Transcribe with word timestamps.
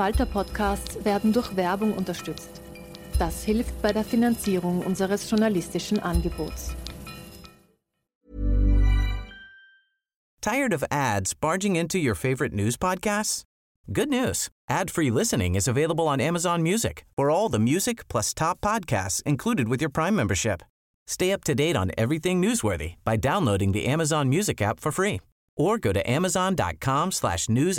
Falter-Podcasts 0.00 1.04
werden 1.04 1.30
durch 1.30 1.54
Werbung 1.56 1.92
unterstützt. 1.92 2.62
Das 3.18 3.44
hilft 3.44 3.82
bei 3.82 3.92
der 3.92 4.02
Finanzierung 4.02 4.80
unseres 4.80 5.28
journalistischen 5.28 6.00
Angebots. 6.00 6.74
Tired 10.40 10.72
of 10.72 10.82
ads 10.90 11.34
barging 11.34 11.76
into 11.76 11.98
your 11.98 12.14
favorite 12.14 12.54
news 12.54 12.78
podcasts? 12.78 13.42
Good 13.92 14.08
news. 14.08 14.48
Ad-free 14.70 15.10
listening 15.10 15.54
is 15.54 15.68
available 15.68 16.08
on 16.08 16.18
Amazon 16.18 16.62
Music 16.62 17.04
for 17.14 17.30
all 17.30 17.50
the 17.50 17.58
music 17.58 18.08
plus 18.08 18.32
top 18.32 18.62
podcasts 18.62 19.22
included 19.26 19.68
with 19.68 19.82
your 19.82 19.90
Prime 19.90 20.16
membership. 20.16 20.62
Stay 21.06 21.30
up 21.30 21.44
to 21.44 21.54
date 21.54 21.76
on 21.76 21.90
everything 21.98 22.40
newsworthy 22.40 22.94
by 23.04 23.18
downloading 23.18 23.72
the 23.72 23.84
Amazon 23.84 24.30
Music 24.30 24.62
app 24.62 24.80
for 24.80 24.92
free 24.92 25.20
or 25.58 25.76
go 25.76 25.92
to 25.92 26.00
amazon.com 26.10 27.12
slash 27.12 27.50
news. 27.50 27.78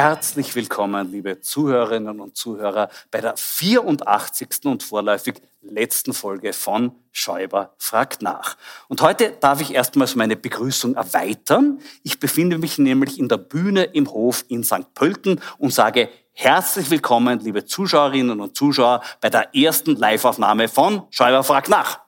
Herzlich 0.00 0.54
willkommen, 0.54 1.10
liebe 1.10 1.40
Zuhörerinnen 1.40 2.20
und 2.20 2.36
Zuhörer, 2.36 2.88
bei 3.10 3.20
der 3.20 3.36
84. 3.36 4.48
und 4.66 4.84
vorläufig 4.84 5.42
letzten 5.60 6.12
Folge 6.12 6.52
von 6.52 6.92
Schäuber 7.10 7.74
fragt 7.78 8.22
nach. 8.22 8.56
Und 8.86 9.02
heute 9.02 9.32
darf 9.40 9.60
ich 9.60 9.74
erstmals 9.74 10.14
meine 10.14 10.36
Begrüßung 10.36 10.94
erweitern. 10.94 11.80
Ich 12.04 12.20
befinde 12.20 12.58
mich 12.58 12.78
nämlich 12.78 13.18
in 13.18 13.28
der 13.28 13.38
Bühne 13.38 13.82
im 13.82 14.08
Hof 14.12 14.44
in 14.46 14.62
St. 14.62 14.94
Pölten 14.94 15.40
und 15.58 15.74
sage 15.74 16.10
herzlich 16.32 16.92
willkommen, 16.92 17.40
liebe 17.40 17.64
Zuschauerinnen 17.64 18.40
und 18.40 18.56
Zuschauer, 18.56 19.02
bei 19.20 19.30
der 19.30 19.52
ersten 19.52 19.96
Liveaufnahme 19.96 20.68
von 20.68 21.08
Schäuber 21.10 21.42
fragt 21.42 21.70
nach. 21.70 22.07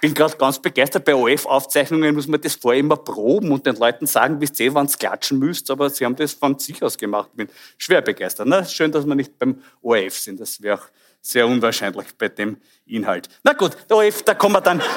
Bin 0.00 0.14
gerade 0.14 0.36
ganz 0.36 0.58
begeistert. 0.58 1.04
Bei 1.04 1.14
OF-Aufzeichnungen 1.14 2.14
muss 2.14 2.26
man 2.26 2.40
das 2.40 2.54
vorher 2.54 2.80
immer 2.80 2.96
proben 2.96 3.52
und 3.52 3.66
den 3.66 3.76
Leuten 3.76 4.06
sagen, 4.06 4.40
wisst 4.40 4.58
ihr, 4.60 4.74
wann 4.74 4.86
es 4.86 4.98
klatschen 4.98 5.38
müsst, 5.38 5.70
aber 5.70 5.90
sie 5.90 6.04
haben 6.04 6.16
das 6.16 6.32
von 6.32 6.58
sich 6.58 6.82
aus 6.82 6.96
gemacht. 6.96 7.28
Ich 7.32 7.36
bin 7.36 7.48
schwer 7.76 8.00
begeistert. 8.00 8.48
Ne? 8.48 8.64
Schön, 8.64 8.90
dass 8.90 9.06
wir 9.06 9.14
nicht 9.14 9.38
beim 9.38 9.62
ORF 9.82 10.18
sind. 10.18 10.40
Das 10.40 10.60
wäre 10.62 10.78
auch 10.78 10.84
sehr 11.20 11.46
unwahrscheinlich 11.46 12.06
bei 12.16 12.28
dem 12.28 12.56
Inhalt. 12.86 13.28
Na 13.42 13.52
gut, 13.52 13.76
der 13.88 13.96
ORF, 13.98 14.22
da 14.22 14.34
kommen 14.34 14.54
wir 14.54 14.60
dann... 14.60 14.82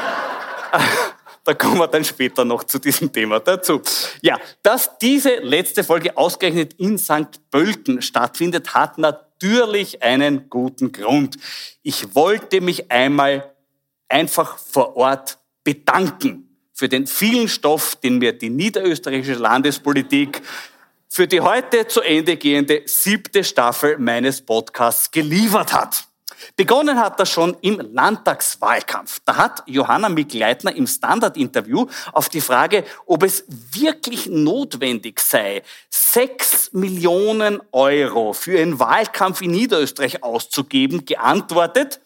Da 1.46 1.54
kommen 1.54 1.78
wir 1.78 1.88
dann 1.88 2.06
später 2.06 2.46
noch 2.46 2.64
zu 2.64 2.80
diesem 2.80 3.12
Thema 3.12 3.42
dazu. 3.42 3.82
Ja, 4.22 4.40
dass 4.62 4.98
diese 4.98 5.36
letzte 5.40 5.84
Folge 5.84 6.16
ausgerechnet 6.16 6.76
in 6.76 6.98
St. 6.98 7.52
Pölten 7.52 8.02
stattfindet, 8.02 8.74
hat 8.74 8.98
natürlich 8.98 10.02
einen 10.02 10.50
guten 10.50 10.94
Grund. 10.94 11.36
Ich 11.82 12.16
wollte 12.16 12.62
mich 12.62 12.90
einmal 12.90 13.53
einfach 14.10 14.58
vor 14.58 14.96
Ort 14.96 15.38
bedanken 15.64 16.50
für 16.74 16.90
den 16.90 17.08
vielen 17.08 17.48
Stoff, 17.48 17.96
den 17.96 18.18
mir 18.18 18.34
die 18.34 18.50
niederösterreichische 18.50 19.36
Landespolitik 19.36 20.42
für 21.08 21.28
die 21.28 21.42
heute 21.42 21.88
zu 21.88 22.02
Ende 22.02 22.38
gehende 22.38 22.82
siebte 22.86 23.44
Staffel 23.44 24.00
meines 24.00 24.42
Podcasts 24.42 25.12
geliefert 25.12 25.72
hat. 25.72 26.08
Begonnen 26.56 27.00
hat 27.00 27.20
das 27.20 27.30
schon 27.30 27.56
im 27.62 27.80
Landtagswahlkampf. 27.80 29.20
Da 29.26 29.38
hat 29.38 29.64
Johanna 29.66 30.10
Mikleitner 30.10 30.76
im 30.76 30.88
Standard-Interview 30.88 31.86
auf 32.12 32.30
die 32.30 32.42
Frage, 32.42 32.84
ob 33.06 33.24
es 33.24 33.46
wirklich 33.48 34.28
notwendig 34.28 35.20
sei, 35.20 35.64
sechs 35.90 36.72
Millionen 36.74 37.62
Euro 37.72 38.34
für 38.34 38.60
einen 38.60 38.80
Wahlkampf 38.80 39.42
in 39.42 39.52
Niederösterreich 39.52 40.24
auszugeben, 40.24 41.06
geantwortet, 41.06 42.02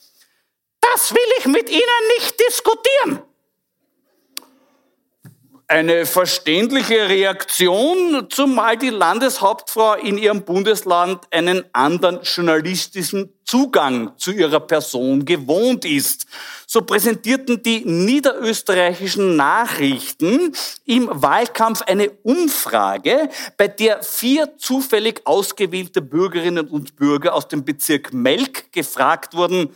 das 0.97 1.13
will 1.13 1.31
ich 1.38 1.46
mit 1.46 1.69
Ihnen 1.69 2.08
nicht 2.18 2.40
diskutieren. 2.40 3.22
Eine 5.68 6.06
verständliche 6.06 7.08
Reaktion, 7.08 8.28
zumal 8.30 8.78
die 8.78 8.90
Landeshauptfrau 8.90 9.96
in 9.96 10.18
ihrem 10.18 10.44
Bundesland 10.44 11.25
einen 11.30 11.66
anderen 11.74 12.22
journalistischen 12.24 13.34
Zugang 13.44 14.13
zu 14.18 14.31
ihrer 14.31 14.62
Person 14.62 15.24
gewohnt 15.25 15.86
ist. 15.86 16.25
So 16.66 16.81
präsentierten 16.81 17.62
die 17.62 17.86
niederösterreichischen 17.86 19.36
Nachrichten 19.36 20.53
im 20.86 21.09
Wahlkampf 21.12 21.81
eine 21.81 22.09
Umfrage, 22.24 23.30
bei 23.57 23.68
der 23.68 24.02
vier 24.02 24.57
zufällig 24.57 25.22
ausgewählte 25.25 26.02
Bürgerinnen 26.02 26.68
und 26.68 26.96
Bürger 26.96 27.36
aus 27.36 27.50
dem 27.50 27.66
Bezirk 27.66 28.13
Melk 28.13 28.72
gefragt 28.72 29.36
wurden, 29.36 29.69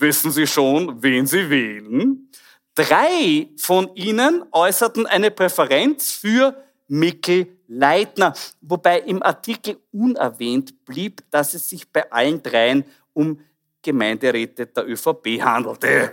wissen 0.00 0.30
Sie 0.30 0.46
schon, 0.46 1.02
wen 1.02 1.26
Sie 1.26 1.50
wählen? 1.50 2.30
Drei 2.74 3.48
von 3.58 3.94
ihnen 3.96 4.44
äußerten 4.52 5.06
eine 5.06 5.30
Präferenz 5.30 6.12
für 6.12 6.56
Mikkel 6.86 7.48
Leitner, 7.66 8.32
wobei 8.62 9.00
im 9.00 9.22
Artikel 9.22 9.78
unerwähnt 9.92 10.84
blieb, 10.86 11.22
dass 11.30 11.54
es 11.54 11.68
sich 11.68 11.86
bei 11.90 12.10
allen 12.10 12.42
dreien 12.42 12.84
um 13.12 13.40
Gemeinderäte 13.82 14.66
der 14.66 14.88
ÖVP 14.88 15.40
handelte. 15.42 16.12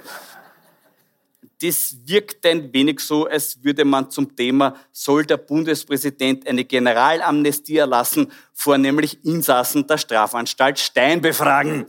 Das 1.62 1.96
wirkt 2.06 2.46
ein 2.46 2.74
wenig 2.74 3.00
so, 3.00 3.26
als 3.26 3.64
würde 3.64 3.86
man 3.86 4.10
zum 4.12 4.36
Thema, 4.36 4.76
soll 4.92 5.26
der 5.26 5.38
Bundespräsident 5.38 6.46
eine 6.46 6.66
Generalamnestie 6.66 7.78
erlassen, 7.78 8.30
vornehmlich 8.54 9.24
Insassen 9.24 9.88
der 9.88 9.98
Strafanstalt 9.98 10.78
Stein 10.78 11.22
befragen 11.22 11.86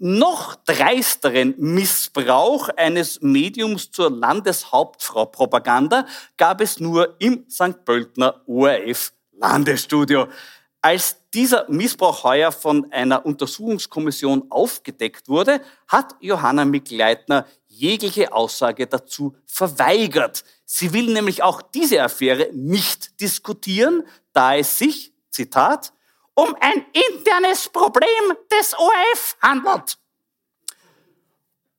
noch 0.00 0.56
dreisteren 0.64 1.54
Missbrauch 1.58 2.70
eines 2.70 3.20
Mediums 3.20 3.90
zur 3.90 4.10
Landeshauptfrau-Propaganda 4.10 6.06
gab 6.38 6.62
es 6.62 6.80
nur 6.80 7.16
im 7.20 7.44
St. 7.50 7.84
Pöltner 7.84 8.40
ORF 8.46 9.12
Landesstudio. 9.32 10.26
Als 10.80 11.18
dieser 11.34 11.68
Missbrauch 11.68 12.24
heuer 12.24 12.50
von 12.50 12.90
einer 12.90 13.26
Untersuchungskommission 13.26 14.50
aufgedeckt 14.50 15.28
wurde, 15.28 15.60
hat 15.86 16.16
Johanna 16.20 16.64
Mikleitner 16.64 17.46
jegliche 17.68 18.32
Aussage 18.32 18.86
dazu 18.86 19.36
verweigert. 19.44 20.44
Sie 20.64 20.94
will 20.94 21.12
nämlich 21.12 21.42
auch 21.42 21.60
diese 21.60 22.02
Affäre 22.02 22.48
nicht 22.54 23.20
diskutieren, 23.20 24.04
da 24.32 24.56
es 24.56 24.78
sich, 24.78 25.12
Zitat, 25.30 25.92
um 26.34 26.56
ein 26.60 26.86
internes 26.92 27.68
Problem 27.68 28.36
des 28.50 28.74
ORF 28.78 29.36
handelt. 29.42 29.98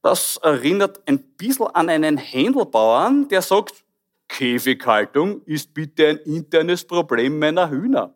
Das 0.01 0.37
erinnert 0.37 1.01
ein 1.05 1.19
bisschen 1.37 1.67
an 1.67 1.89
einen 1.89 2.17
Händelbauern, 2.17 3.27
der 3.27 3.41
sagt, 3.41 3.83
Käfighaltung 4.27 5.43
ist 5.45 5.73
bitte 5.73 6.07
ein 6.07 6.17
internes 6.19 6.85
Problem 6.85 7.37
meiner 7.37 7.69
Hühner. 7.69 8.13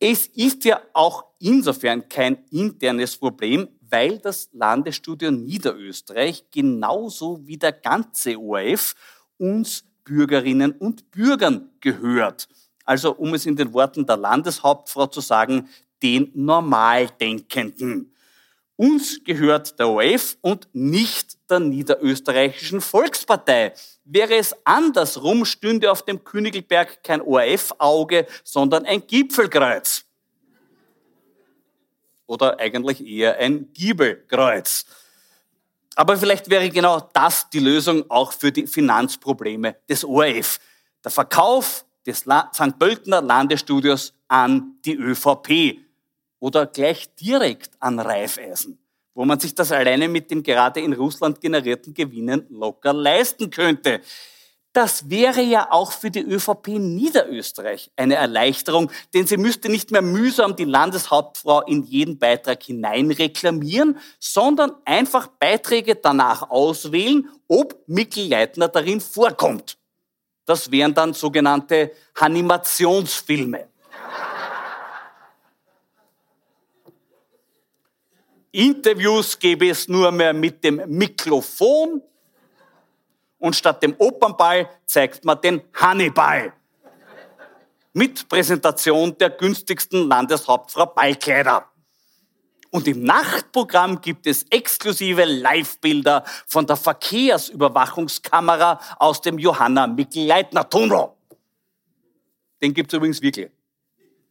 es 0.00 0.26
ist 0.28 0.64
ja 0.64 0.80
auch 0.94 1.26
insofern 1.38 2.08
kein 2.08 2.42
internes 2.50 3.16
Problem, 3.16 3.68
weil 3.80 4.18
das 4.18 4.48
Landesstudio 4.52 5.30
Niederösterreich 5.30 6.44
genauso 6.50 7.46
wie 7.46 7.58
der 7.58 7.72
ganze 7.72 8.38
ORF 8.38 8.94
uns 9.36 9.84
Bürgerinnen 10.10 10.72
und 10.72 11.08
Bürgern 11.12 11.70
gehört. 11.80 12.48
Also 12.84 13.14
um 13.14 13.32
es 13.34 13.46
in 13.46 13.54
den 13.54 13.72
Worten 13.72 14.04
der 14.04 14.16
Landeshauptfrau 14.16 15.06
zu 15.06 15.20
sagen, 15.20 15.68
den 16.02 16.32
Normaldenkenden. 16.34 18.12
Uns 18.74 19.22
gehört 19.22 19.78
der 19.78 19.88
OF 19.88 20.36
und 20.40 20.66
nicht 20.72 21.38
der 21.48 21.60
Niederösterreichischen 21.60 22.80
Volkspartei. 22.80 23.72
Wäre 24.04 24.34
es 24.34 24.52
andersrum, 24.64 25.44
stünde 25.44 25.92
auf 25.92 26.04
dem 26.04 26.24
Königelberg 26.24 27.04
kein 27.04 27.20
ORF-Auge, 27.20 28.26
sondern 28.42 28.86
ein 28.86 29.06
Gipfelkreuz. 29.06 30.06
Oder 32.26 32.58
eigentlich 32.58 33.06
eher 33.06 33.36
ein 33.36 33.72
Giebelkreuz. 33.74 34.86
Aber 35.96 36.16
vielleicht 36.16 36.48
wäre 36.48 36.70
genau 36.70 37.00
das 37.12 37.50
die 37.50 37.58
Lösung 37.58 38.08
auch 38.10 38.32
für 38.32 38.52
die 38.52 38.66
Finanzprobleme 38.66 39.76
des 39.88 40.04
ORF. 40.04 40.58
Der 41.04 41.10
Verkauf 41.10 41.84
des 42.06 42.20
St. 42.20 42.78
Pöltener 42.78 43.20
Landesstudios 43.20 44.14
an 44.28 44.76
die 44.84 44.94
ÖVP 44.94 45.78
oder 46.38 46.66
gleich 46.66 47.14
direkt 47.16 47.70
an 47.80 47.98
Reifeisen, 47.98 48.78
wo 49.14 49.24
man 49.24 49.38
sich 49.38 49.54
das 49.54 49.72
alleine 49.72 50.08
mit 50.08 50.30
den 50.30 50.42
gerade 50.42 50.80
in 50.80 50.92
Russland 50.92 51.40
generierten 51.40 51.92
Gewinnen 51.92 52.46
locker 52.48 52.92
leisten 52.92 53.50
könnte. 53.50 54.00
Das 54.72 55.10
wäre 55.10 55.42
ja 55.42 55.72
auch 55.72 55.90
für 55.90 56.12
die 56.12 56.22
ÖVP 56.22 56.68
Niederösterreich 56.68 57.90
eine 57.96 58.14
Erleichterung, 58.14 58.92
denn 59.12 59.26
sie 59.26 59.36
müsste 59.36 59.68
nicht 59.68 59.90
mehr 59.90 60.02
mühsam 60.02 60.54
die 60.54 60.64
Landeshauptfrau 60.64 61.62
in 61.62 61.82
jeden 61.82 62.18
Beitrag 62.18 62.62
hinein 62.62 63.10
reklamieren, 63.10 63.98
sondern 64.20 64.72
einfach 64.84 65.26
Beiträge 65.26 65.96
danach 65.96 66.50
auswählen, 66.50 67.28
ob 67.48 67.82
Mikkel 67.88 68.28
Leitner 68.28 68.68
darin 68.68 69.00
vorkommt. 69.00 69.76
Das 70.44 70.70
wären 70.70 70.94
dann 70.94 71.14
sogenannte 71.14 71.90
Animationsfilme. 72.14 73.68
Interviews 78.52 79.38
gäbe 79.38 79.68
es 79.68 79.88
nur 79.88 80.10
mehr 80.12 80.32
mit 80.32 80.62
dem 80.62 80.82
Mikrofon 80.86 82.02
und 83.40 83.56
statt 83.56 83.82
dem 83.82 83.96
Opernball 83.98 84.68
zeigt 84.86 85.24
man 85.24 85.40
den 85.40 85.62
Hannibal. 85.74 86.52
Mit 87.92 88.28
Präsentation 88.28 89.18
der 89.18 89.30
günstigsten 89.30 90.06
Landeshauptfrau 90.06 90.86
Ballkleider. 90.86 91.68
Und 92.70 92.86
im 92.86 93.02
Nachtprogramm 93.02 94.00
gibt 94.00 94.28
es 94.28 94.44
exklusive 94.44 95.24
Live-Bilder 95.24 96.22
von 96.46 96.64
der 96.66 96.76
Verkehrsüberwachungskamera 96.76 98.78
aus 99.00 99.20
dem 99.20 99.40
Johanna 99.40 99.88
Mikl-Leitner-Tunnel. 99.88 101.08
Den 102.62 102.72
gibt's 102.72 102.94
übrigens 102.94 103.20
wirklich. 103.20 103.50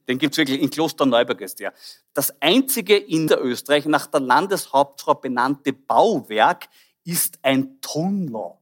Den 0.08 0.18
gibt's 0.18 0.38
wirklich 0.38 0.62
in 0.62 0.70
Klosterneuburg 0.70 1.42
ist 1.42 1.60
der. 1.60 1.74
Das 2.14 2.34
einzige 2.42 2.96
in 2.96 3.28
der 3.28 3.44
Österreich 3.44 3.84
nach 3.86 4.08
der 4.08 4.22
Landeshauptfrau 4.22 5.16
benannte 5.16 5.74
Bauwerk 5.74 6.70
ist 7.04 7.40
ein 7.42 7.82
Tunnel. 7.82 8.54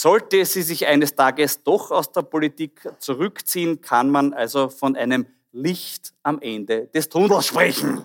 Sollte 0.00 0.44
sie 0.44 0.62
sich 0.62 0.86
eines 0.86 1.16
Tages 1.16 1.64
doch 1.64 1.90
aus 1.90 2.12
der 2.12 2.22
Politik 2.22 2.88
zurückziehen, 3.00 3.80
kann 3.80 4.10
man 4.10 4.32
also 4.32 4.68
von 4.68 4.94
einem 4.94 5.26
Licht 5.50 6.14
am 6.22 6.40
Ende 6.40 6.86
des 6.86 7.08
Tunnels 7.08 7.48
sprechen. 7.48 8.04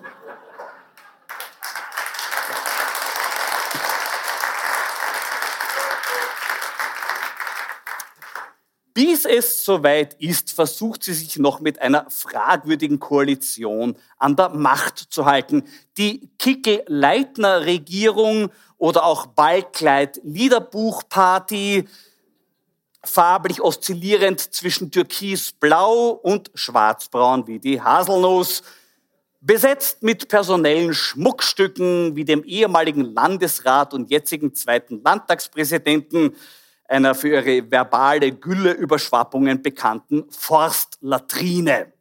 Bis 8.94 9.24
es 9.24 9.64
soweit 9.64 10.14
ist, 10.20 10.52
versucht 10.52 11.02
sie 11.02 11.14
sich 11.14 11.36
noch 11.36 11.58
mit 11.58 11.82
einer 11.82 12.08
fragwürdigen 12.10 13.00
Koalition 13.00 13.96
an 14.18 14.36
der 14.36 14.50
Macht 14.50 14.98
zu 14.98 15.26
halten. 15.26 15.64
Die 15.98 16.30
Kickel-Leitner-Regierung 16.38 18.52
oder 18.78 19.04
auch 19.04 19.26
Ballkleid-Liederbuchparty, 19.26 21.88
farblich 23.02 23.60
oszillierend 23.60 24.54
zwischen 24.54 24.92
türkisblau 24.92 26.10
und 26.10 26.52
schwarzbraun 26.54 27.48
wie 27.48 27.58
die 27.58 27.82
Haselnuss, 27.82 28.62
besetzt 29.40 30.04
mit 30.04 30.28
personellen 30.28 30.94
Schmuckstücken 30.94 32.14
wie 32.14 32.24
dem 32.24 32.44
ehemaligen 32.44 33.12
Landesrat 33.12 33.92
und 33.92 34.08
jetzigen 34.08 34.54
zweiten 34.54 35.02
Landtagspräsidenten, 35.02 36.36
einer 36.94 37.14
für 37.14 37.28
ihre 37.28 37.70
verbale 37.70 38.32
Gülleüberschwappungen 38.32 39.62
bekannten 39.62 40.30
Forstlatrine. 40.30 41.92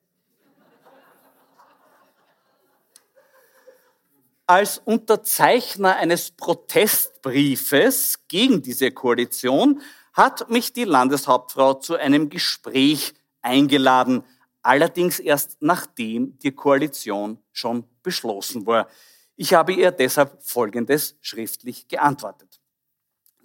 Als 4.45 4.77
Unterzeichner 4.77 5.95
eines 5.95 6.31
Protestbriefes 6.31 8.19
gegen 8.27 8.61
diese 8.61 8.91
Koalition 8.91 9.81
hat 10.13 10.49
mich 10.49 10.73
die 10.73 10.83
Landeshauptfrau 10.83 11.75
zu 11.75 11.95
einem 11.95 12.29
Gespräch 12.29 13.13
eingeladen, 13.41 14.23
allerdings 14.61 15.19
erst 15.19 15.57
nachdem 15.59 16.37
die 16.39 16.51
Koalition 16.51 17.39
schon 17.51 17.85
beschlossen 18.03 18.67
war. 18.67 18.87
Ich 19.35 19.53
habe 19.53 19.73
ihr 19.73 19.91
deshalb 19.91 20.43
Folgendes 20.43 21.15
schriftlich 21.21 21.87
geantwortet. 21.87 22.52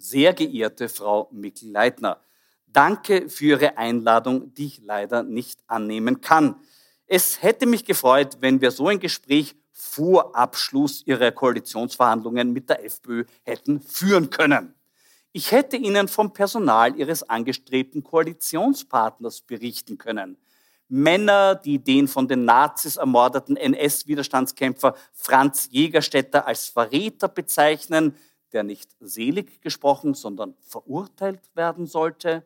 Sehr 0.01 0.31
geehrte 0.31 0.87
Frau 0.87 1.27
Mikl-Leitner, 1.33 2.21
danke 2.67 3.27
für 3.27 3.47
Ihre 3.47 3.77
Einladung, 3.77 4.53
die 4.53 4.67
ich 4.67 4.81
leider 4.81 5.23
nicht 5.23 5.59
annehmen 5.67 6.21
kann. 6.21 6.55
Es 7.05 7.43
hätte 7.43 7.65
mich 7.65 7.83
gefreut, 7.83 8.37
wenn 8.39 8.61
wir 8.61 8.71
so 8.71 8.87
ein 8.87 9.01
Gespräch 9.01 9.57
vor 9.73 10.37
Abschluss 10.37 11.03
Ihrer 11.05 11.33
Koalitionsverhandlungen 11.33 12.53
mit 12.53 12.69
der 12.69 12.85
FPÖ 12.85 13.25
hätten 13.43 13.81
führen 13.81 14.29
können. 14.29 14.73
Ich 15.33 15.51
hätte 15.51 15.75
Ihnen 15.75 16.07
vom 16.07 16.31
Personal 16.31 16.95
Ihres 16.95 17.23
angestrebten 17.23 18.01
Koalitionspartners 18.01 19.41
berichten 19.41 19.97
können. 19.97 20.37
Männer, 20.87 21.55
die 21.55 21.77
den 21.77 22.07
von 22.07 22.29
den 22.29 22.45
Nazis 22.45 22.95
ermordeten 22.95 23.57
NS-Widerstandskämpfer 23.57 24.95
Franz 25.11 25.67
Jägerstätter 25.71 26.47
als 26.47 26.67
Verräter 26.67 27.27
bezeichnen, 27.27 28.15
der 28.53 28.63
nicht 28.63 28.95
selig 28.99 29.61
gesprochen, 29.61 30.13
sondern 30.13 30.55
verurteilt 30.61 31.41
werden 31.55 31.85
sollte. 31.85 32.45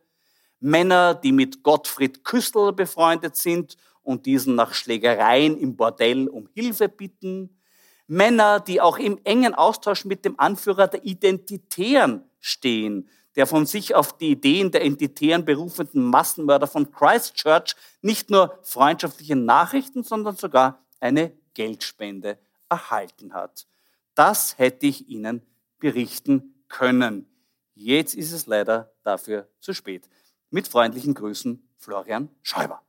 Männer, 0.60 1.14
die 1.14 1.32
mit 1.32 1.64
Gottfried 1.64 2.24
Küssel 2.24 2.74
befreundet 2.74 3.36
sind 3.36 3.78
und 4.02 4.26
diesen 4.26 4.56
nach 4.56 4.74
Schlägereien 4.74 5.58
im 5.58 5.76
Bordell 5.76 6.28
um 6.28 6.48
Hilfe 6.54 6.90
bitten. 6.90 7.58
Männer, 8.08 8.60
die 8.60 8.82
auch 8.82 8.98
im 8.98 9.20
engen 9.24 9.56
Austausch 9.56 10.06
mit 10.06 10.26
dem 10.26 10.40
Anführer 10.40 10.88
der 10.88 11.06
Identitären 11.06 12.24
stehen, 12.40 13.10
der 13.36 13.48
von 13.48 13.66
sich 13.66 13.96
auf 13.96 14.18
die 14.18 14.32
Ideen 14.32 14.72
der 14.72 14.86
Identitären 14.86 15.46
berufenden 15.46 16.04
Massenmörder 16.04 16.68
von 16.68 16.92
Christchurch 16.92 17.76
nicht 18.02 18.30
nur 18.30 18.60
freundschaftliche 18.62 19.36
Nachrichten, 19.36 20.04
sondern 20.04 20.36
sogar 20.36 20.84
eine 21.00 21.32
Geldspende 21.54 22.38
erhalten 22.70 23.34
hat. 23.34 23.66
Das 24.16 24.58
hätte 24.58 24.86
ich 24.86 25.10
Ihnen 25.10 25.42
berichten 25.84 26.64
können. 26.70 27.28
Jetzt 27.74 28.16
ist 28.16 28.32
es 28.32 28.46
leider 28.46 28.94
dafür 29.04 29.50
zu 29.60 29.74
spät. 29.74 30.10
Mit 30.50 30.70
freundlichen 30.70 31.14
Grüßen, 31.14 31.62
Florian 31.78 32.30
Schäuber. 32.42 32.82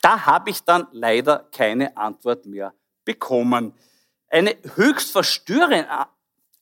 Da 0.00 0.26
habe 0.26 0.50
ich 0.50 0.64
dann 0.64 0.88
leider 0.90 1.48
keine 1.52 1.96
Antwort 1.96 2.44
mehr 2.46 2.74
bekommen. 3.04 3.72
Eine 4.26 4.56
höchst 4.74 5.12
verstörende 5.12 5.88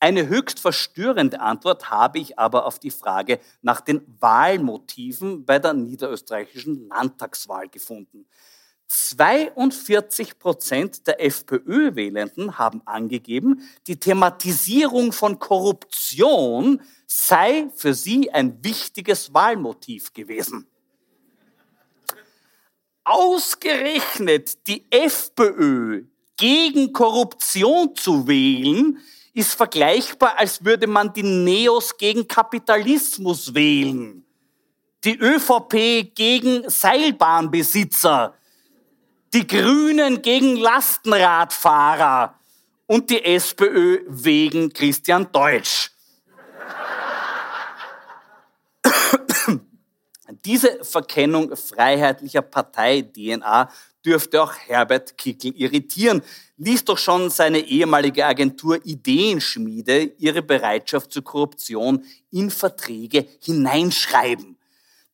eine 0.01 0.27
höchst 0.27 0.59
verstörende 0.59 1.39
Antwort 1.39 1.91
habe 1.91 2.17
ich 2.17 2.39
aber 2.39 2.65
auf 2.65 2.79
die 2.79 2.89
Frage 2.89 3.39
nach 3.61 3.81
den 3.81 4.01
Wahlmotiven 4.19 5.45
bei 5.45 5.59
der 5.59 5.73
niederösterreichischen 5.73 6.87
Landtagswahl 6.89 7.69
gefunden. 7.69 8.25
42 8.87 10.39
Prozent 10.39 11.05
der 11.05 11.23
FPÖ-Wählenden 11.23 12.57
haben 12.57 12.81
angegeben, 12.85 13.61
die 13.85 13.97
Thematisierung 13.97 15.13
von 15.13 15.37
Korruption 15.37 16.81
sei 17.05 17.69
für 17.75 17.93
sie 17.93 18.31
ein 18.31 18.63
wichtiges 18.63 19.33
Wahlmotiv 19.35 20.13
gewesen. 20.13 20.67
Ausgerechnet 23.03 24.67
die 24.67 24.83
FPÖ 24.89 26.05
gegen 26.37 26.91
Korruption 26.91 27.95
zu 27.95 28.27
wählen, 28.27 28.99
ist 29.33 29.53
vergleichbar, 29.53 30.37
als 30.37 30.63
würde 30.63 30.87
man 30.87 31.13
die 31.13 31.23
Neos 31.23 31.97
gegen 31.97 32.27
Kapitalismus 32.27 33.53
wählen, 33.53 34.25
die 35.03 35.17
ÖVP 35.17 36.13
gegen 36.13 36.69
Seilbahnbesitzer, 36.69 38.33
die 39.33 39.47
Grünen 39.47 40.21
gegen 40.21 40.57
Lastenradfahrer. 40.57 42.35
Und 42.87 43.09
die 43.09 43.23
SPÖ 43.23 44.03
wegen 44.07 44.73
Christian 44.73 45.31
Deutsch. 45.31 45.91
Diese 50.43 50.83
Verkennung 50.83 51.55
freiheitlicher 51.55 52.41
Partei-DNA 52.41 53.71
dürfte 54.05 54.41
auch 54.41 54.53
Herbert 54.53 55.17
Kickel 55.17 55.53
irritieren. 55.55 56.21
Lies 56.57 56.83
doch 56.85 56.97
schon 56.97 57.29
seine 57.29 57.59
ehemalige 57.59 58.25
Agentur 58.25 58.79
Ideenschmiede 58.85 60.13
ihre 60.17 60.41
Bereitschaft 60.41 61.11
zur 61.11 61.23
Korruption 61.23 62.03
in 62.31 62.49
Verträge 62.49 63.27
hineinschreiben. 63.41 64.57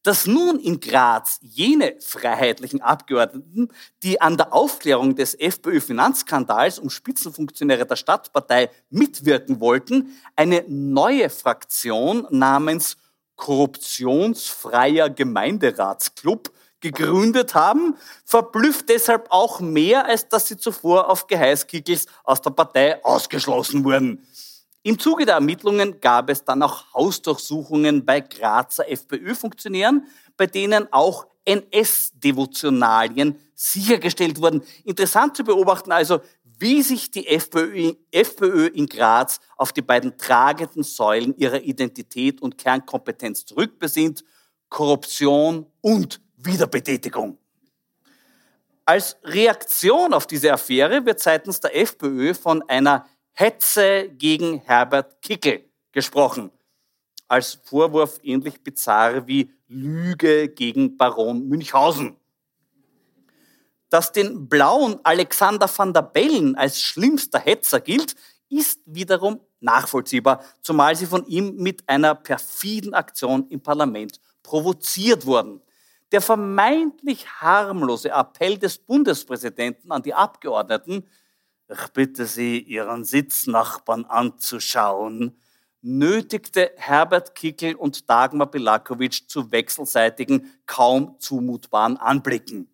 Dass 0.03 0.25
nun 0.25 0.59
in 0.59 0.79
Graz 0.79 1.39
jene 1.41 1.95
freiheitlichen 1.99 2.81
Abgeordneten, 2.81 3.67
die 4.03 4.21
an 4.21 4.37
der 4.37 4.53
Aufklärung 4.53 5.15
des 5.15 5.35
FPÖ-Finanzskandals 5.35 6.79
um 6.79 6.89
Spitzenfunktionäre 6.89 7.85
der 7.85 7.97
Stadtpartei 7.97 8.69
mitwirken 8.89 9.59
wollten, 9.59 10.17
eine 10.35 10.63
neue 10.67 11.29
Fraktion 11.29 12.25
namens 12.29 12.95
Korruptionsfreier 13.35 15.09
Gemeinderatsclub 15.09 16.51
gegründet 16.79 17.55
haben, 17.55 17.95
verblüfft 18.25 18.89
deshalb 18.89 19.27
auch 19.29 19.59
mehr, 19.59 20.05
als 20.05 20.27
dass 20.29 20.47
sie 20.47 20.57
zuvor 20.57 21.09
auf 21.09 21.27
Geheiß 21.27 21.67
Kickels 21.67 22.05
aus 22.23 22.41
der 22.41 22.51
Partei 22.51 23.03
ausgeschlossen 23.03 23.83
wurden. 23.83 24.25
Im 24.83 24.97
Zuge 24.97 25.25
der 25.25 25.35
Ermittlungen 25.35 25.99
gab 25.99 26.29
es 26.29 26.45
dann 26.45 26.63
auch 26.63 26.93
Hausdurchsuchungen 26.93 28.05
bei 28.05 28.21
Grazer 28.21 28.89
FPÖ-Funktionären, 28.89 30.07
bei 30.37 30.47
denen 30.47 30.87
auch 30.93 31.27
NS-Devotionalien 31.43 33.37
sichergestellt 33.53 34.39
wurden. 34.39 34.61
Interessant 34.83 35.35
zu 35.35 35.43
beobachten 35.43 35.91
also, 35.91 36.19
wie 36.59 36.81
sich 36.81 37.11
die 37.11 37.27
FPÖ 37.27 38.67
in 38.67 38.85
Graz 38.87 39.39
auf 39.57 39.73
die 39.73 39.81
beiden 39.81 40.17
tragenden 40.17 40.83
Säulen 40.83 41.35
ihrer 41.37 41.61
Identität 41.61 42.41
und 42.41 42.57
Kernkompetenz 42.57 43.45
zurückbesinnt, 43.45 44.23
Korruption 44.69 45.67
und 45.81 46.21
Wiederbetätigung. 46.37 47.37
Als 48.85 49.17
Reaktion 49.23 50.13
auf 50.13 50.27
diese 50.27 50.53
Affäre 50.53 51.05
wird 51.05 51.19
seitens 51.19 51.59
der 51.59 51.75
FPÖ 51.75 52.33
von 52.33 52.63
einer 52.69 53.05
Hetze 53.33 54.09
gegen 54.09 54.59
Herbert 54.59 55.21
Kickel 55.21 55.65
gesprochen. 55.91 56.51
Als 57.27 57.59
Vorwurf 57.63 58.19
ähnlich 58.23 58.63
bizarr 58.63 59.27
wie 59.27 59.51
Lüge 59.67 60.47
gegen 60.47 60.95
Baron 60.95 61.49
Münchhausen. 61.49 62.15
Dass 63.89 64.11
den 64.11 64.47
blauen 64.47 64.99
Alexander 65.03 65.69
van 65.75 65.93
der 65.93 66.03
Bellen 66.03 66.55
als 66.55 66.79
schlimmster 66.79 67.39
Hetzer 67.39 67.81
gilt, 67.81 68.15
ist 68.49 68.79
wiederum 68.85 69.41
nachvollziehbar, 69.59 70.43
zumal 70.61 70.95
sie 70.95 71.05
von 71.05 71.25
ihm 71.25 71.55
mit 71.55 71.87
einer 71.89 72.15
perfiden 72.15 72.93
Aktion 72.93 73.47
im 73.49 73.61
Parlament 73.61 74.19
provoziert 74.43 75.25
wurden. 75.25 75.61
Der 76.11 76.21
vermeintlich 76.21 77.27
harmlose 77.41 78.09
Appell 78.09 78.57
des 78.57 78.77
Bundespräsidenten 78.77 79.91
an 79.91 80.03
die 80.03 80.13
Abgeordneten, 80.13 81.05
ich 81.69 81.87
bitte 81.89 82.25
Sie, 82.25 82.59
Ihren 82.59 83.03
Sitznachbarn 83.03 84.05
anzuschauen, 84.05 85.37
nötigte 85.81 86.71
Herbert 86.77 87.35
Kickel 87.35 87.75
und 87.75 88.09
Dagmar 88.09 88.49
Belakovic 88.49 89.29
zu 89.29 89.51
wechselseitigen, 89.51 90.53
kaum 90.65 91.19
zumutbaren 91.19 91.97
Anblicken. 91.97 92.69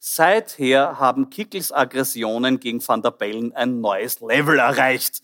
Seither 0.00 0.98
haben 0.98 1.28
Kickels 1.30 1.70
Aggressionen 1.70 2.58
gegen 2.58 2.86
Van 2.86 3.02
der 3.02 3.10
Bellen 3.10 3.52
ein 3.54 3.80
neues 3.80 4.20
Level 4.20 4.58
erreicht. 4.58 5.22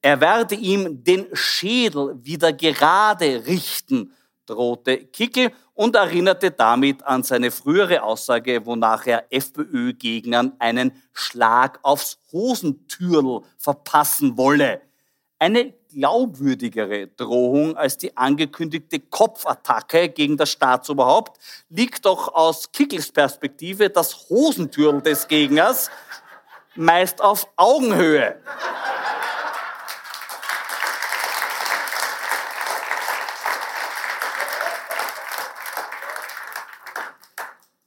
Er 0.00 0.20
werde 0.20 0.54
ihm 0.54 1.02
den 1.02 1.26
Schädel 1.34 2.24
wieder 2.24 2.52
gerade 2.52 3.46
richten, 3.46 4.14
drohte 4.46 4.98
Kickel 4.98 5.52
und 5.74 5.96
erinnerte 5.96 6.50
damit 6.50 7.02
an 7.04 7.22
seine 7.22 7.50
frühere 7.50 8.02
Aussage, 8.02 8.66
wonach 8.66 9.06
er 9.06 9.24
FPÖ-Gegnern 9.30 10.54
einen 10.58 10.92
Schlag 11.12 11.78
aufs 11.82 12.18
Hosentürl 12.32 13.42
verpassen 13.56 14.36
wolle. 14.36 14.82
Eine 15.38 15.74
glaubwürdigere 15.92 17.08
Drohung 17.08 17.76
als 17.76 17.98
die 17.98 18.16
angekündigte 18.16 19.00
Kopfattacke 19.00 20.08
gegen 20.08 20.36
das 20.36 20.50
Staatsoberhaupt 20.50 21.38
liegt 21.68 22.04
doch 22.04 22.32
aus 22.34 22.70
Kickels 22.72 23.10
Perspektive 23.10 23.90
das 23.90 24.28
Hosentürl 24.28 25.02
des 25.02 25.28
Gegners 25.28 25.90
meist 26.74 27.20
auf 27.20 27.48
Augenhöhe. 27.56 28.36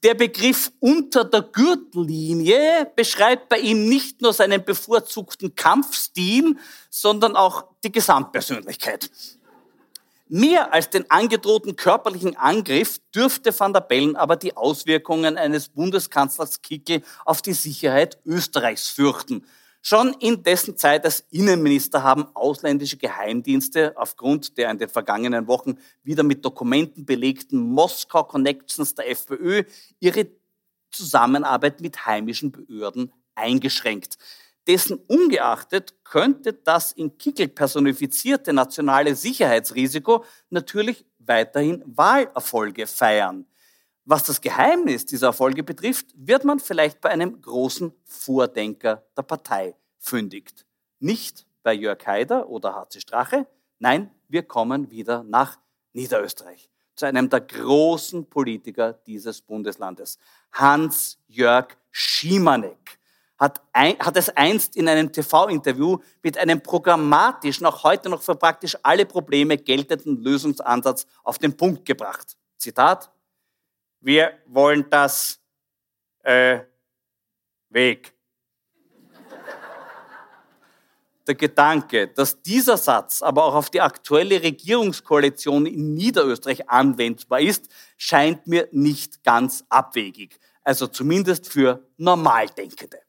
Der 0.06 0.14
Begriff 0.14 0.72
unter 0.82 1.26
der 1.26 1.42
Gürtellinie 1.42 2.92
beschreibt 2.96 3.50
bei 3.50 3.58
ihm 3.58 3.90
nicht 3.90 4.22
nur 4.22 4.34
seinen 4.34 4.64
bevorzugten 4.64 5.56
Kampfstil, 5.56 6.58
sondern 6.92 7.36
auch 7.36 7.64
die 7.84 7.92
Gesamtpersönlichkeit. 7.92 9.10
Mehr 10.28 10.72
als 10.72 10.92
den 10.92 11.10
angedrohten 11.10 11.76
körperlichen 11.76 12.38
Angriff 12.38 13.00
dürfte 13.16 13.60
Van 13.60 13.74
der 13.74 13.82
Bellen 13.82 14.16
aber 14.16 14.36
die 14.36 14.56
Auswirkungen 14.56 15.38
eines 15.38 15.70
Bundeskanzlers 15.70 16.62
Kickel 16.62 17.02
auf 17.26 17.42
die 17.42 17.54
Sicherheit 17.54 18.20
Österreichs 18.26 18.90
fürchten. 18.90 19.44
Schon 19.88 20.16
in 20.20 20.42
dessen 20.42 20.76
Zeit 20.78 21.06
als 21.06 21.28
Innenminister 21.30 22.02
haben 22.02 22.36
ausländische 22.36 22.98
Geheimdienste 22.98 23.94
aufgrund 23.96 24.58
der 24.58 24.72
in 24.72 24.80
den 24.80 24.90
vergangenen 24.90 25.46
Wochen 25.46 25.78
wieder 26.02 26.24
mit 26.24 26.44
Dokumenten 26.44 27.06
belegten 27.06 27.60
Moskau-Connections 27.60 28.96
der 28.96 29.12
FPÖ 29.12 29.62
ihre 30.00 30.26
Zusammenarbeit 30.90 31.82
mit 31.82 32.04
heimischen 32.04 32.52
Behörden 32.52 33.14
eingeschränkt. 33.36 34.18
Dessen 34.66 34.98
ungeachtet 35.06 35.94
könnte 36.04 36.54
das 36.54 36.92
in 36.92 37.20
Kickel 37.20 37.48
personifizierte 37.48 38.54
nationale 38.54 39.14
Sicherheitsrisiko 39.14 40.26
natürlich 40.50 41.06
weiterhin 41.20 41.84
Wahlerfolge 41.86 42.88
feiern. 42.88 43.46
Was 44.08 44.24
das 44.24 44.40
Geheimnis 44.40 45.08
dieser 45.08 45.28
Erfolge 45.28 45.64
betrifft, 45.64 46.06
wird 46.16 46.44
man 46.44 46.60
vielleicht 46.60 47.02
bei 47.02 47.10
einem 47.10 47.42
großen 47.42 47.92
Vordenker 48.04 49.04
der 49.18 49.24
Partei 49.24 49.76
fündigt. 49.98 50.68
Nicht 51.00 51.48
bei 51.64 51.74
Jörg 51.74 52.06
Haider 52.06 52.48
oder 52.48 52.76
HC 52.76 53.02
Strache, 53.02 53.48
nein, 53.80 54.12
wir 54.28 54.44
kommen 54.44 54.92
wieder 54.92 55.24
nach 55.24 55.58
Niederösterreich, 55.94 56.70
zu 56.96 57.08
einem 57.08 57.32
der 57.32 57.42
großen 57.42 58.30
Politiker 58.30 58.94
dieses 58.94 59.42
Bundeslandes. 59.42 60.20
Hans-Jörg 60.52 61.76
Schimanek 61.90 63.00
hat, 63.40 63.64
ein, 63.74 63.98
hat 63.98 64.18
es 64.18 64.30
einst 64.30 64.78
in 64.78 64.88
einem 64.88 65.12
TV-Interview 65.12 65.98
mit 66.22 66.38
einem 66.38 66.62
programmatischen, 66.62 67.66
auch 67.66 67.84
heute 67.84 68.10
noch 68.10 68.22
für 68.22 68.36
praktisch 68.36 68.78
alle 68.84 69.08
Probleme 69.08 69.58
geltenden 69.58 70.22
Lösungsansatz 70.22 71.08
auf 71.24 71.40
den 71.40 71.58
Punkt 71.58 71.86
gebracht. 71.86 72.38
Zitat, 72.58 73.10
wir 74.06 74.38
wollen 74.46 74.86
das 74.92 75.42
äh, 76.22 76.60
Weg. 77.70 78.14
Der 81.26 81.34
Gedanke, 81.34 82.10
dass 82.10 82.40
dieser 82.44 82.78
Satz 82.78 83.24
aber 83.24 83.46
auch 83.46 83.56
auf 83.56 83.72
die 83.72 83.82
aktuelle 83.82 84.44
Regierungskoalition 84.44 85.66
in 85.66 85.96
Niederösterreich 85.96 86.70
anwendbar 86.70 87.40
ist, 87.40 87.68
scheint 87.98 88.46
mir 88.46 88.68
nicht 88.72 89.24
ganz 89.24 89.66
abwegig. 89.70 90.38
Also 90.64 90.86
zumindest 90.86 91.48
für 91.48 91.88
Normaldenkende. 91.98 93.05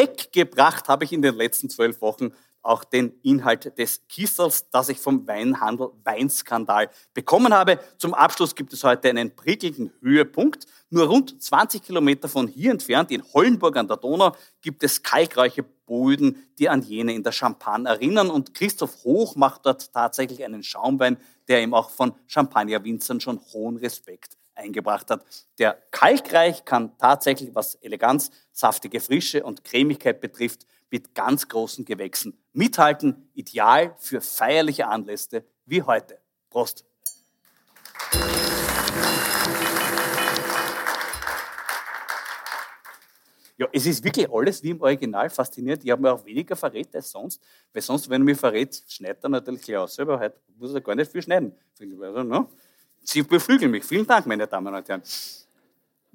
Weggebracht 0.00 0.88
habe 0.88 1.04
ich 1.04 1.12
in 1.12 1.20
den 1.20 1.34
letzten 1.34 1.68
zwölf 1.68 2.00
Wochen 2.00 2.32
auch 2.62 2.84
den 2.84 3.12
Inhalt 3.22 3.76
des 3.78 4.06
Kissels, 4.08 4.70
das 4.70 4.88
ich 4.88 4.98
vom 4.98 5.26
Weinhandel 5.26 5.90
Weinskandal 6.04 6.88
bekommen 7.12 7.52
habe. 7.52 7.78
Zum 7.98 8.14
Abschluss 8.14 8.54
gibt 8.54 8.72
es 8.72 8.82
heute 8.82 9.10
einen 9.10 9.36
prickelnden 9.36 9.92
Höhepunkt. 10.00 10.66
Nur 10.88 11.06
rund 11.06 11.42
20 11.42 11.82
Kilometer 11.82 12.28
von 12.28 12.48
hier 12.48 12.70
entfernt, 12.70 13.10
in 13.10 13.22
Hollenburg 13.34 13.76
an 13.76 13.88
der 13.88 13.98
Donau, 13.98 14.34
gibt 14.62 14.82
es 14.84 15.02
kalkreiche 15.02 15.62
Böden, 15.62 16.46
die 16.58 16.70
an 16.70 16.82
jene 16.82 17.14
in 17.14 17.22
der 17.22 17.32
Champagne 17.32 17.88
erinnern. 17.88 18.30
Und 18.30 18.54
Christoph 18.54 19.04
Hoch 19.04 19.36
macht 19.36 19.66
dort 19.66 19.92
tatsächlich 19.92 20.44
einen 20.44 20.62
Schaumwein, 20.62 21.18
der 21.48 21.62
ihm 21.62 21.74
auch 21.74 21.90
von 21.90 22.14
Champagnerwinzern 22.26 23.20
schon 23.20 23.38
hohen 23.52 23.76
Respekt 23.76 24.39
eingebracht 24.60 25.10
hat. 25.10 25.24
Der 25.58 25.74
Kalkreich 25.90 26.64
kann 26.64 26.96
tatsächlich, 26.98 27.54
was 27.54 27.74
Eleganz, 27.76 28.30
saftige 28.52 29.00
Frische 29.00 29.44
und 29.44 29.64
Cremigkeit 29.64 30.20
betrifft, 30.20 30.66
mit 30.90 31.14
ganz 31.14 31.48
großen 31.48 31.84
Gewächsen 31.84 32.38
mithalten. 32.52 33.30
Ideal 33.34 33.94
für 33.98 34.20
feierliche 34.20 34.88
Anlässe 34.88 35.44
wie 35.66 35.82
heute. 35.82 36.18
Prost! 36.50 36.84
Ja, 43.60 43.68
es 43.74 43.84
ist 43.84 44.02
wirklich 44.02 44.26
alles 44.32 44.62
wie 44.62 44.70
im 44.70 44.80
Original 44.80 45.28
faszinierend. 45.28 45.84
Ich 45.84 45.90
habe 45.90 46.00
mir 46.00 46.14
auch 46.14 46.24
weniger 46.24 46.56
verrät 46.56 46.94
als 46.96 47.10
sonst, 47.10 47.42
weil 47.74 47.82
sonst, 47.82 48.08
wenn 48.08 48.22
er 48.22 48.24
mich 48.24 48.38
verrät, 48.38 48.82
schneidet 48.88 49.22
er 49.22 49.28
natürlich 49.28 49.60
gleich 49.60 49.76
aus. 49.76 49.98
Aber 49.98 50.18
heute 50.18 50.40
muss 50.56 50.72
er 50.72 50.80
gar 50.80 50.94
nicht 50.94 51.12
viel 51.12 51.20
schneiden. 51.20 51.54
Also, 51.78 52.22
no? 52.22 52.48
Sie 53.02 53.22
beflügeln 53.22 53.70
mich. 53.70 53.84
Vielen 53.84 54.06
Dank, 54.06 54.26
meine 54.26 54.46
Damen 54.46 54.74
und 54.74 54.88
Herren. 54.88 55.02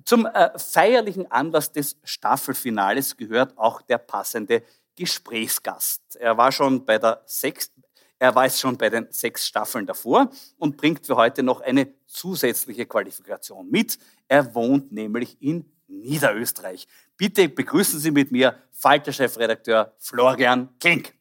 Zum 0.03 0.25
äh, 0.27 0.57
feierlichen 0.57 1.31
Anlass 1.31 1.71
des 1.71 1.97
Staffelfinales 2.03 3.17
gehört 3.17 3.57
auch 3.57 3.81
der 3.81 3.97
passende 3.97 4.63
Gesprächsgast. 4.95 6.15
Er 6.17 6.37
war 6.37 6.51
schon 6.51 6.85
bei 6.85 6.97
der 6.97 7.21
sechs, 7.25 7.71
er 8.19 8.33
war 8.35 8.45
es 8.45 8.59
schon 8.59 8.77
bei 8.77 8.89
den 8.89 9.07
sechs 9.09 9.47
Staffeln 9.47 9.85
davor 9.85 10.29
und 10.57 10.77
bringt 10.77 11.05
für 11.05 11.15
heute 11.15 11.43
noch 11.43 11.61
eine 11.61 11.93
zusätzliche 12.07 12.85
Qualifikation 12.85 13.69
mit. 13.69 13.97
Er 14.27 14.53
wohnt 14.53 14.91
nämlich 14.91 15.41
in 15.41 15.69
Niederösterreich. 15.87 16.87
Bitte 17.17 17.49
begrüßen 17.49 17.99
Sie 17.99 18.11
mit 18.11 18.31
mir 18.31 18.57
Falter-Chefredakteur 18.71 19.93
Florian 19.97 20.69
Klink. 20.79 21.13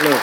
Hallo. 0.00 0.16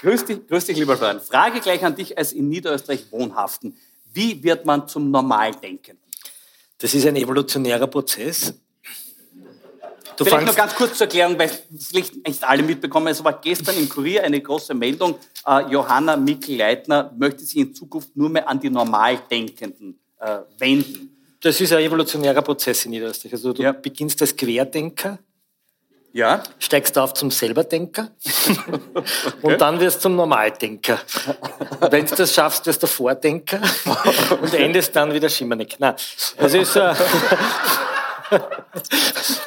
Grüß 0.00 0.24
dich, 0.24 0.48
grüß 0.48 0.64
dich, 0.64 0.76
lieber 0.76 0.96
Florian. 0.96 1.20
Frage 1.20 1.60
gleich 1.60 1.84
an 1.84 1.94
dich 1.94 2.18
als 2.18 2.32
in 2.32 2.48
Niederösterreich 2.48 3.12
Wohnhaften. 3.12 3.76
Wie 4.12 4.42
wird 4.42 4.66
man 4.66 4.88
zum 4.88 5.12
Normaldenken? 5.12 5.98
Das 6.78 6.92
ist 6.92 7.06
ein 7.06 7.14
evolutionärer 7.14 7.86
Prozess. 7.86 8.54
Du 10.16 10.24
Vielleicht 10.24 10.46
noch 10.48 10.56
ganz 10.56 10.74
kurz 10.74 10.98
zur 10.98 11.06
Erklärung, 11.06 11.38
weil 11.38 11.50
vielleicht 11.78 12.26
nicht 12.26 12.42
alle 12.42 12.64
mitbekommen. 12.64 13.06
Es 13.06 13.22
war 13.22 13.40
gestern 13.40 13.76
im 13.76 13.88
Kurier 13.88 14.24
eine 14.24 14.40
große 14.40 14.74
Meldung. 14.74 15.14
Äh, 15.46 15.70
Johanna 15.70 16.16
Mikl-Leitner 16.16 17.14
möchte 17.16 17.44
sich 17.44 17.58
in 17.58 17.74
Zukunft 17.74 18.16
nur 18.16 18.28
mehr 18.28 18.48
an 18.48 18.58
die 18.58 18.70
Normaldenkenden 18.70 20.00
äh, 20.18 20.40
wenden. 20.58 21.19
Das 21.40 21.60
ist 21.60 21.72
ein 21.72 21.80
evolutionärer 21.80 22.42
Prozess 22.42 22.84
in 22.84 22.90
Niederösterreich. 22.90 23.32
Also 23.32 23.52
du 23.52 23.62
ja. 23.62 23.72
beginnst 23.72 24.20
als 24.20 24.36
Querdenker, 24.36 25.18
ja. 26.12 26.42
steigst 26.58 26.98
auf 26.98 27.14
zum 27.14 27.30
Selberdenker 27.30 28.10
okay. 28.94 29.04
und 29.42 29.60
dann 29.60 29.80
wirst 29.80 29.98
du 29.98 30.02
zum 30.02 30.16
Normaldenker. 30.16 31.00
Wenn 31.90 32.04
du 32.04 32.14
das 32.14 32.34
schaffst, 32.34 32.66
wirst 32.66 32.82
du 32.82 32.86
Vordenker 32.86 33.60
und 34.42 34.52
endest 34.52 34.94
dann 34.94 35.14
wieder 35.14 35.28
Schimmernick. 35.28 35.76
Nein, 35.78 35.94
das 36.36 36.54
ist... 36.54 36.76
Äh, 36.76 36.94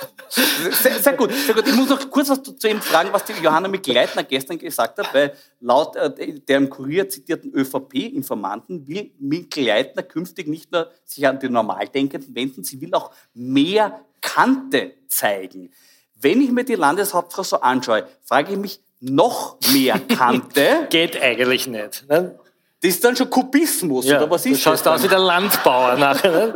sehr, 0.84 1.00
sehr, 1.00 1.14
gut, 1.14 1.32
sehr 1.34 1.56
gut. 1.56 1.68
Ich 1.68 1.74
muss 1.74 1.90
noch 1.90 2.10
kurz 2.10 2.30
was 2.30 2.44
zu 2.44 2.68
ihm 2.68 2.82
fragen, 2.82 3.10
was 3.12 3.26
die 3.26 3.34
Johanna 3.42 3.68
Mikleitner 3.68 4.24
gestern 4.24 4.58
gesagt 4.58 5.00
hat, 5.00 5.14
weil 5.14 5.34
laut 5.60 5.96
äh, 5.96 6.40
der 6.40 6.58
im 6.58 6.70
Kurier 6.70 7.10
zitierten 7.10 7.52
ÖVP-Informanten 7.54 8.88
will 8.88 9.12
Mikleitner 9.20 10.04
künftig 10.04 10.48
nicht 10.48 10.72
nur 10.72 10.92
sich 11.06 11.26
an 11.28 11.40
die 11.40 11.50
Normaldenkenden 11.50 12.36
wenden, 12.36 12.64
sie 12.64 12.82
will 12.82 12.94
auch 12.94 13.12
mehr 13.34 14.02
Kante 14.22 14.94
zeigen. 15.08 15.72
Wenn 16.20 16.42
ich 16.42 16.52
mir 16.52 16.64
die 16.64 16.76
Landeshauptfrau 16.76 17.44
so 17.44 17.60
anschaue, 17.62 18.08
frage 18.24 18.54
ich 18.54 18.58
mich, 18.58 18.80
noch 19.00 19.58
mehr 19.74 20.00
Kante? 20.08 20.88
Geht 20.90 21.22
eigentlich 21.22 21.68
nicht. 21.68 22.08
Ne? 22.10 22.40
Das 22.84 22.90
ist 22.96 23.02
dann 23.02 23.16
schon 23.16 23.30
Kubismus, 23.30 24.06
ja, 24.06 24.18
oder 24.18 24.30
was 24.30 24.46
ist 24.46 24.58
du 24.58 24.62
schaust 24.62 24.86
das? 24.86 24.96
aus 24.96 25.04
wie 25.04 25.08
der 25.08 25.20
Landbauer 25.20 25.96
nachher. 25.98 26.48
Ne? 26.48 26.54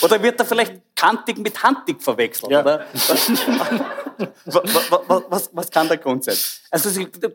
oder 0.00 0.22
wird 0.22 0.38
er 0.38 0.46
vielleicht 0.46 0.94
kantig 0.94 1.38
mit 1.38 1.60
handig 1.60 2.00
verwechselt? 2.00 2.52
Ja. 2.52 2.60
Oder? 2.60 2.86
was, 4.44 5.24
was, 5.28 5.50
was, 5.52 5.70
kann 5.72 5.88
der 5.88 5.96
Grund 5.96 6.22
sein? 6.22 6.36
Also 6.70 6.88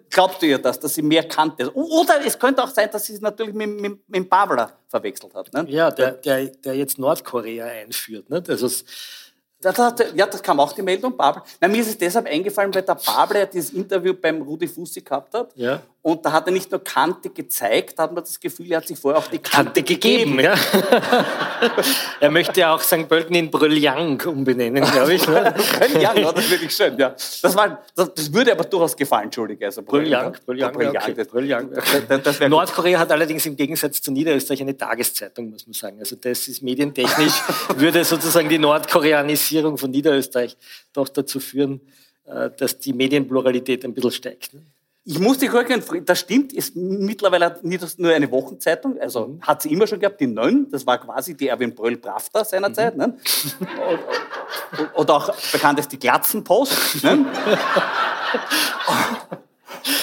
glaubst 0.10 0.42
du 0.42 0.46
ihr 0.46 0.60
das, 0.60 0.80
dass 0.80 0.94
sie 0.94 1.02
mehr 1.02 1.28
kannte? 1.28 1.76
Oder 1.76 2.26
es 2.26 2.40
könnte 2.40 2.64
auch 2.64 2.70
sein, 2.70 2.90
dass 2.90 3.06
sie 3.06 3.16
es 3.16 3.20
natürlich 3.20 3.54
mit, 3.54 3.82
mit, 3.82 4.00
mit 4.08 4.30
Babler 4.30 4.72
verwechselt 4.88 5.36
hat. 5.36 5.52
Ne? 5.52 5.66
Ja, 5.68 5.92
der, 5.92 6.12
der, 6.12 6.46
der 6.46 6.76
jetzt 6.76 6.98
Nordkorea 6.98 7.66
einführt. 7.66 8.30
Ne? 8.30 8.42
Das 9.66 9.78
hat, 9.78 10.16
ja, 10.16 10.26
das 10.26 10.42
kam 10.42 10.60
auch 10.62 10.72
die 10.72 10.84
Meldung, 10.84 11.18
Babel. 11.18 11.42
Na, 11.60 11.68
mir 11.68 11.82
ist 11.82 11.88
es 11.88 11.98
deshalb 11.98 12.28
eingefallen, 12.28 12.74
weil 12.74 12.84
der 12.84 12.96
Babel 12.96 13.38
ja 13.38 13.46
dieses 13.46 13.72
Interview 13.72 14.14
beim 14.14 14.42
Rudi 14.42 14.68
Fussi 14.68 15.02
gehabt 15.02 15.34
hat. 15.34 15.52
Ja. 15.56 15.82
Und 16.06 16.24
da 16.24 16.34
hat 16.34 16.46
er 16.46 16.54
nicht 16.54 16.70
nur 16.70 16.84
Kante 16.84 17.32
gezeigt, 17.32 17.98
hat 17.98 18.14
man 18.14 18.24
das 18.24 18.40
Gefühl, 18.40 18.72
er 18.72 18.78
hat 18.78 18.88
sich 18.88 19.00
vorher 19.00 19.20
auch 19.20 19.26
die 19.26 19.40
Kante, 19.40 19.82
Kante 19.82 19.82
gegeben. 19.82 20.38
gegeben 20.38 20.40
ja. 20.40 20.54
er 22.20 22.30
möchte 22.30 22.60
ja 22.60 22.76
auch 22.76 22.82
St. 22.82 23.10
Pölten 23.10 23.34
in 23.34 23.50
Brillant 23.50 24.24
umbenennen, 24.28 24.84
glaube 24.84 25.16
ich. 25.16 25.28
Ne? 25.28 25.52
Brillant, 25.80 26.20
ja, 26.20 26.32
das 26.32 26.52
wirklich 26.52 26.72
schön, 26.76 26.96
ja. 27.00 27.10
Das, 27.10 27.56
war, 27.56 27.84
das, 27.96 28.14
das, 28.14 28.32
würde 28.32 28.52
aber 28.52 28.66
durchaus 28.66 28.96
gefallen, 28.96 29.24
Entschuldige. 29.24 29.66
Also 29.66 29.82
Brillant, 29.82 30.46
Brillant, 30.46 30.74
Brillant. 30.78 31.10
Okay. 31.10 31.24
Brillant. 31.24 31.72
Das, 32.24 32.40
Nordkorea 32.40 33.00
hat 33.00 33.12
allerdings 33.12 33.44
im 33.48 33.56
Gegensatz 33.56 34.00
zu 34.00 34.12
Niederösterreich 34.12 34.62
eine 34.62 34.78
Tageszeitung, 34.78 35.50
muss 35.50 35.66
man 35.66 35.74
sagen. 35.74 35.98
Also 35.98 36.18
das 36.18 36.48
ist 36.48 36.62
medientechnisch, 36.62 37.34
würde 37.78 38.06
sozusagen 38.06 38.48
die 38.48 38.60
Nordkoreanisierung 38.60 39.80
von 39.80 39.90
Niederösterreich 39.90 40.56
doch 40.94 41.10
dazu 41.10 41.40
führen, 41.40 41.82
äh, 42.26 42.52
dass 42.56 42.78
die 42.78 42.94
Medienpluralität 42.94 43.84
ein 43.84 43.96
bisschen 43.96 44.12
steigt. 44.12 44.54
Ne? 44.54 44.62
Ich 45.08 45.20
muss 45.20 45.38
dich 45.38 45.52
korrigieren, 45.52 45.84
das 46.04 46.20
stimmt, 46.20 46.52
ist 46.52 46.76
mittlerweile 46.76 47.60
nicht 47.62 48.00
nur 48.00 48.12
eine 48.12 48.32
Wochenzeitung, 48.32 49.00
also 49.00 49.28
mhm. 49.28 49.42
hat 49.42 49.62
sie 49.62 49.72
immer 49.72 49.86
schon 49.86 50.00
gehabt, 50.00 50.20
die 50.20 50.26
Nön, 50.26 50.68
das 50.72 50.86
war 50.88 50.98
quasi 50.98 51.38
die 51.38 51.48
Erwin 51.48 51.76
Bröll 51.76 51.98
Pravda 51.98 52.44
seinerzeit. 52.44 52.96
Mhm. 52.96 53.02
Ne? 53.02 53.18
Oder 54.96 55.14
auch 55.14 55.32
bekannt 55.52 55.78
als 55.78 55.88
die 55.88 56.00
Glatzenpost. 56.00 57.04
Ne? 57.04 57.24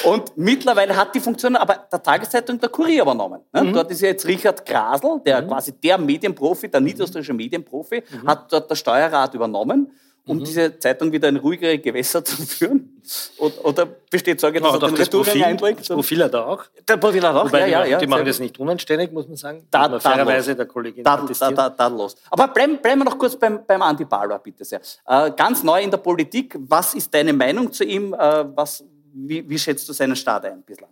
Und 0.04 0.36
mittlerweile 0.36 0.96
hat 0.96 1.12
die 1.14 1.20
Funktion 1.20 1.56
aber 1.56 1.86
der 1.90 2.00
Tageszeitung 2.00 2.60
der 2.60 2.68
Kurier 2.68 3.02
übernommen. 3.02 3.40
Ne? 3.52 3.64
Mhm. 3.64 3.72
Dort 3.72 3.90
ist 3.90 4.02
ja 4.02 4.08
jetzt 4.08 4.24
Richard 4.24 4.64
Grasl, 4.64 5.20
der 5.26 5.42
mhm. 5.42 5.48
quasi 5.48 5.72
der 5.72 5.98
Medienprofi, 5.98 6.68
der 6.68 6.80
niederösterreichische 6.80 7.34
Medienprofi, 7.34 8.04
mhm. 8.08 8.28
hat 8.28 8.52
dort 8.52 8.70
der 8.70 8.76
Steuerrat 8.76 9.34
übernommen 9.34 9.90
um 10.26 10.38
mhm. 10.38 10.44
diese 10.44 10.78
Zeitung 10.78 11.10
wieder 11.10 11.28
in 11.28 11.36
ruhigere 11.36 11.78
Gewässer 11.78 12.24
zu 12.24 12.42
führen? 12.46 13.02
Oder 13.38 13.86
besteht 13.86 14.40
Sorge, 14.40 14.60
dass 14.60 14.74
ja, 14.74 14.80
er 14.80 14.88
den 14.88 14.96
Retouring 14.96 15.44
einbringt? 15.44 15.80
Das 15.80 15.88
Profil 15.88 16.22
hat 16.22 16.34
er 16.34 16.46
auch. 16.46 16.64
Der 16.86 16.96
Profil 16.96 17.22
hat 17.22 17.34
er 17.34 17.42
auch, 17.42 17.46
Wobei 17.46 17.60
ja, 17.60 17.66
ja, 17.66 17.84
ja. 17.84 17.98
Die 17.98 18.06
machen 18.06 18.24
das 18.24 18.38
nicht 18.38 18.58
unanständig, 18.58 19.10
muss 19.10 19.26
man 19.26 19.36
sagen. 19.36 19.66
Da, 19.70 19.88
da 19.88 19.98
fairerweise 19.98 20.54
der 20.54 20.66
Kollegin 20.66 21.02
da, 21.02 21.16
da, 21.16 21.50
da, 21.50 21.70
da, 21.70 21.86
los. 21.88 22.16
Aber 22.30 22.48
bleiben, 22.48 22.78
bleiben 22.80 23.00
wir 23.00 23.04
noch 23.06 23.18
kurz 23.18 23.36
beim, 23.36 23.66
beim 23.66 23.82
Andi 23.82 24.04
Balor, 24.04 24.38
bitte 24.38 24.64
sehr. 24.64 24.80
Äh, 25.06 25.32
ganz 25.32 25.62
neu 25.64 25.82
in 25.82 25.90
der 25.90 25.98
Politik, 25.98 26.56
was 26.60 26.94
ist 26.94 27.12
deine 27.12 27.32
Meinung 27.32 27.72
zu 27.72 27.84
ihm? 27.84 28.14
Äh, 28.14 28.44
was, 28.56 28.84
wie, 29.12 29.48
wie 29.48 29.58
schätzt 29.58 29.88
du 29.88 29.92
seinen 29.92 30.14
Start 30.14 30.44
ein 30.44 30.62
bislang? 30.62 30.90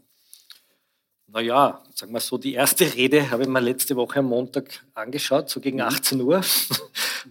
Naja, 1.32 1.80
sagen 1.94 2.12
wir 2.12 2.18
so, 2.18 2.38
die 2.38 2.54
erste 2.54 2.92
Rede 2.92 3.30
habe 3.30 3.44
ich 3.44 3.48
mir 3.48 3.60
letzte 3.60 3.94
Woche 3.94 4.18
am 4.18 4.26
Montag 4.26 4.84
angeschaut, 4.94 5.48
so 5.48 5.60
gegen 5.60 5.80
18 5.80 6.18
mhm. 6.18 6.24
Uhr, 6.24 6.40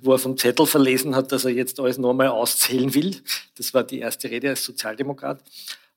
wo 0.02 0.14
er 0.14 0.20
vom 0.20 0.38
Zettel 0.38 0.66
verlesen 0.66 1.16
hat, 1.16 1.32
dass 1.32 1.46
er 1.46 1.52
jetzt 1.52 1.80
alles 1.80 1.98
nochmal 1.98 2.28
auszählen 2.28 2.94
will. 2.94 3.16
Das 3.58 3.74
war 3.74 3.84
die 3.84 4.00
erste 4.00 4.30
Rede 4.30 4.50
als 4.50 4.64
Sozialdemokrat. 4.64 5.44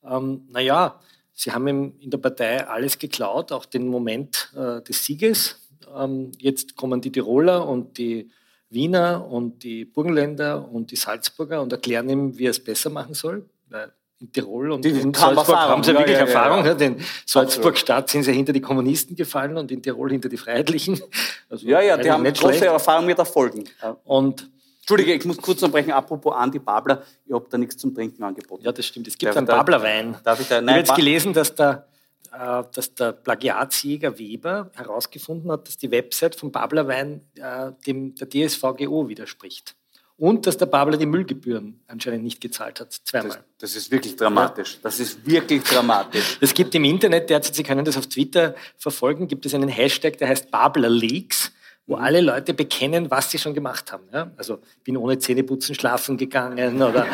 Ähm, 0.04 0.48
naja, 0.50 1.00
sie 1.32 1.52
haben 1.52 1.68
ihm 1.68 1.94
in 2.00 2.10
der 2.10 2.18
Partei 2.18 2.66
alles 2.66 2.98
geklaut, 2.98 3.52
auch 3.52 3.64
den 3.64 3.88
Moment 3.88 4.52
äh, 4.56 4.82
des 4.82 5.04
Sieges. 5.04 5.60
Ähm, 5.94 6.32
jetzt 6.38 6.76
kommen 6.76 7.00
die 7.00 7.12
Tiroler 7.12 7.68
und 7.68 7.98
die 7.98 8.30
Wiener 8.70 9.26
und 9.26 9.62
die 9.62 9.84
Burgenländer 9.84 10.68
und 10.70 10.90
die 10.90 10.96
Salzburger 10.96 11.60
und 11.60 11.72
erklären 11.72 12.08
ihm, 12.08 12.38
wie 12.38 12.46
er 12.46 12.52
es 12.52 12.62
besser 12.62 12.90
machen 12.90 13.14
soll. 13.14 13.48
Weil 13.68 13.92
in 14.22 14.32
Tirol 14.32 14.70
und 14.70 14.86
in 14.86 15.12
Salzburg 15.12 15.56
haben 15.56 15.82
sie 15.82 15.92
wirklich 15.92 16.16
ja, 16.16 16.20
Erfahrung. 16.20 16.64
Ja, 16.64 16.72
ja. 16.72 16.86
In 16.86 16.96
Salzburg-Stadt 17.26 18.08
sind 18.08 18.22
sie 18.22 18.32
hinter 18.32 18.52
die 18.52 18.60
Kommunisten 18.60 19.16
gefallen 19.16 19.56
und 19.58 19.70
in 19.72 19.82
Tirol 19.82 20.10
hinter 20.10 20.28
die 20.28 20.38
Freiheitlichen. 20.38 21.00
Also 21.50 21.66
ja, 21.66 21.82
ja, 21.82 21.98
die 21.98 22.10
haben 22.10 22.24
große 22.24 22.36
schlecht. 22.36 22.62
Erfahrung 22.62 23.04
mit 23.04 23.18
Erfolgen. 23.18 23.64
Und 24.04 24.48
Entschuldige, 24.78 25.12
ich 25.12 25.24
muss 25.26 25.36
kurz 25.36 25.62
unterbrechen. 25.62 25.92
Apropos 25.92 26.34
Andi 26.34 26.58
Babler, 26.58 27.02
ich 27.26 27.34
habe 27.34 27.46
da 27.50 27.58
nichts 27.58 27.76
zum 27.76 27.94
Trinken 27.94 28.22
angeboten. 28.22 28.64
Ja, 28.64 28.72
das 28.72 28.86
stimmt. 28.86 29.06
Es 29.06 29.18
gibt 29.18 29.28
darf 29.28 29.36
einen 29.36 29.46
Bablerwein. 29.46 30.16
Darf 30.24 30.40
ich 30.40 30.48
da? 30.48 30.62
Nein, 30.62 30.64
ich 30.64 30.70
habe 30.70 30.78
jetzt 30.88 30.96
gelesen, 30.96 31.34
dass 31.34 31.54
der, 31.54 31.86
äh, 32.32 32.62
dass 32.74 32.94
der 32.94 33.12
Plagiatsjäger 33.12 34.18
Weber 34.18 34.70
herausgefunden 34.74 35.52
hat, 35.52 35.68
dass 35.68 35.76
die 35.76 35.90
Website 35.90 36.36
vom 36.36 36.50
Bablerwein 36.50 37.20
äh, 37.34 37.72
dem, 37.86 38.14
der 38.14 38.30
DSVGO 38.30 39.08
widerspricht 39.08 39.76
und 40.22 40.46
dass 40.46 40.56
der 40.56 40.66
Babler 40.66 40.96
die 40.98 41.06
Müllgebühren 41.06 41.80
anscheinend 41.88 42.22
nicht 42.22 42.40
gezahlt 42.40 42.78
hat, 42.78 42.92
zweimal. 42.92 43.30
Das, 43.30 43.72
das 43.72 43.74
ist 43.74 43.90
wirklich 43.90 44.14
dramatisch. 44.14 44.78
Das 44.80 45.00
ist 45.00 45.26
wirklich 45.26 45.64
dramatisch. 45.64 46.38
Es 46.40 46.54
gibt 46.54 46.72
im 46.76 46.84
Internet 46.84 47.28
derzeit, 47.28 47.56
Sie 47.56 47.64
können 47.64 47.84
das 47.84 47.96
auf 47.96 48.06
Twitter 48.06 48.54
verfolgen, 48.78 49.26
gibt 49.26 49.46
es 49.46 49.52
einen 49.52 49.68
Hashtag, 49.68 50.18
der 50.18 50.28
heißt 50.28 50.52
Babler 50.52 50.90
Leaks 50.90 51.50
wo 51.86 51.96
alle 51.96 52.20
Leute 52.20 52.54
bekennen, 52.54 53.10
was 53.10 53.30
sie 53.30 53.38
schon 53.38 53.54
gemacht 53.54 53.92
haben. 53.92 54.04
Ja? 54.12 54.30
Also 54.36 54.60
bin 54.84 54.96
ohne 54.96 55.18
Zähneputzen 55.18 55.74
schlafen 55.74 56.16
gegangen 56.16 56.80
oder, 56.80 57.06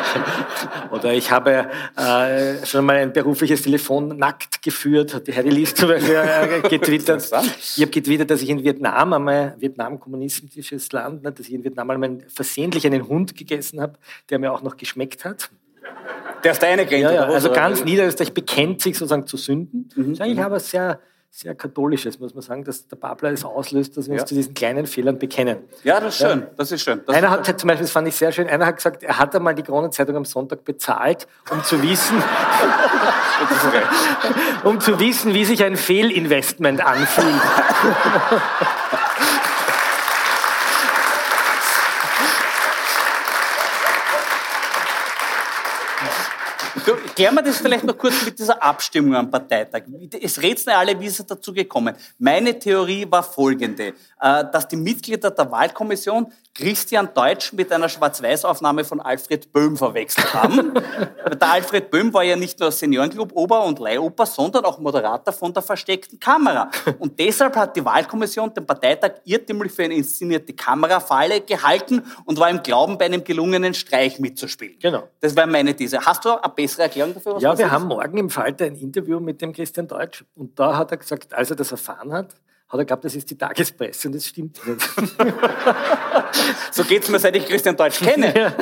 oder 0.90 1.12
ich 1.12 1.30
habe 1.30 1.68
äh, 1.96 2.64
schon 2.64 2.86
mal 2.86 2.96
ein 2.96 3.12
berufliches 3.12 3.62
Telefon 3.62 4.16
nackt 4.16 4.62
geführt, 4.62 5.12
hat 5.12 5.26
die 5.26 5.34
Heidi 5.34 5.50
Lies 5.50 5.74
zum 5.74 5.88
Beispiel 5.88 6.14
äh, 6.14 6.68
getwittert. 6.68 7.22
Ich 7.22 7.82
habe 7.82 7.90
getwittert, 7.90 8.30
dass 8.30 8.40
ich 8.40 8.48
in 8.48 8.64
Vietnam 8.64 9.12
einmal, 9.12 9.56
Vietnam 9.58 10.00
kommunistisches 10.00 10.90
Land, 10.92 11.22
ne, 11.22 11.30
dass 11.30 11.46
ich 11.46 11.52
in 11.52 11.62
Vietnam 11.62 11.90
einmal 11.90 12.18
versehentlich 12.28 12.86
einen 12.86 13.06
Hund 13.06 13.36
gegessen 13.36 13.80
habe, 13.80 13.98
der 14.30 14.38
mir 14.38 14.52
auch 14.52 14.62
noch 14.62 14.78
geschmeckt 14.78 15.26
hat. 15.26 15.50
Der 16.44 16.52
ist 16.52 16.62
deine 16.62 16.86
Grenze. 16.86 17.02
Ja, 17.02 17.12
ja, 17.12 17.22
also 17.24 17.52
ganz 17.52 17.84
Niederösterreich 17.84 18.32
bekennt 18.32 18.80
sich 18.80 18.96
sozusagen 18.96 19.26
zu 19.26 19.36
Sünden. 19.36 19.90
Mhm. 19.94 20.12
Ich 20.12 20.38
habe 20.38 20.58
sehr 20.60 20.98
sehr 21.34 21.54
katholisches, 21.54 22.20
muss 22.20 22.34
man 22.34 22.42
sagen, 22.42 22.62
dass 22.62 22.86
der 22.88 22.96
Babler 22.96 23.32
es 23.32 23.42
auslöst, 23.42 23.96
dass 23.96 24.06
wir 24.06 24.20
uns 24.20 24.26
zu 24.26 24.34
diesen 24.34 24.52
kleinen 24.52 24.86
Fehlern 24.86 25.18
bekennen. 25.18 25.60
Ja, 25.82 25.98
das 25.98 26.14
ist 26.14 26.20
schön. 26.20 26.40
Ja. 26.40 26.46
Das 26.58 26.72
ist 26.72 26.82
schön. 26.82 27.00
Das 27.06 27.16
einer 27.16 27.30
hat 27.30 27.46
zum 27.58 27.68
Beispiel, 27.68 27.86
das 27.86 27.90
fand 27.90 28.06
ich 28.06 28.14
sehr 28.14 28.32
schön, 28.32 28.48
einer 28.48 28.66
hat 28.66 28.76
gesagt, 28.76 29.02
er 29.02 29.18
hat 29.18 29.34
einmal 29.34 29.54
die 29.54 29.62
Kronenzeitung 29.62 30.14
am 30.14 30.26
Sonntag 30.26 30.62
bezahlt, 30.62 31.26
um 31.50 31.64
zu 31.64 31.82
wissen, 31.82 32.18
um 34.64 34.78
zu 34.78 35.00
wissen, 35.00 35.32
wie 35.32 35.46
sich 35.46 35.64
ein 35.64 35.76
Fehlinvestment 35.76 36.84
anfühlt. 36.84 37.26
klären 47.14 47.34
wir 47.34 47.42
das 47.42 47.58
vielleicht 47.58 47.84
noch 47.84 47.96
kurz 47.96 48.24
mit 48.24 48.38
dieser 48.38 48.62
Abstimmung 48.62 49.14
am 49.14 49.30
Parteitag. 49.30 49.82
Es 50.20 50.40
rätseln 50.40 50.76
alle, 50.76 50.98
wie 50.98 51.06
ist 51.06 51.20
es 51.20 51.26
dazu 51.26 51.52
gekommen. 51.52 51.94
Meine 52.18 52.58
Theorie 52.58 53.06
war 53.08 53.22
folgende, 53.22 53.94
äh, 54.20 54.44
dass 54.52 54.68
die 54.68 54.76
Mitglieder 54.76 55.30
der 55.30 55.50
Wahlkommission 55.50 56.32
Christian 56.54 57.08
Deutsch 57.14 57.54
mit 57.54 57.72
einer 57.72 57.88
Schwarz-Weiß-Aufnahme 57.88 58.84
von 58.84 59.00
Alfred 59.00 59.50
Böhm 59.52 59.74
verwechselt 59.74 60.34
haben. 60.34 60.74
der 61.40 61.50
Alfred 61.50 61.90
Böhm 61.90 62.12
war 62.12 62.22
ja 62.22 62.36
nicht 62.36 62.60
nur 62.60 62.70
Seniorenclub 62.70 63.32
Ober- 63.34 63.64
und 63.64 63.78
Leihoper, 63.78 64.26
sondern 64.26 64.66
auch 64.66 64.78
Moderator 64.78 65.32
von 65.32 65.54
der 65.54 65.62
versteckten 65.62 66.20
Kamera. 66.20 66.70
Und 66.98 67.18
deshalb 67.18 67.56
hat 67.56 67.74
die 67.74 67.84
Wahlkommission 67.84 68.52
den 68.52 68.66
Parteitag 68.66 69.12
irrtümlich 69.24 69.72
für 69.72 69.84
eine 69.84 69.94
inszenierte 69.94 70.52
Kamerafalle 70.52 71.40
gehalten 71.40 72.02
und 72.26 72.38
war 72.38 72.50
im 72.50 72.62
Glauben, 72.62 72.98
bei 72.98 73.06
einem 73.06 73.24
gelungenen 73.24 73.72
Streich 73.72 74.18
mitzuspielen. 74.18 74.76
Genau. 74.78 75.08
Das 75.20 75.34
war 75.34 75.46
meine 75.46 75.74
These. 75.74 76.04
Hast 76.04 76.24
du 76.26 76.30
eine 76.30 76.52
bessere 76.52 76.82
Erklärung 76.82 77.01
dafür? 77.06 77.38
ja, 77.38 77.58
wir 77.58 77.70
haben 77.70 77.86
morgen 77.86 78.16
im 78.18 78.30
Falter 78.30 78.64
ein 78.64 78.76
Interview 78.76 79.20
mit 79.20 79.42
dem 79.42 79.52
Christian 79.52 79.88
Deutsch 79.88 80.24
und 80.34 80.58
da 80.58 80.76
hat 80.76 80.90
er 80.90 80.96
gesagt, 80.96 81.34
als 81.34 81.50
er 81.50 81.56
das 81.56 81.72
erfahren 81.72 82.12
hat, 82.12 82.34
hat 82.72 82.78
er 82.78 82.84
geglaubt, 82.84 83.04
das 83.04 83.14
ist 83.14 83.30
die 83.30 83.36
Tagespresse 83.36 84.08
und 84.08 84.14
das 84.14 84.26
stimmt 84.26 84.58
nicht. 84.66 84.80
so 86.72 86.84
geht 86.84 87.02
es 87.02 87.10
mir, 87.10 87.18
seit 87.18 87.36
ich 87.36 87.44
Christian 87.44 87.76
Deutsch 87.76 87.98
kenne. 87.98 88.32
Ja, 88.34 88.54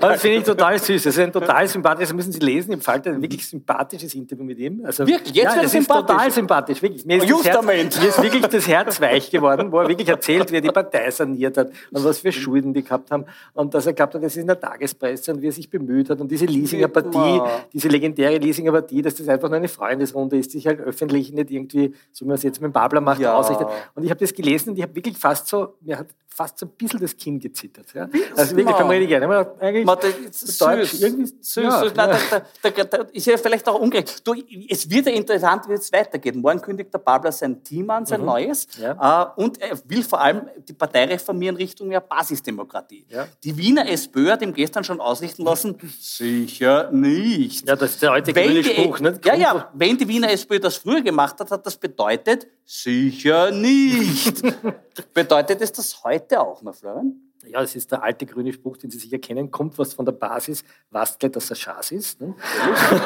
das 0.00 0.22
finde 0.22 0.38
ich 0.38 0.44
total 0.44 0.78
süß. 0.78 1.02
Das 1.02 1.14
ist 1.14 1.22
ein 1.22 1.32
total 1.32 1.68
sympathisches, 1.68 2.08
das 2.08 2.16
müssen 2.16 2.32
Sie 2.32 2.40
lesen, 2.40 2.72
im 2.72 2.80
Falter 2.80 3.10
ein 3.10 3.20
wirklich 3.20 3.46
sympathisches 3.46 4.14
Interview 4.14 4.44
mit 4.44 4.58
ihm. 4.58 4.82
Also, 4.84 5.06
wirklich? 5.06 5.34
Jetzt 5.34 5.44
ja, 5.44 5.54
wird 5.56 5.64
das 5.64 5.74
ist 5.74 5.88
total 5.88 6.30
sympathisch, 6.30 6.80
wirklich. 6.80 7.04
Mir 7.04 7.18
ist, 7.18 7.28
Justament. 7.28 7.94
Herz, 7.94 8.00
mir 8.00 8.08
ist 8.08 8.22
wirklich 8.22 8.46
das 8.46 8.66
Herz 8.66 9.00
weich 9.00 9.30
geworden, 9.30 9.70
wo 9.70 9.80
er 9.80 9.88
wirklich 9.88 10.08
erzählt, 10.08 10.50
wie 10.50 10.56
er 10.56 10.60
die 10.62 10.68
Partei 10.68 11.10
saniert 11.10 11.58
hat 11.58 11.68
und 11.90 12.04
was 12.04 12.20
für 12.20 12.32
Schulden 12.32 12.72
die 12.72 12.82
gehabt 12.82 13.10
haben 13.10 13.26
und 13.52 13.74
dass 13.74 13.86
er 13.86 13.92
gehabt 13.92 14.14
hat, 14.14 14.22
das 14.22 14.32
ist 14.32 14.40
in 14.40 14.46
der 14.46 14.58
Tagespresse 14.58 15.32
und 15.32 15.42
wie 15.42 15.48
er 15.48 15.52
sich 15.52 15.68
bemüht 15.68 16.08
hat 16.08 16.20
und 16.20 16.30
diese 16.30 16.46
Leasinger 16.46 16.88
Partie, 16.88 17.40
diese 17.72 17.88
legendäre 17.88 18.38
Leasinger 18.38 18.72
Partie, 18.72 19.02
dass 19.02 19.16
das 19.16 19.28
einfach 19.28 19.48
nur 19.48 19.58
eine 19.58 19.68
Freundesrunde 19.68 20.38
ist, 20.38 20.50
sich 20.50 20.66
halt 20.66 20.80
öffentlich 20.80 21.32
nicht 21.32 21.50
irgendwie, 21.50 21.94
so 22.12 22.24
wie 22.24 22.28
man 22.28 22.36
es 22.36 22.42
jetzt 22.42 22.60
mit 22.60 22.72
Babler 22.72 23.00
macht, 23.00 23.20
ja. 23.20 23.34
Ausrichtet. 23.50 23.68
Und 23.94 24.04
ich 24.04 24.10
habe 24.10 24.20
das 24.20 24.32
gelesen 24.34 24.70
und 24.70 24.76
ich 24.76 24.82
habe 24.82 24.94
wirklich 24.94 25.16
fast 25.16 25.46
so, 25.46 25.76
mir 25.80 25.98
hat 25.98 26.08
fast 26.40 26.58
so 26.58 26.64
ein 26.64 26.70
bisschen 26.70 27.00
das 27.00 27.14
Kinn 27.14 27.38
gezittert. 27.38 27.92
Ja? 27.92 28.08
Also 28.34 28.56
wirklich, 28.56 28.74
richtig 28.74 29.08
gerne. 29.08 29.46
Eigentlich 29.60 29.84
Man, 29.84 29.98
das 30.00 30.56
Deutsch, 30.56 30.90
süß, 30.92 31.02
irgendwie, 31.02 31.26
süß, 31.26 31.62
ja, 31.62 31.80
süß. 31.82 31.92
Nein, 31.94 32.16
da, 32.30 32.42
da, 32.62 32.70
da, 32.70 32.84
da, 32.84 32.96
ist 33.12 33.26
ja 33.26 33.36
vielleicht 33.36 33.68
auch 33.68 33.78
ungerecht. 33.78 34.26
Du, 34.26 34.34
es 34.66 34.88
wird 34.88 35.04
ja 35.04 35.12
interessant, 35.12 35.68
wie 35.68 35.74
es 35.74 35.92
weitergeht. 35.92 36.36
Morgen 36.36 36.62
kündigt 36.62 36.94
der 36.94 36.98
Babler 36.98 37.30
sein 37.30 37.62
Team 37.62 37.90
an, 37.90 38.06
sein 38.06 38.20
mhm. 38.20 38.26
neues. 38.26 38.66
Ja. 38.80 39.34
Äh, 39.36 39.42
und 39.42 39.60
er 39.60 39.78
will 39.84 40.02
vor 40.02 40.18
allem 40.18 40.48
die 40.66 40.72
Partei 40.72 41.04
reformieren 41.04 41.56
Richtung 41.56 41.88
mehr 41.88 42.00
Basisdemokratie. 42.00 43.04
Ja. 43.10 43.28
Die 43.44 43.54
Wiener 43.58 43.86
SPÖ 43.86 44.30
hat 44.30 44.40
ihm 44.40 44.54
gestern 44.54 44.82
schon 44.82 44.98
ausrichten 44.98 45.44
lassen, 45.44 45.76
sicher 46.00 46.90
nicht. 46.90 47.68
Ja, 47.68 47.76
das 47.76 47.90
ist 47.90 48.02
der 48.02 48.12
alte 48.12 48.32
grüne 48.32 48.64
Spruch. 48.64 48.98
Nicht? 49.00 49.26
Ja, 49.26 49.34
ja, 49.34 49.70
wenn 49.74 49.98
die 49.98 50.08
Wiener 50.08 50.30
SPÖ 50.30 50.58
das 50.58 50.76
früher 50.76 51.02
gemacht 51.02 51.38
hat, 51.38 51.50
hat 51.50 51.66
das 51.66 51.76
bedeutet, 51.76 52.46
sicher 52.64 53.50
nicht. 53.50 54.42
bedeutet 55.14 55.60
es 55.60 55.72
das 55.72 56.02
heute 56.04 56.40
auch 56.40 56.62
noch, 56.62 56.74
Florian? 56.74 57.30
Ja, 57.46 57.60
das 57.60 57.74
ist 57.74 57.90
der 57.90 58.02
alte 58.02 58.26
grüne 58.26 58.52
Spruch, 58.52 58.76
den 58.76 58.90
Sie 58.90 58.98
sicher 58.98 59.18
kennen. 59.18 59.50
Kommt 59.50 59.78
was 59.78 59.94
von 59.94 60.04
der 60.04 60.12
Basis, 60.12 60.62
wastle, 60.90 61.30
dass 61.30 61.48
er 61.48 61.56
Schaß 61.56 61.92
ist. 61.92 62.20
Ne? 62.20 62.34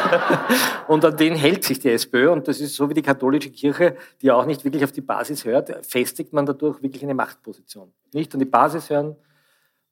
und 0.89 1.05
an 1.05 1.17
den 1.17 1.37
hält 1.37 1.63
sich 1.63 1.79
die 1.79 1.91
SPÖ. 1.91 2.31
Und 2.31 2.49
das 2.49 2.61
ist 2.61 2.75
so 2.75 2.91
wie 2.91 2.95
die 2.95 3.03
katholische 3.03 3.51
Kirche, 3.51 3.97
die 4.21 4.33
auch 4.33 4.45
nicht 4.45 4.65
wirklich 4.65 4.83
auf 4.83 4.91
die 4.91 5.03
Basis 5.03 5.45
hört, 5.45 5.87
festigt 5.87 6.33
man 6.33 6.47
dadurch 6.47 6.83
wirklich 6.83 7.05
eine 7.05 7.15
Machtposition. 7.15 7.93
Nicht 8.13 8.33
an 8.35 8.41
die 8.41 8.47
Basis 8.47 8.91
hören, 8.91 9.15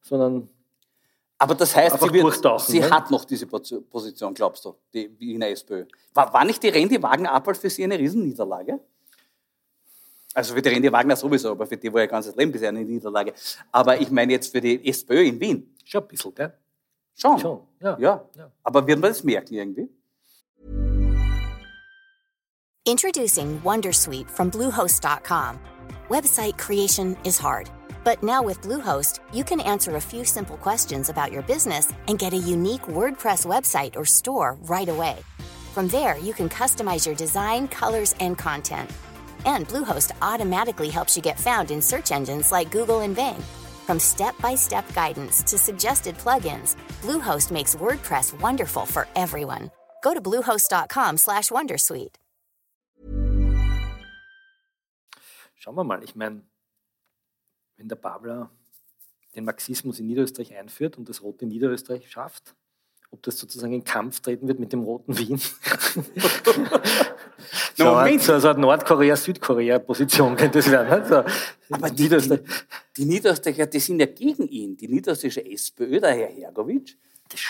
sondern 0.00 0.48
aber 1.38 1.56
das 1.56 1.74
heißt, 1.74 1.98
sie, 2.00 2.12
wird, 2.12 2.60
sie 2.60 2.78
ne? 2.78 2.88
hat 2.88 3.10
noch 3.10 3.24
diese 3.24 3.48
Position, 3.48 4.32
glaubst 4.32 4.64
du, 4.64 4.76
die 4.94 5.10
Wiener 5.18 5.48
SPÖ. 5.48 5.86
War, 6.14 6.32
war 6.32 6.44
nicht 6.44 6.62
die 6.62 6.68
Randy 6.68 7.02
Wagner-Abwahl 7.02 7.56
für 7.56 7.68
Sie 7.68 7.82
eine 7.82 7.98
Riesenniederlage? 7.98 8.78
Also 10.34 10.54
für 10.54 10.62
die 10.62 10.70
Randy 10.70 10.90
Wagner 10.90 11.16
sowieso, 11.16 11.50
aber 11.50 11.66
für 11.66 11.76
die 11.76 11.92
war 11.92 12.00
ja 12.00 12.06
ganzes 12.06 12.34
Leben 12.34 12.52
bisher 12.52 12.70
eine 12.70 12.82
Niederlage. 12.82 13.34
Aber 13.70 14.00
ich 14.00 14.10
meine 14.10 14.32
jetzt 14.32 14.50
für 14.50 14.60
die 14.60 14.88
SPÖ 14.88 15.24
in 15.24 15.40
Wien. 15.40 15.74
Schon 15.84 16.02
ein 16.02 16.08
bisschen, 16.08 16.34
gell? 16.34 16.52
Schon. 17.14 17.38
Schon. 17.38 17.60
Ja. 17.80 17.98
ja. 17.98 18.24
ja. 18.36 18.50
Aber 18.62 18.86
wird 18.86 18.98
man 18.98 19.10
das 19.10 19.22
merken 19.22 19.54
irgendwie? 19.54 19.88
Introducing 22.84 23.62
Wondersuite 23.62 24.28
from 24.28 24.50
Bluehost.com. 24.50 25.58
Website 26.08 26.56
creation 26.58 27.16
is 27.24 27.38
hard. 27.38 27.70
But 28.02 28.22
now 28.22 28.42
with 28.42 28.60
Bluehost, 28.62 29.20
you 29.32 29.44
can 29.44 29.60
answer 29.60 29.94
a 29.96 30.00
few 30.00 30.24
simple 30.24 30.56
questions 30.56 31.08
about 31.08 31.30
your 31.30 31.42
business 31.42 31.92
and 32.08 32.18
get 32.18 32.32
a 32.32 32.36
unique 32.36 32.88
WordPress 32.88 33.46
website 33.46 33.96
or 33.96 34.04
store 34.04 34.56
right 34.62 34.88
away. 34.88 35.18
From 35.74 35.88
there, 35.88 36.18
you 36.18 36.32
can 36.32 36.48
customize 36.48 37.06
your 37.06 37.14
design, 37.14 37.68
colors, 37.68 38.14
and 38.18 38.36
content 38.36 38.90
And 39.46 39.66
Bluehost 39.68 40.12
automatically 40.20 40.90
helps 40.90 41.16
you 41.16 41.22
get 41.22 41.38
found 41.40 41.70
in 41.70 41.80
search 41.80 42.12
engines 42.12 42.52
like 42.52 42.70
Google 42.70 43.00
and 43.00 43.16
Bing. 43.16 43.42
From 43.86 43.98
step-by-step 43.98 44.92
guidance 44.94 45.42
to 45.44 45.56
suggested 45.58 46.16
plugins, 46.18 46.76
Bluehost 47.02 47.50
makes 47.50 47.74
WordPress 47.74 48.38
wonderful 48.40 48.86
for 48.86 49.06
everyone. 49.14 49.70
Go 50.02 50.14
to 50.14 50.20
bluehost.com/wondersuite. 50.20 52.16
Schauen 55.54 55.76
wir 55.76 55.84
mal, 55.84 56.02
ich 56.02 56.16
meine, 56.16 56.42
wenn 57.76 57.88
der 57.88 57.94
Babler 57.96 58.50
den 59.36 59.44
Marxismus 59.44 60.00
in 60.00 60.06
Niederösterreich 60.06 60.56
einführt 60.56 60.98
und 60.98 61.08
das 61.08 61.22
rote 61.22 61.46
Niederösterreich 61.46 62.10
schafft, 62.10 62.56
ob 63.12 63.22
das 63.22 63.38
sozusagen 63.38 63.74
in 63.74 63.84
Kampf 63.84 64.18
treten 64.20 64.48
wird 64.48 64.58
mit 64.58 64.72
dem 64.72 64.82
roten 64.82 65.16
Wien. 65.18 65.38
so, 67.76 67.84
Moment. 67.84 68.22
so, 68.22 68.38
so 68.38 68.48
eine 68.48 68.60
Nordkorea-Südkorea-Position 68.60 70.34
könnte 70.34 70.60
es 70.60 70.70
werden. 70.70 70.88
Ne? 70.88 71.04
So, 71.06 71.22
Aber 71.74 71.90
die, 71.90 72.08
die, 72.08 72.38
die 72.96 73.04
Niederösterreicher, 73.04 73.66
die 73.66 73.80
sind 73.80 74.00
ja 74.00 74.06
gegen 74.06 74.48
ihn. 74.48 74.78
Die 74.78 74.88
niederösterreichische 74.88 75.44
SPÖ, 75.44 76.00
der 76.00 76.14
Herr 76.14 76.28
Hergovic, 76.28 76.96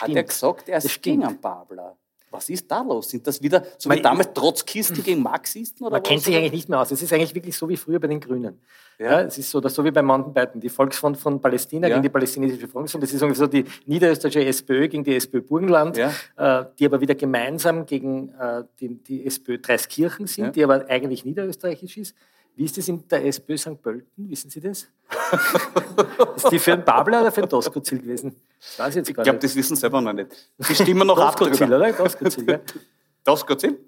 hat 0.01 0.09
ja 0.11 0.22
gesagt, 0.22 0.68
er 0.68 0.79
ist 0.79 1.01
gegen 1.01 1.25
einen 1.25 1.40
Babler. 1.40 1.96
Was 2.33 2.49
ist 2.49 2.71
da 2.71 2.83
los? 2.83 3.11
Sind 3.11 3.27
das 3.27 3.42
wieder 3.42 3.62
so 3.79 3.90
wie 3.90 4.01
damals 4.01 4.33
Trotzkisten 4.33 5.03
gegen 5.05 5.23
Marxisten? 5.23 5.85
Oder 5.85 5.97
man 5.97 6.03
was? 6.03 6.09
kennt 6.09 6.23
sich 6.23 6.35
eigentlich 6.35 6.53
nicht 6.53 6.68
mehr 6.68 6.81
aus. 6.81 6.90
Es 6.90 7.03
ist 7.03 7.12
eigentlich 7.12 7.35
wirklich 7.35 7.57
so 7.57 7.68
wie 7.68 7.77
früher 7.77 8.01
bei 8.01 8.09
den 8.09 8.21
Grünen. 8.21 8.59
Ja. 8.99 9.12
ja 9.12 9.21
es 9.23 9.38
ist 9.38 9.51
so, 9.51 9.61
dass 9.61 9.75
so 9.75 9.85
wie 9.85 9.90
bei 9.90 10.03
Mountainbiken. 10.03 10.61
Die 10.61 10.68
Volksfront 10.68 11.16
von 11.18 11.40
Palästina 11.40 11.87
ja. 11.87 11.95
gegen 11.95 12.03
die 12.03 12.09
palästinensische 12.09 12.68
Volksfront. 12.68 13.05
Das 13.05 13.12
ist 13.12 13.23
ungefähr 13.23 13.47
so 13.47 13.47
die 13.47 13.64
niederösterreichische 13.87 14.47
SPÖ 14.47 14.88
gegen 14.88 15.05
die 15.05 15.14
SPÖ 15.14 15.42
Burgenland, 15.42 15.97
ja. 15.97 16.11
äh, 16.37 16.64
die 16.79 16.87
aber 16.87 17.01
wieder 17.01 17.14
gemeinsam 17.14 17.87
gegen 17.87 18.31
äh, 18.31 18.64
die, 18.81 18.97
die 19.03 19.27
SPÖ 19.27 19.59
Dreiskirchen 19.59 20.27
sind, 20.27 20.57
die 20.57 20.64
aber 20.64 20.88
eigentlich 20.88 21.25
niederösterreichisch 21.25 21.99
ist. 21.99 22.16
Wie 22.54 22.64
ist 22.64 22.76
das 22.76 22.86
in 22.88 23.06
der 23.08 23.24
SPÖ 23.24 23.56
St. 23.56 23.80
Pölten? 23.80 24.30
Wissen 24.30 24.50
Sie 24.50 24.60
das? 24.60 24.86
ist 26.36 26.50
die 26.50 26.58
für 26.58 26.74
einen 26.74 26.84
Babler 26.84 27.22
oder 27.22 27.32
für 27.32 27.40
einen 27.40 27.48
Doskozil 27.48 28.00
gewesen? 28.00 28.36
Das 28.58 28.78
weiß 28.78 28.88
ich 28.90 28.96
jetzt 28.96 29.14
gar 29.14 29.22
ich 29.22 29.24
glaube, 29.24 29.38
das 29.38 29.54
wissen 29.56 29.74
sie 29.74 29.80
selber 29.80 30.00
noch 30.00 30.12
nicht. 30.12 30.50
Die 30.58 30.74
stimmen 30.74 31.06
noch 31.06 31.18
ab 31.18 31.36
Doskozil, 31.36 31.72
oder? 31.72 31.92
Doskozil, 31.92 32.50
ja. 32.50 32.60
Doskozil? 33.24 33.78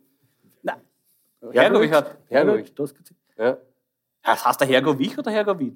Nein. 0.63 0.81
Hergovich 1.53 1.93
hat. 1.93 2.17
Hergovich, 2.29 2.75
Doskozil. 2.75 3.17
Ja. 3.37 3.59
Heißt 4.27 4.61
der 4.61 4.69
Hergovich 4.69 5.19
oder 5.19 5.31
Hergovich? 5.31 5.75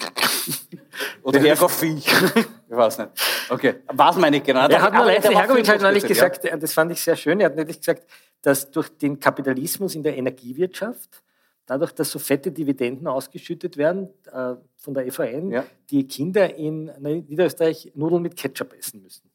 oder 1.23 1.39
Hergovich? 1.41 2.07
Ich 2.07 2.77
weiß 2.77 2.99
nicht. 2.99 3.11
Okay, 3.51 3.75
weiß 3.87 4.17
man 4.17 4.31
nicht 4.31 4.47
genau. 4.47 4.67
Er 4.67 4.81
hat 4.81 4.95
nur 4.95 5.05
letzte 5.05 5.37
Hergovich 5.37 5.69
hat 5.69 5.83
neulich 5.83 6.07
gesagt, 6.07 6.45
ja. 6.45 6.57
das 6.57 6.73
fand 6.73 6.93
ich 6.93 7.03
sehr 7.03 7.17
schön, 7.17 7.41
er 7.41 7.47
hat 7.47 7.57
neulich 7.57 7.79
gesagt, 7.79 8.07
dass 8.41 8.71
durch 8.71 8.89
den 8.89 9.21
Kapitalismus 9.21 9.95
in 9.95 10.03
der 10.03 10.17
Energiewirtschaft 10.17 11.23
dadurch, 11.69 11.93
dass 11.93 12.11
so 12.11 12.19
fette 12.19 12.51
Dividenden 12.51 13.07
ausgeschüttet 13.07 13.77
werden 13.77 14.09
äh, 14.33 14.55
von 14.77 14.95
der 14.95 15.07
EVN, 15.07 15.53
ja. 15.53 15.65
die 15.91 16.09
Kinder 16.09 16.55
in 16.57 16.91
Niederösterreich 16.99 17.93
Nudeln 17.95 18.23
mit 18.23 18.37
Ketchup 18.37 18.75
essen 18.77 19.03
müssen. 19.03 19.31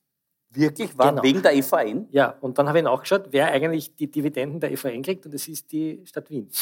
Wirklich? 0.50 0.96
War 0.98 1.12
genau. 1.12 1.24
wegen 1.24 1.42
der 1.42 1.56
EVN? 1.56 2.08
Ja, 2.12 2.36
und 2.42 2.58
dann 2.58 2.68
habe 2.68 2.78
ich 2.80 2.84
nachgeschaut, 2.84 3.28
wer 3.32 3.48
eigentlich 3.48 3.96
die 3.96 4.12
Dividenden 4.12 4.60
der 4.60 4.72
EVN 4.72 5.02
kriegt, 5.02 5.26
und 5.26 5.34
das 5.34 5.48
ist 5.48 5.72
die 5.72 6.02
Stadt 6.06 6.30
Wien. 6.30 6.50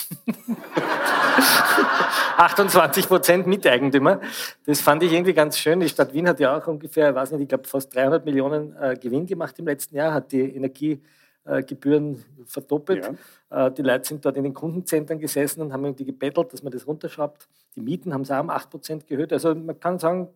28 2.38 3.08
Prozent 3.08 3.48
Miteigentümer. 3.48 4.22
Das 4.66 4.82
fand 4.82 5.04
ich 5.04 5.12
irgendwie 5.12 5.34
ganz 5.34 5.58
schön. 5.58 5.80
Die 5.80 5.90
Stadt 5.90 6.14
Wien 6.14 6.28
hat 6.28 6.40
ja 6.40 6.58
auch 6.58 6.68
ungefähr, 6.68 7.14
weiß 7.14 7.32
nicht, 7.32 7.42
ich 7.42 7.50
glaube 7.50 7.66
fast 7.66 7.94
300 7.94 8.26
Millionen 8.26 8.76
äh, 8.78 8.98
Gewinn 9.00 9.26
gemacht 9.26 9.60
im 9.60 9.66
letzten 9.66 9.96
Jahr, 9.96 10.14
hat 10.14 10.32
die 10.32 10.56
Energie 10.56 11.02
Gebühren 11.44 12.24
verdoppelt. 12.46 13.12
Ja. 13.50 13.68
Äh, 13.68 13.72
die 13.72 13.82
Leute 13.82 14.08
sind 14.08 14.24
dort 14.24 14.38
in 14.38 14.44
den 14.44 14.54
Kundenzentren 14.54 15.20
gesessen 15.20 15.62
und 15.62 15.74
haben 15.74 15.84
irgendwie 15.84 16.06
gebettelt, 16.06 16.54
dass 16.54 16.62
man 16.62 16.72
das 16.72 16.86
runterschraubt. 16.86 17.48
Die 17.76 17.82
Mieten 17.82 18.14
haben 18.14 18.26
sie 18.26 18.38
auch 18.38 18.44
um 18.44 18.52
8% 18.52 19.08
gehört. 19.08 19.34
Also 19.34 19.56
man 19.56 19.80
kann 19.80 19.98
sagen, 19.98 20.30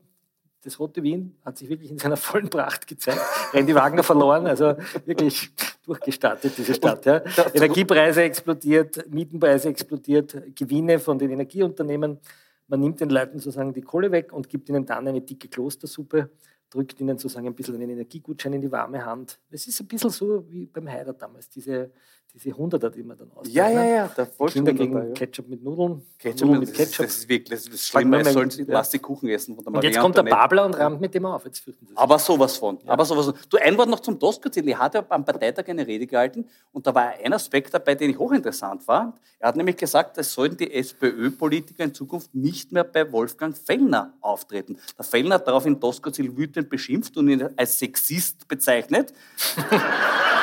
das 0.64 0.80
Rote 0.80 1.04
Wien 1.04 1.38
hat 1.46 1.58
sich 1.58 1.70
wirklich 1.70 1.92
in 1.92 2.00
seiner 2.00 2.18
vollen 2.18 2.50
Pracht 2.50 2.88
gezeigt. 2.88 3.22
Randy 3.54 3.76
Wagner 3.76 4.04
verloren, 4.04 4.48
also 4.48 4.76
wirklich 5.06 5.52
durchgestartet, 5.86 6.58
diese 6.58 6.74
Stadt. 6.74 7.06
Ja. 7.06 7.22
Energiepreise 7.54 8.24
explodiert, 8.24 9.06
Mietenpreise 9.12 9.70
explodiert, 9.70 10.56
Gewinne 10.56 10.98
von 11.00 11.20
den 11.20 11.30
Energieunternehmen. 11.30 12.20
Man 12.68 12.80
nimmt 12.80 13.00
den 13.00 13.12
Leuten 13.12 13.38
sozusagen 13.38 13.74
die 13.74 13.82
Kohle 13.82 14.12
weg 14.12 14.34
und 14.34 14.50
gibt 14.50 14.70
ihnen 14.70 14.88
dann 14.88 15.08
eine 15.08 15.22
dicke 15.22 15.48
Klostersuppe 15.48 16.32
drückt 16.76 17.00
ihnen 17.00 17.18
sozusagen 17.18 17.48
ein 17.48 17.56
bisschen 17.56 17.76
einen 17.76 17.90
Energiegutschein 17.90 18.54
in 18.54 18.62
die 18.62 18.72
warme 18.72 19.06
Hand. 19.06 19.40
Es 19.50 19.66
ist 19.68 19.80
ein 19.80 19.88
bisschen 19.88 20.10
so 20.10 20.46
wie 20.52 20.66
beim 20.66 20.90
Heider 20.90 21.14
damals, 21.14 21.50
diese, 21.50 21.92
diese 22.36 22.56
Hunderter, 22.56 22.90
die 22.90 23.02
man 23.02 23.18
dann 23.18 23.32
aus. 23.34 23.48
Ja, 23.50 23.70
ja, 23.70 23.86
ja, 23.86 24.08
der 24.10 24.26
Kinder 24.48 24.74
gegen 24.74 24.94
ja. 24.94 25.14
Ketchup 25.14 25.48
mit 25.48 25.64
Nudeln. 25.64 26.02
Ketchup 26.20 26.48
Nudeln 26.48 26.60
mit 26.66 26.74
Ketchup. 26.74 27.06
Das 27.06 27.18
ist 27.18 27.30
wirklich 27.30 27.60
das 27.60 27.68
ist 27.68 27.88
schlimm, 27.88 28.14
es 28.14 28.34
sollen 28.34 28.50
Plastikkuchen 28.50 29.30
essen. 29.30 29.56
Von 29.56 29.64
der 29.64 29.74
und 29.74 29.84
jetzt 29.84 30.00
kommt 30.00 30.18
der 30.18 30.24
Babler 30.24 30.66
und 30.66 30.78
rammt 30.78 31.00
mit 31.00 31.14
dem 31.14 31.26
auf. 31.26 31.46
Jetzt 31.46 31.64
Aber 31.96 32.20
sowas 32.20 32.58
von. 32.58 32.78
Ja. 32.84 32.92
Aber 32.92 33.06
sowas 33.06 33.28
von. 33.28 33.36
Du, 33.50 33.58
ein 33.58 33.78
Wort 33.78 33.90
noch 33.90 34.02
zum 34.02 34.20
Doskozil. 34.20 34.68
Er 34.68 34.80
hat 34.80 34.96
ja 34.96 35.06
am 35.08 35.24
Parteitag 35.24 35.68
eine 35.70 35.88
Rede 35.88 36.06
gehalten 36.06 36.46
und 36.74 36.86
da 36.86 36.94
war 36.94 37.14
ein 37.24 37.32
Aspekt 37.32 37.74
dabei, 37.74 37.96
den 37.96 38.12
ich 38.12 38.20
hochinteressant 38.20 38.86
war. 38.88 39.18
Er 39.40 39.48
hat 39.50 39.56
nämlich 39.56 39.78
gesagt, 39.78 40.18
es 40.18 40.34
sollten 40.34 40.58
die 40.58 40.74
SPÖ-Politiker 40.74 41.86
in 41.86 41.94
Zukunft 41.94 42.36
nicht 42.36 42.72
mehr 42.72 42.84
bei 42.84 43.10
Wolfgang 43.12 43.56
Fellner 43.56 44.14
auftreten. 44.20 44.78
Der 44.98 45.06
Fellner 45.06 45.36
hat 45.36 45.48
daraufhin 45.48 45.80
Doskozil 45.80 46.36
wütend 46.36 46.70
beschimpft 46.70 47.16
und 47.16 47.30
ihn 47.30 47.50
als 47.56 47.80
Sexist 47.80 48.48
bezeichnet. 48.48 49.14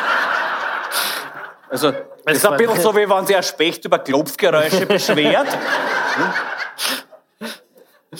Also, 1.72 1.90
das 1.90 2.36
ist 2.36 2.44
ein 2.44 2.58
bisschen 2.58 2.80
so, 2.82 2.94
wie 2.94 3.08
wenn 3.08 3.26
sich 3.26 3.34
ein 3.34 3.42
Specht 3.42 3.82
über 3.86 3.98
Klopfgeräusche 3.98 4.84
beschwert. 4.84 5.48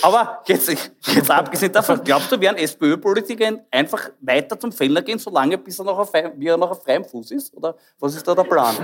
Aber 0.00 0.42
jetzt, 0.46 0.70
jetzt 0.70 1.30
abgesehen 1.30 1.70
davon, 1.70 2.02
glaubst 2.02 2.32
du, 2.32 2.40
werden 2.40 2.56
SPÖ-Politiker 2.56 3.58
einfach 3.70 4.08
weiter 4.22 4.58
zum 4.58 4.72
Fellner 4.72 5.02
gehen, 5.02 5.18
solange 5.18 5.58
bis 5.58 5.78
er 5.78 5.84
noch 5.84 5.98
auf, 5.98 6.10
wie 6.14 6.46
er 6.46 6.56
noch 6.56 6.70
auf 6.70 6.82
freiem 6.82 7.04
Fuß 7.04 7.30
ist? 7.32 7.54
Oder 7.54 7.76
was 7.98 8.14
ist 8.14 8.26
da 8.26 8.34
der 8.34 8.44
Plan? 8.44 8.74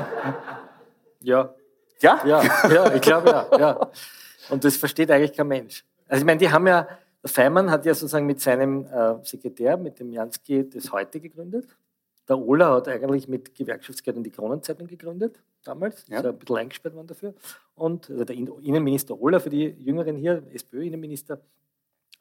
Ja. 1.22 1.54
Ja? 2.02 2.20
Ja, 2.26 2.42
ja 2.70 2.94
ich 2.94 3.00
glaube 3.00 3.30
ja, 3.30 3.58
ja. 3.58 3.90
Und 4.50 4.62
das 4.64 4.76
versteht 4.76 5.10
eigentlich 5.10 5.32
kein 5.32 5.48
Mensch. 5.48 5.82
Also 6.06 6.20
ich 6.20 6.26
meine, 6.26 6.38
die 6.38 6.52
haben 6.52 6.66
ja, 6.66 6.86
der 7.22 7.30
Feimann 7.30 7.70
hat 7.70 7.86
ja 7.86 7.94
sozusagen 7.94 8.26
mit 8.26 8.42
seinem 8.42 8.84
äh, 8.84 9.14
Sekretär, 9.24 9.78
mit 9.78 9.98
dem 9.98 10.12
Jansky, 10.12 10.68
das 10.68 10.92
heute 10.92 11.20
gegründet. 11.20 11.68
Der 12.28 12.38
Ola 12.38 12.74
hat 12.74 12.88
eigentlich 12.88 13.28
mit 13.28 13.54
Gewerkschaftsgeldern 13.54 14.22
die 14.22 14.30
Kronenzeitung 14.30 14.86
gegründet, 14.86 15.40
damals. 15.64 16.04
Ja. 16.08 16.18
Ist 16.18 16.26
ein 16.26 16.38
bisschen 16.38 16.56
eingesperrt 16.56 16.94
worden 16.94 17.06
dafür. 17.06 17.34
Und 17.74 18.10
also 18.10 18.24
der 18.24 18.36
Innenminister 18.36 19.18
Ola 19.20 19.38
für 19.38 19.50
die 19.50 19.64
Jüngeren 19.64 20.16
hier, 20.16 20.42
SPÖ-Innenminister. 20.52 21.40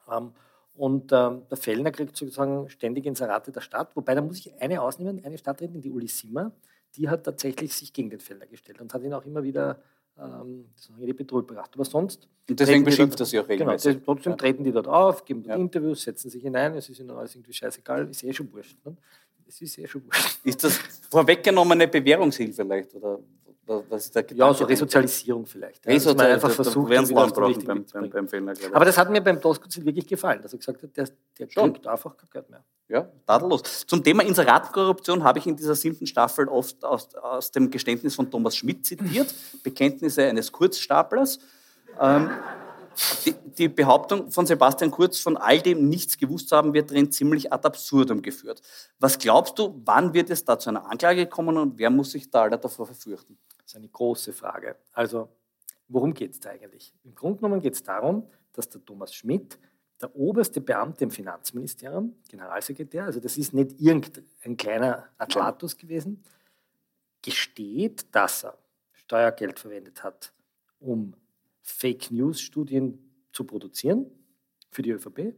Ähm, 0.10 0.32
und 0.76 1.12
ähm, 1.12 1.42
der 1.50 1.58
Fellner 1.58 1.92
kriegt 1.92 2.16
sozusagen 2.16 2.70
ständig 2.70 3.06
Inserate 3.06 3.52
der 3.52 3.62
Stadt. 3.62 3.96
Wobei, 3.96 4.14
da 4.14 4.22
muss 4.22 4.38
ich 4.38 4.54
eine 4.62 4.82
ausnehmen, 4.82 5.24
eine 5.26 5.38
Stadträtin, 5.38 5.82
die 5.82 5.92
Uli 5.92 6.08
Simmer, 6.08 6.52
die 6.96 7.10
hat 7.10 7.24
tatsächlich 7.24 7.74
sich 7.74 7.92
gegen 7.92 8.10
den 8.10 8.20
Fellner 8.20 8.46
gestellt 8.46 8.80
und 8.80 8.94
hat 8.94 9.02
ihn 9.02 9.14
auch 9.14 9.26
immer 9.26 9.44
wieder 9.44 9.82
ähm, 10.20 10.66
in 11.00 11.06
die 11.06 11.14
Betrug 11.14 11.48
gebracht. 11.48 11.72
Aber 11.74 11.84
sonst. 11.84 12.28
Und 12.50 12.60
deswegen 12.60 12.84
beschimpft 12.84 13.20
er 13.20 13.26
sie 13.26 13.40
auch 13.40 13.48
genau, 13.48 13.72
regelmäßig. 13.72 13.94
Genau, 13.96 14.06
trotzdem 14.06 14.32
ja. 14.34 14.38
treten 14.38 14.64
die 14.64 14.72
dort 14.72 14.88
auf, 14.88 15.26
geben 15.26 15.44
dort 15.44 15.58
ja. 15.58 15.62
Interviews, 15.62 16.04
setzen 16.04 16.30
sich 16.30 16.44
hinein, 16.44 16.76
es 16.76 16.90
ist 16.90 17.00
ihnen 17.00 17.12
alles 17.12 17.36
irgendwie 17.36 17.54
scheißegal, 17.54 18.10
ist 18.10 18.24
eh 18.24 18.34
schon 18.34 18.52
wurscht. 18.54 18.78
Ne? 18.86 18.96
Es 19.48 19.62
ist 19.62 19.78
eh 19.78 19.88
schon 19.88 20.06
wurscht. 20.06 20.40
Ist 20.44 20.64
das 20.64 20.80
vorweggenommene 21.10 21.88
Bewährungshilfe 21.88 22.64
vielleicht? 22.64 22.94
Oder 22.96 23.20
was 23.68 24.06
ist 24.06 24.16
der 24.16 24.26
ja, 24.34 24.54
so 24.54 24.64
Resozialisierung 24.64 25.46
vielleicht. 25.46 25.86
Ja, 25.86 25.92
Resozial 25.92 26.28
man 26.28 26.34
einfach 26.36 26.52
versucht, 26.52 26.90
werden 26.90 27.10
wieder 27.10 27.28
brauchen 27.28 27.66
beim, 27.66 27.86
beim, 27.92 28.10
beim 28.10 28.28
Fellner, 28.28 28.54
Aber 28.72 28.86
das 28.86 28.98
hat 28.98 29.10
mir 29.10 29.22
beim 29.22 29.42
Doskozil 29.42 29.86
wirklich 29.86 30.08
gefallen, 30.08 30.42
dass 30.42 30.54
er 30.54 30.60
gesagt 30.60 30.84
hat, 30.84 30.96
der, 30.96 31.10
der 31.38 31.48
kriegt 31.48 31.86
einfach 31.86 32.16
kein 32.16 32.30
Geld 32.32 32.50
mehr. 32.50 32.64
Ja, 32.88 33.12
tadellos. 33.26 33.86
Zum 33.86 34.02
Thema 34.02 34.24
Inseratenkorruption 34.24 35.24
habe 35.24 35.40
ich 35.40 35.48
in 35.48 35.58
dieser 35.58 35.76
siebten 35.76 36.08
Staffel 36.08 36.48
oft 36.48 36.84
aus, 36.86 37.14
aus 37.16 37.52
dem 37.52 37.70
Geständnis 37.70 38.16
von 38.16 38.32
Thomas 38.32 38.56
Schmidt 38.56 38.86
zitiert, 38.86 39.34
Bekenntnisse 39.64 40.24
eines 40.24 40.52
Kurzstaplers. 40.52 41.40
Ähm, 42.00 42.30
die, 43.26 43.34
die, 43.58 43.68
Behauptung 43.70 44.32
von 44.32 44.46
Sebastian 44.46 44.92
Kurz, 44.92 45.20
von 45.20 45.38
all 45.38 45.62
dem 45.62 45.88
nichts 45.88 46.18
gewusst 46.18 46.52
haben, 46.52 46.74
wird 46.74 46.92
drin 46.92 47.12
ziemlich 47.12 47.52
ad 47.52 47.66
absurdum 47.66 48.22
geführt. 48.22 48.62
Was 49.00 49.20
glaubst 49.20 49.60
du, 49.60 49.82
wann 49.86 50.14
wird 50.14 50.30
es 50.30 50.46
da 50.46 50.58
zu 50.58 50.70
einer 50.70 50.90
Anklage 50.90 51.28
kommen 51.28 51.58
und 51.58 51.78
wer 51.78 51.90
muss 51.90 52.12
sich 52.12 52.30
da 52.30 52.50
davor 52.50 52.86
verfürchten? 52.86 53.38
Das 53.58 53.68
ist 53.68 53.76
eine 53.76 53.90
große 53.90 54.34
Frage. 54.34 54.76
Also, 54.94 55.30
worum 55.88 56.14
geht 56.14 56.32
es 56.32 56.40
da 56.40 56.50
eigentlich? 56.50 56.94
Im 57.04 57.14
Grunde 57.14 57.40
genommen 57.40 57.62
geht 57.62 57.74
es 57.74 57.84
darum, 57.84 58.28
dass 58.54 58.70
der 58.70 58.84
Thomas 58.84 59.14
Schmidt, 59.14 59.60
der 60.02 60.16
oberste 60.16 60.62
Beamte 60.62 61.04
im 61.04 61.12
Finanzministerium, 61.12 62.16
Generalsekretär, 62.30 63.06
also 63.06 63.20
das 63.20 63.38
ist 63.38 63.54
nicht 63.54 63.80
irgendein 63.80 64.58
kleiner 64.58 65.08
Atlatus 65.18 65.78
gewesen, 65.78 66.24
gesteht, 67.22 68.06
dass 68.14 68.44
er 68.44 68.58
Steuergeld 68.94 69.60
verwendet 69.60 70.04
hat, 70.04 70.32
um 70.80 71.14
Fake 71.68 72.12
News-Studien 72.12 72.98
zu 73.32 73.44
produzieren 73.44 74.10
für 74.72 74.82
die 74.82 74.92
ÖVP. 74.92 75.36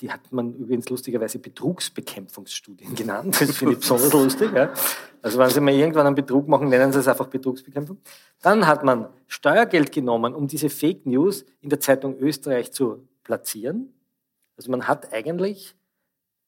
Die 0.00 0.10
hat 0.10 0.32
man 0.32 0.54
übrigens 0.54 0.88
lustigerweise 0.88 1.38
Betrugsbekämpfungsstudien 1.38 2.94
genannt. 2.96 3.40
Das 3.40 3.56
finde 3.56 3.74
ich 3.74 3.80
besonders 3.80 4.12
lustig. 4.12 4.52
Ja. 4.52 4.72
Also 5.22 5.38
wenn 5.38 5.50
Sie 5.50 5.60
mal 5.60 5.74
irgendwann 5.74 6.06
einen 6.06 6.14
Betrug 6.14 6.48
machen, 6.48 6.68
nennen 6.68 6.92
Sie 6.92 6.98
es 6.98 7.08
einfach 7.08 7.26
Betrugsbekämpfung. 7.28 7.98
Dann 8.40 8.66
hat 8.66 8.84
man 8.84 9.08
Steuergeld 9.26 9.92
genommen, 9.92 10.34
um 10.34 10.48
diese 10.48 10.70
Fake 10.70 11.06
News 11.06 11.44
in 11.60 11.68
der 11.68 11.80
Zeitung 11.80 12.18
Österreich 12.18 12.72
zu 12.72 13.06
platzieren. 13.22 13.92
Also 14.56 14.70
man 14.70 14.88
hat 14.88 15.12
eigentlich 15.12 15.74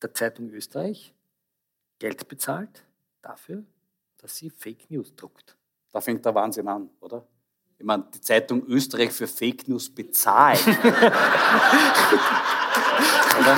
der 0.02 0.14
Zeitung 0.14 0.50
Österreich 0.50 1.14
Geld 1.98 2.28
bezahlt 2.28 2.84
dafür, 3.22 3.64
dass 4.18 4.36
sie 4.36 4.50
Fake 4.50 4.90
News 4.90 5.14
druckt. 5.16 5.56
Da 5.92 6.00
fängt 6.00 6.24
der 6.24 6.34
Wahnsinn 6.34 6.68
an, 6.68 6.90
oder? 7.00 7.26
Ich 7.78 7.86
meine, 7.86 8.04
die 8.12 8.20
Zeitung 8.20 8.66
Österreich 8.66 9.12
für 9.12 9.28
Fake 9.28 9.68
News 9.68 9.88
bezahlt. 9.88 10.66
Oder? 13.40 13.56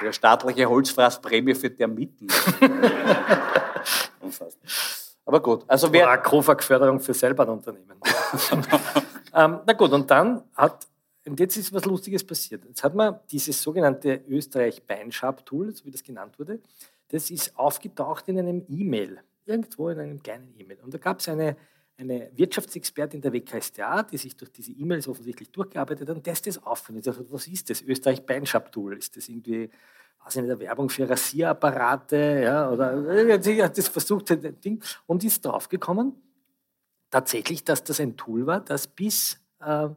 Eine 0.00 0.12
staatliche 0.12 0.68
Holzfrassprämie 0.68 1.54
für 1.54 1.74
Termiten. 1.74 2.28
Aber 5.26 5.40
gut, 5.40 5.64
also 5.66 5.90
wer. 5.92 6.06
Oder 6.06 6.18
Krofag-Förderung 6.18 7.00
für 7.00 7.14
Seilbahnunternehmen. 7.14 7.96
ähm, 9.34 9.60
na 9.66 9.72
gut, 9.72 9.90
und 9.92 10.08
dann 10.10 10.42
hat 10.54 10.86
und 11.26 11.40
jetzt 11.40 11.56
ist 11.56 11.72
was 11.72 11.84
Lustiges 11.84 12.24
passiert. 12.24 12.64
Jetzt 12.64 12.84
hat 12.84 12.94
man 12.94 13.18
dieses 13.30 13.60
sogenannte 13.60 14.22
Österreich-Beinschab-Tool, 14.28 15.74
so 15.74 15.84
wie 15.84 15.90
das 15.90 16.02
genannt 16.02 16.38
wurde, 16.38 16.60
das 17.08 17.30
ist 17.30 17.56
aufgetaucht 17.58 18.28
in 18.28 18.38
einem 18.38 18.64
E-Mail, 18.68 19.20
irgendwo 19.44 19.88
in 19.88 20.00
einem 20.00 20.22
kleinen 20.22 20.54
E-Mail. 20.58 20.78
Und 20.82 20.92
da 20.92 20.98
gab 20.98 21.20
es 21.20 21.28
eine, 21.28 21.56
eine 21.96 22.30
Wirtschaftsexpertin 22.34 23.20
der 23.20 23.32
WKStA, 23.32 24.02
die 24.02 24.18
sich 24.18 24.36
durch 24.36 24.52
diese 24.52 24.72
E-Mails 24.72 25.08
offensichtlich 25.08 25.50
durchgearbeitet 25.50 26.08
hat 26.08 26.16
und 26.16 26.26
der 26.26 26.32
ist 26.32 26.46
das. 26.46 26.56
Ich 26.56 27.02
dachte, 27.02 27.26
was 27.30 27.46
ist 27.46 27.70
das? 27.70 27.82
Österreich-Beinschab-Tool? 27.82 28.98
Ist 28.98 29.16
das 29.16 29.28
irgendwie 29.28 29.70
weiß 30.24 30.36
nicht, 30.36 30.58
Werbung 30.58 30.88
für 30.88 31.08
Rasierapparate, 31.08 32.40
ja, 32.44 32.70
oder 32.70 32.96
hat 33.62 33.78
das 33.78 33.88
versucht, 33.88 34.30
ein 34.30 34.60
Ding, 34.60 34.82
und 35.06 35.22
ist 35.22 35.44
draufgekommen, 35.44 36.14
tatsächlich, 37.10 37.64
dass 37.64 37.84
das 37.84 38.00
ein 38.00 38.16
Tool 38.16 38.46
war, 38.46 38.60
das 38.60 38.86
bis 38.86 39.38
äh, 39.60 39.88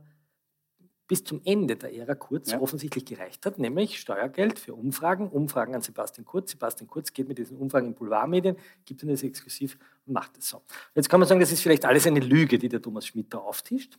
bis 1.08 1.24
zum 1.24 1.42
Ende 1.46 1.76
der 1.78 1.94
Ära 1.94 2.16
Kurz 2.16 2.52
ja. 2.52 2.60
offensichtlich 2.60 3.06
gereicht 3.06 3.46
hat, 3.46 3.60
nämlich 3.60 4.00
Steuergeld 4.00 4.60
für 4.60 4.76
Umfragen, 4.76 5.30
Umfragen 5.30 5.74
an 5.74 5.82
Sebastian 5.82 6.26
Kurz. 6.26 6.52
Sebastian 6.52 6.88
Kurz 6.88 7.14
geht 7.14 7.28
mit 7.28 7.38
diesen 7.38 7.58
Umfragen 7.58 7.88
in 7.88 7.94
Boulevardmedien, 7.96 8.58
gibt 8.86 9.04
ihnen 9.04 9.14
das 9.14 9.24
exklusiv 9.24 9.78
und 10.06 10.14
macht 10.14 10.38
es 10.38 10.50
so. 10.50 10.62
Jetzt 10.96 11.10
kann 11.10 11.20
man 11.20 11.30
sagen, 11.30 11.40
das 11.40 11.52
ist 11.52 11.62
vielleicht 11.62 11.86
alles 11.86 12.06
eine 12.06 12.20
Lüge, 12.20 12.58
die 12.58 12.68
der 12.68 12.82
Thomas 12.82 13.08
Schmidt 13.08 13.34
da 13.34 13.38
auftischt. 13.38 13.98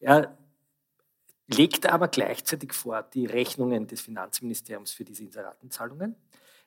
Er 0.00 0.36
legt 1.46 1.86
aber 1.86 2.08
gleichzeitig 2.08 2.72
vor 2.72 3.02
die 3.02 3.26
Rechnungen 3.26 3.86
des 3.86 4.00
Finanzministeriums 4.00 4.92
für 4.92 5.04
diese 5.04 5.22
Inseratenzahlungen. 5.22 6.16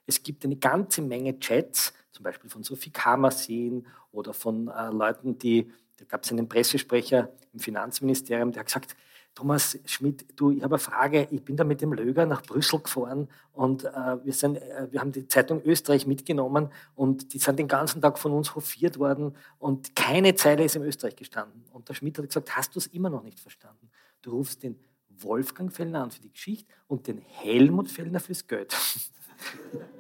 Es 0.06 0.24
gibt 0.24 0.44
eine 0.46 0.58
ganze 0.58 1.02
Menge 1.02 1.40
Chats, 1.40 1.94
zum 2.12 2.24
Beispiel 2.24 2.50
von 2.50 2.64
Sophie 2.64 2.92
Kamersin 2.92 3.88
oder 4.12 4.34
von 4.34 4.68
äh, 4.68 4.90
Leuten, 4.90 5.38
die, 5.38 5.72
da 5.98 6.06
gab 6.06 6.24
es 6.24 6.32
einen 6.32 6.48
Pressesprecher 6.48 7.32
im 7.54 7.60
Finanzministerium, 7.60 8.52
der 8.52 8.62
hat 8.62 8.68
gesagt, 8.68 8.96
Thomas 9.36 9.80
Schmidt, 9.86 10.26
du, 10.36 10.52
ich 10.52 10.62
habe 10.64 10.76
eine 10.76 10.80
Frage. 10.80 11.28
Ich 11.32 11.44
bin 11.44 11.58
da 11.58 11.64
mit 11.64 11.82
dem 11.82 11.92
Löger 11.94 12.26
nach 12.26 12.44
Brüssel 12.44 12.80
gefahren 12.80 13.28
und 13.52 13.84
äh, 13.84 14.24
wir, 14.24 14.34
sind, 14.34 14.58
äh, 14.58 14.88
wir 14.92 15.00
haben 15.00 15.12
die 15.12 15.28
Zeitung 15.28 15.62
Österreich 15.64 16.06
mitgenommen 16.06 16.70
und 16.96 17.34
die 17.34 17.40
sind 17.40 17.58
den 17.58 17.68
ganzen 17.68 18.02
Tag 18.02 18.20
von 18.20 18.32
uns 18.32 18.54
hofiert 18.54 19.00
worden 19.00 19.36
und 19.58 19.96
keine 19.96 20.36
Zeile 20.36 20.64
ist 20.64 20.76
in 20.76 20.84
Österreich 20.84 21.16
gestanden. 21.16 21.66
Und 21.72 21.90
der 21.90 21.96
Schmidt 21.96 22.18
hat 22.18 22.28
gesagt, 22.28 22.56
hast 22.56 22.76
du 22.76 22.80
es 22.80 22.88
immer 22.88 23.10
noch 23.10 23.24
nicht 23.24 23.40
verstanden? 23.40 23.90
Du 24.22 24.32
rufst 24.32 24.62
den 24.62 24.78
Wolfgang 25.10 25.72
Fellner 25.74 26.04
an 26.04 26.12
für 26.12 26.22
die 26.22 26.32
Geschichte 26.32 26.72
und 26.88 27.08
den 27.08 27.18
Helmut 27.18 27.90
Fellner 27.90 28.20
fürs 28.20 28.48
Geld. 28.48 28.76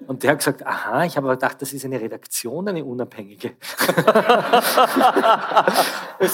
Und 0.08 0.24
der 0.24 0.32
hat 0.32 0.40
gesagt, 0.40 0.66
aha, 0.66 1.06
ich 1.06 1.16
habe 1.16 1.28
aber 1.28 1.38
gedacht, 1.38 1.62
das 1.62 1.74
ist 1.74 1.86
eine 1.86 2.00
Redaktion, 2.00 2.68
eine 2.68 2.84
unabhängige. 2.84 3.50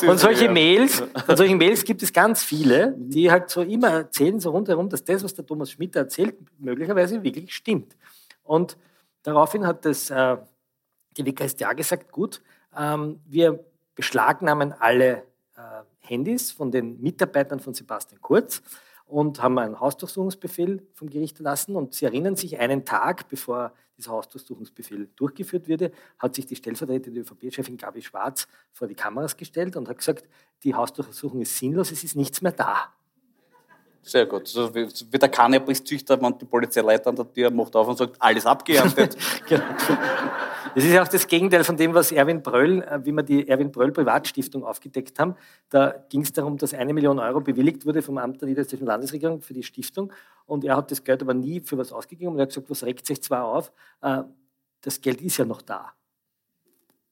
und 0.08 0.20
solche 0.20 0.46
ja. 0.46 0.52
Mails, 0.52 1.02
und 1.02 1.38
solche 1.38 1.56
Mails 1.56 1.84
gibt 1.84 2.02
es 2.02 2.12
ganz 2.12 2.44
viele, 2.44 2.96
die 2.98 3.30
halt 3.30 3.50
so 3.50 3.62
immer 3.62 3.90
erzählen, 3.90 4.40
so 4.40 4.52
rundherum, 4.52 4.90
dass 4.90 5.04
das, 5.04 5.24
was 5.24 5.36
der 5.36 5.46
Thomas 5.46 5.72
Schmidt 5.72 5.96
erzählt, 5.96 6.36
möglicherweise 6.58 7.24
wirklich 7.24 7.54
stimmt. 7.54 7.96
Und 8.44 8.78
daraufhin 9.22 9.68
hat 9.68 9.86
das, 9.86 10.10
äh, 10.10 10.38
die 11.16 11.26
WKStA 11.26 11.74
gesagt, 11.74 12.12
gut, 12.12 12.42
ähm, 12.78 13.20
wir 13.28 13.64
beschlagnahmen 13.94 14.74
alle 14.74 15.24
äh, 15.56 15.84
Handys 16.00 16.52
von 16.52 16.72
den 16.72 17.00
Mitarbeitern 17.02 17.60
von 17.60 17.74
Sebastian 17.74 18.22
Kurz 18.22 18.64
und 19.10 19.42
haben 19.42 19.58
einen 19.58 19.80
Hausdurchsuchungsbefehl 19.80 20.88
vom 20.94 21.10
Gericht 21.10 21.40
erlassen. 21.40 21.76
Und 21.76 21.96
Sie 21.96 22.06
erinnern 22.06 22.36
sich, 22.36 22.60
einen 22.60 22.86
Tag 22.86 23.28
bevor 23.28 23.74
dieser 23.98 24.12
Hausdurchsuchungsbefehl 24.12 25.10
durchgeführt 25.16 25.68
wurde, 25.68 25.92
hat 26.20 26.36
sich 26.36 26.46
die 26.46 26.56
stellvertretende 26.56 27.20
ÖVP-Chefin 27.22 27.78
Gabi 27.78 28.02
Schwarz 28.02 28.48
vor 28.72 28.88
die 28.88 28.96
Kameras 28.96 29.36
gestellt 29.36 29.76
und 29.76 29.90
hat 29.90 29.98
gesagt, 29.98 30.26
die 30.64 30.74
Hausdurchsuchung 30.74 31.42
ist 31.42 31.58
sinnlos, 31.58 31.92
es 31.92 32.04
ist 32.04 32.16
nichts 32.16 32.42
mehr 32.42 32.52
da. 32.52 32.94
Sehr 34.02 34.26
gut. 34.26 34.48
So 34.48 34.74
wie, 34.74 34.88
wie 34.88 35.18
der 35.18 35.30
Cannabis-Züchter, 35.30 36.22
wenn 36.22 36.38
die 36.38 36.46
Polizeileiter 36.46 37.10
an 37.10 37.16
der 37.16 37.34
Tür 37.34 37.52
macht 37.52 37.76
auf 37.76 37.88
und 37.88 37.98
sagt, 37.98 38.16
alles 38.20 38.46
abgeerntet. 38.46 39.18
genau. 39.48 39.64
Das 40.76 40.84
ist 40.84 40.92
ja 40.92 41.04
auch 41.04 41.08
das 41.08 41.28
Gegenteil 41.28 41.64
von 41.64 41.78
dem, 41.78 41.94
was 41.94 42.12
Erwin 42.12 42.42
Bröll, 42.42 42.82
äh, 42.84 43.00
wie 43.04 43.12
wir 43.12 43.24
die 43.24 43.48
Erwin 43.48 43.72
Bröll 43.72 43.92
Privatstiftung 43.92 44.64
aufgedeckt 44.64 45.20
haben. 45.20 45.36
Da 45.70 45.96
ging 46.10 46.22
es 46.22 46.34
darum, 46.34 46.58
dass 46.58 46.74
eine 46.74 46.94
Million 46.94 47.20
Euro 47.20 47.42
bewilligt 47.42 47.86
wurde 47.86 48.02
vom 48.02 48.18
Amt 48.18 48.42
der 48.42 48.50
Niedersächsischen 48.50 48.88
Landesregierung 48.88 49.42
für 49.42 49.54
die 49.54 49.64
Stiftung. 49.64 50.12
Und 50.46 50.64
er 50.64 50.78
hat 50.78 50.92
das 50.92 51.04
Geld 51.04 51.22
aber 51.22 51.34
nie 51.34 51.62
für 51.62 51.78
was 51.78 51.92
ausgegeben. 51.92 52.34
Und 52.34 52.40
er 52.40 52.44
hat 52.44 52.50
gesagt, 52.50 52.70
was 52.70 52.84
regt 52.84 53.06
sich 53.06 53.22
zwar 53.22 53.46
auf, 53.46 53.72
äh, 54.02 54.24
das 54.82 55.02
Geld 55.02 55.22
ist 55.22 55.38
ja 55.38 55.46
noch 55.46 55.62
da. 55.62 55.92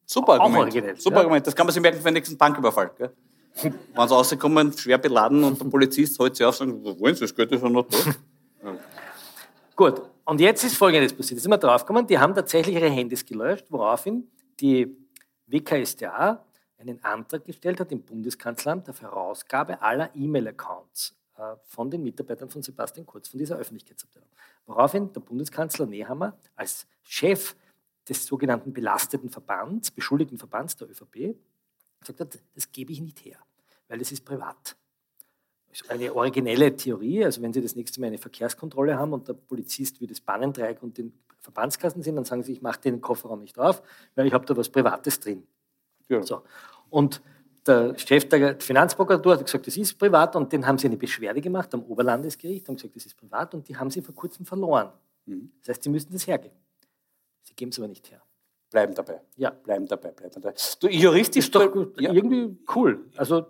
Super 0.05 0.39
Argument. 0.39 1.01
Super 1.01 1.17
ja. 1.17 1.21
Argument. 1.21 1.45
Das 1.45 1.55
kann 1.55 1.65
man 1.65 1.73
sich 1.73 1.81
merken 1.81 1.97
für 1.97 2.05
den 2.05 2.13
nächsten 2.13 2.37
Banküberfall. 2.37 2.91
Gell? 2.97 3.11
Wenn 3.61 4.07
sie 4.07 4.13
rauskommen, 4.13 4.77
schwer 4.77 4.97
beladen 4.97 5.43
und 5.43 5.59
der 5.59 5.65
Polizist 5.65 6.17
holt 6.19 6.35
sie 6.35 6.45
auf 6.45 6.59
und 6.61 6.83
sagt, 6.83 6.99
wollen 6.99 7.15
Sie, 7.15 7.21
das 7.21 7.35
Geld 7.35 7.51
ist 7.51 7.59
schon 7.59 7.73
noch 7.73 7.87
da. 7.87 7.97
Gut, 9.75 10.01
und 10.27 10.41
jetzt 10.41 10.63
ist 10.65 10.75
Folgendes 10.75 11.13
passiert. 11.13 11.37
Jetzt 11.37 11.43
sind 11.43 11.51
wir 11.51 11.57
draufgekommen, 11.57 12.05
die 12.05 12.19
haben 12.19 12.35
tatsächlich 12.35 12.75
ihre 12.75 12.89
Handys 12.89 13.25
gelöscht, 13.25 13.65
woraufhin 13.69 14.29
die 14.59 14.93
WKStA 15.45 16.45
einen 16.77 17.01
Antrag 17.03 17.45
gestellt 17.45 17.79
hat 17.79 17.93
im 17.93 18.01
Bundeskanzleramt 18.01 18.89
auf 18.89 19.01
Herausgabe 19.01 19.81
aller 19.81 20.13
E-Mail-Accounts 20.13 21.15
äh, 21.37 21.55
von 21.65 21.89
den 21.89 22.03
Mitarbeitern 22.03 22.49
von 22.49 22.61
Sebastian 22.61 23.05
Kurz, 23.05 23.29
von 23.29 23.39
dieser 23.39 23.55
Öffentlichkeitsabteilung. 23.55 24.27
Woraufhin 24.65 25.13
der 25.13 25.21
Bundeskanzler 25.21 25.85
Nehammer 25.85 26.37
als 26.57 26.85
Chef 27.03 27.55
des 28.07 28.25
sogenannten 28.25 28.73
belasteten 28.73 29.29
Verbands, 29.29 29.91
beschuldigten 29.91 30.37
Verbands 30.37 30.75
der 30.75 30.89
ÖVP, 30.89 31.37
gesagt 32.01 32.19
hat, 32.19 32.39
das 32.53 32.69
gebe 32.73 32.91
ich 32.91 32.99
nicht 32.99 33.23
her, 33.23 33.39
weil 33.87 33.99
das 33.99 34.11
ist 34.11 34.25
privat 34.25 34.75
eine 35.89 36.13
originelle 36.13 36.75
Theorie. 36.75 37.23
Also 37.23 37.41
wenn 37.41 37.53
Sie 37.53 37.61
das 37.61 37.75
nächste 37.75 37.99
Mal 38.01 38.07
eine 38.07 38.17
Verkehrskontrolle 38.17 38.97
haben 38.97 39.13
und 39.13 39.27
der 39.27 39.33
Polizist 39.33 40.01
wie 40.01 40.07
das 40.07 40.19
Bahnendreieck 40.21 40.81
und 40.81 40.97
den 40.97 41.13
Verbandskasten 41.39 42.01
sind, 42.03 42.15
dann 42.15 42.25
sagen 42.25 42.43
Sie, 42.43 42.53
ich 42.53 42.61
mache 42.61 42.81
den 42.81 43.01
Kofferraum 43.01 43.41
nicht 43.41 43.57
auf, 43.57 43.81
weil 44.15 44.27
ich 44.27 44.33
habe 44.33 44.45
da 44.45 44.55
was 44.55 44.69
Privates 44.69 45.19
drin. 45.19 45.43
Ja. 46.09 46.21
So. 46.23 46.41
Und 46.89 47.21
der 47.67 47.97
Chef 47.97 48.27
der 48.29 48.59
Finanzprokuratur 48.59 49.33
hat 49.33 49.45
gesagt, 49.45 49.67
das 49.67 49.77
ist 49.77 49.95
privat 49.95 50.35
und 50.35 50.51
den 50.51 50.65
haben 50.65 50.77
sie 50.77 50.87
eine 50.87 50.97
Beschwerde 50.97 51.41
gemacht 51.41 51.73
am 51.73 51.83
Oberlandesgericht, 51.83 52.67
haben 52.67 52.75
gesagt, 52.75 52.95
das 52.95 53.05
ist 53.05 53.17
privat 53.17 53.53
und 53.53 53.67
die 53.67 53.75
haben 53.75 53.89
sie 53.89 54.01
vor 54.01 54.15
kurzem 54.15 54.45
verloren. 54.45 54.89
Mhm. 55.25 55.51
Das 55.59 55.69
heißt, 55.69 55.83
sie 55.83 55.89
müssen 55.89 56.11
das 56.13 56.25
hergeben. 56.25 56.55
Sie 57.43 57.53
geben 57.53 57.69
es 57.69 57.77
aber 57.77 57.87
nicht 57.87 58.09
her. 58.09 58.21
Bleiben 58.69 58.95
dabei. 58.95 59.21
Ja. 59.35 59.49
Bleiben 59.51 59.87
dabei, 59.87 60.11
bleiben 60.11 60.33
dabei. 60.33 60.53
Du, 60.79 60.87
juristisch 60.87 61.45
ist 61.45 61.55
doch 61.55 61.73
ja. 61.97 62.11
irgendwie 62.11 62.57
cool. 62.75 63.05
Also 63.15 63.45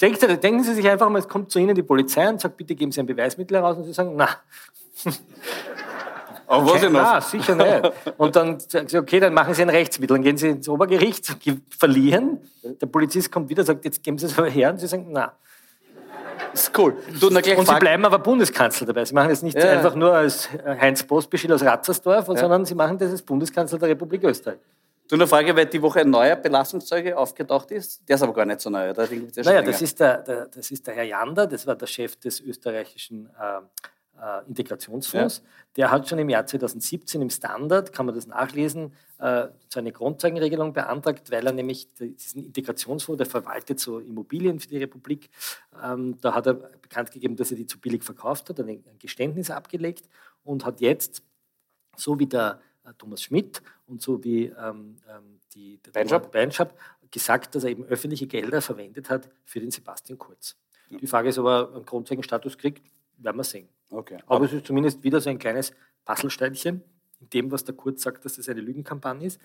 Denken 0.00 0.62
Sie 0.64 0.74
sich 0.74 0.88
einfach 0.88 1.08
mal, 1.08 1.18
es 1.18 1.28
kommt 1.28 1.50
zu 1.50 1.58
Ihnen 1.58 1.74
die 1.74 1.82
Polizei 1.82 2.28
und 2.28 2.40
sagt, 2.40 2.56
bitte 2.56 2.74
geben 2.74 2.92
Sie 2.92 3.00
ein 3.00 3.06
Beweismittel 3.06 3.56
heraus 3.56 3.76
und 3.76 3.84
Sie 3.84 3.92
sagen, 3.92 4.14
na. 4.16 4.28
Aber 6.46 6.66
was 6.66 6.82
noch? 6.82 6.90
Na, 6.90 7.20
sicher 7.20 7.54
nicht. 7.54 7.92
Und 8.18 8.36
dann 8.36 8.60
sagen 8.60 8.88
Sie, 8.88 8.98
okay, 8.98 9.20
dann 9.20 9.32
machen 9.32 9.54
Sie 9.54 9.62
ein 9.62 9.70
Rechtsmittel. 9.70 10.16
Dann 10.16 10.24
gehen 10.24 10.36
Sie 10.36 10.48
ins 10.48 10.68
Obergericht, 10.68 11.34
verlieren. 11.78 12.38
Der 12.62 12.86
Polizist 12.86 13.32
kommt 13.32 13.48
wieder, 13.48 13.64
sagt, 13.64 13.84
jetzt 13.84 14.02
geben 14.02 14.18
Sie 14.18 14.26
es 14.26 14.38
aber 14.38 14.50
her. 14.50 14.70
Und 14.70 14.78
Sie 14.78 14.86
sagen, 14.86 15.06
na. 15.10 15.32
Das 16.52 16.64
ist 16.64 16.78
cool. 16.78 16.96
Du, 17.18 17.28
und 17.28 17.44
Sie 17.44 17.74
bleiben 17.78 18.04
aber 18.04 18.18
Bundeskanzler 18.18 18.86
dabei. 18.86 19.04
Sie 19.04 19.14
machen 19.14 19.30
das 19.30 19.42
nicht 19.42 19.56
ja. 19.56 19.70
einfach 19.70 19.94
nur 19.94 20.12
als 20.12 20.50
Heinz 20.66 21.02
Postbeschil 21.02 21.52
aus 21.52 21.62
Ratzersdorf, 21.62 22.28
ja. 22.28 22.36
sondern 22.36 22.66
Sie 22.66 22.74
machen 22.74 22.98
das 22.98 23.10
als 23.10 23.22
Bundeskanzler 23.22 23.78
der 23.78 23.88
Republik 23.90 24.22
Österreich. 24.24 24.58
Du 25.12 25.16
eine 25.16 25.26
Frage, 25.26 25.54
weil 25.54 25.66
die 25.66 25.82
Woche 25.82 26.00
ein 26.00 26.08
neuer 26.08 26.36
Belastungszeuge 26.36 27.18
aufgetaucht 27.18 27.70
ist. 27.70 28.08
Der 28.08 28.16
ist 28.16 28.22
aber 28.22 28.32
gar 28.32 28.46
nicht 28.46 28.62
so 28.62 28.70
neu, 28.70 28.88
oder? 28.88 29.06
naja, 29.44 29.60
das 29.60 29.82
ist, 29.82 30.00
der, 30.00 30.22
der, 30.22 30.46
das 30.46 30.70
ist 30.70 30.86
der 30.86 30.94
Herr 30.94 31.02
Jander, 31.02 31.46
das 31.46 31.66
war 31.66 31.76
der 31.76 31.86
Chef 31.86 32.16
des 32.16 32.40
österreichischen 32.40 33.28
äh, 33.38 33.58
äh, 34.18 34.48
Integrationsfonds. 34.48 35.42
Ja. 35.44 35.44
Der 35.76 35.90
hat 35.90 36.08
schon 36.08 36.18
im 36.18 36.30
Jahr 36.30 36.46
2017 36.46 37.20
im 37.20 37.28
Standard, 37.28 37.92
kann 37.92 38.06
man 38.06 38.14
das 38.14 38.26
nachlesen, 38.26 38.94
äh, 39.18 39.48
so 39.68 39.80
eine 39.80 39.92
Grundzeugenregelung 39.92 40.72
beantragt, 40.72 41.30
weil 41.30 41.46
er 41.46 41.52
nämlich 41.52 41.92
diesen 41.92 42.46
Integrationsfonds, 42.46 43.18
der 43.18 43.26
verwaltet 43.26 43.80
so 43.80 43.98
Immobilien 43.98 44.60
für 44.60 44.68
die 44.68 44.78
Republik, 44.78 45.28
ähm, 45.84 46.16
da 46.22 46.34
hat 46.34 46.46
er 46.46 46.54
bekannt 46.54 47.10
gegeben, 47.10 47.36
dass 47.36 47.50
er 47.50 47.58
die 47.58 47.66
zu 47.66 47.78
billig 47.78 48.02
verkauft 48.02 48.48
hat, 48.48 48.58
ein 48.60 48.82
Geständnis 48.98 49.50
abgelegt 49.50 50.08
und 50.42 50.64
hat 50.64 50.80
jetzt, 50.80 51.22
so 51.98 52.18
wie 52.18 52.26
der 52.26 52.62
äh, 52.84 52.94
Thomas 52.96 53.22
Schmidt 53.22 53.62
und 53.92 54.02
so 54.02 54.24
wie 54.24 54.46
ähm, 54.46 54.96
ähm 55.08 55.38
die, 55.54 55.78
der 55.82 56.18
Beinschab 56.18 56.74
gesagt, 57.10 57.54
dass 57.54 57.64
er 57.64 57.70
eben 57.70 57.84
öffentliche 57.84 58.26
Gelder 58.26 58.62
verwendet 58.62 59.10
hat 59.10 59.28
für 59.44 59.60
den 59.60 59.70
Sebastian 59.70 60.18
Kurz. 60.18 60.56
Ja. 60.88 60.98
Die 60.98 61.06
Frage 61.06 61.28
ist 61.28 61.38
aber, 61.38 61.74
einen 61.74 61.84
Grundzeugenstatus 61.84 62.56
kriegt, 62.56 62.82
werden 63.18 63.36
wir 63.36 63.44
sehen. 63.44 63.68
Okay. 63.90 64.16
Aber, 64.26 64.36
Aber 64.36 64.44
es 64.46 64.54
ist 64.54 64.66
zumindest 64.66 65.04
wieder 65.04 65.20
so 65.20 65.28
ein 65.28 65.38
kleines 65.38 65.74
Puzzlesteinchen 66.06 66.82
in 67.20 67.30
dem, 67.30 67.50
was 67.50 67.64
der 67.64 67.74
Kurz 67.74 68.02
sagt, 68.02 68.24
dass 68.24 68.36
das 68.36 68.48
eine 68.48 68.62
Lügenkampagne 68.62 69.26
ist, 69.26 69.40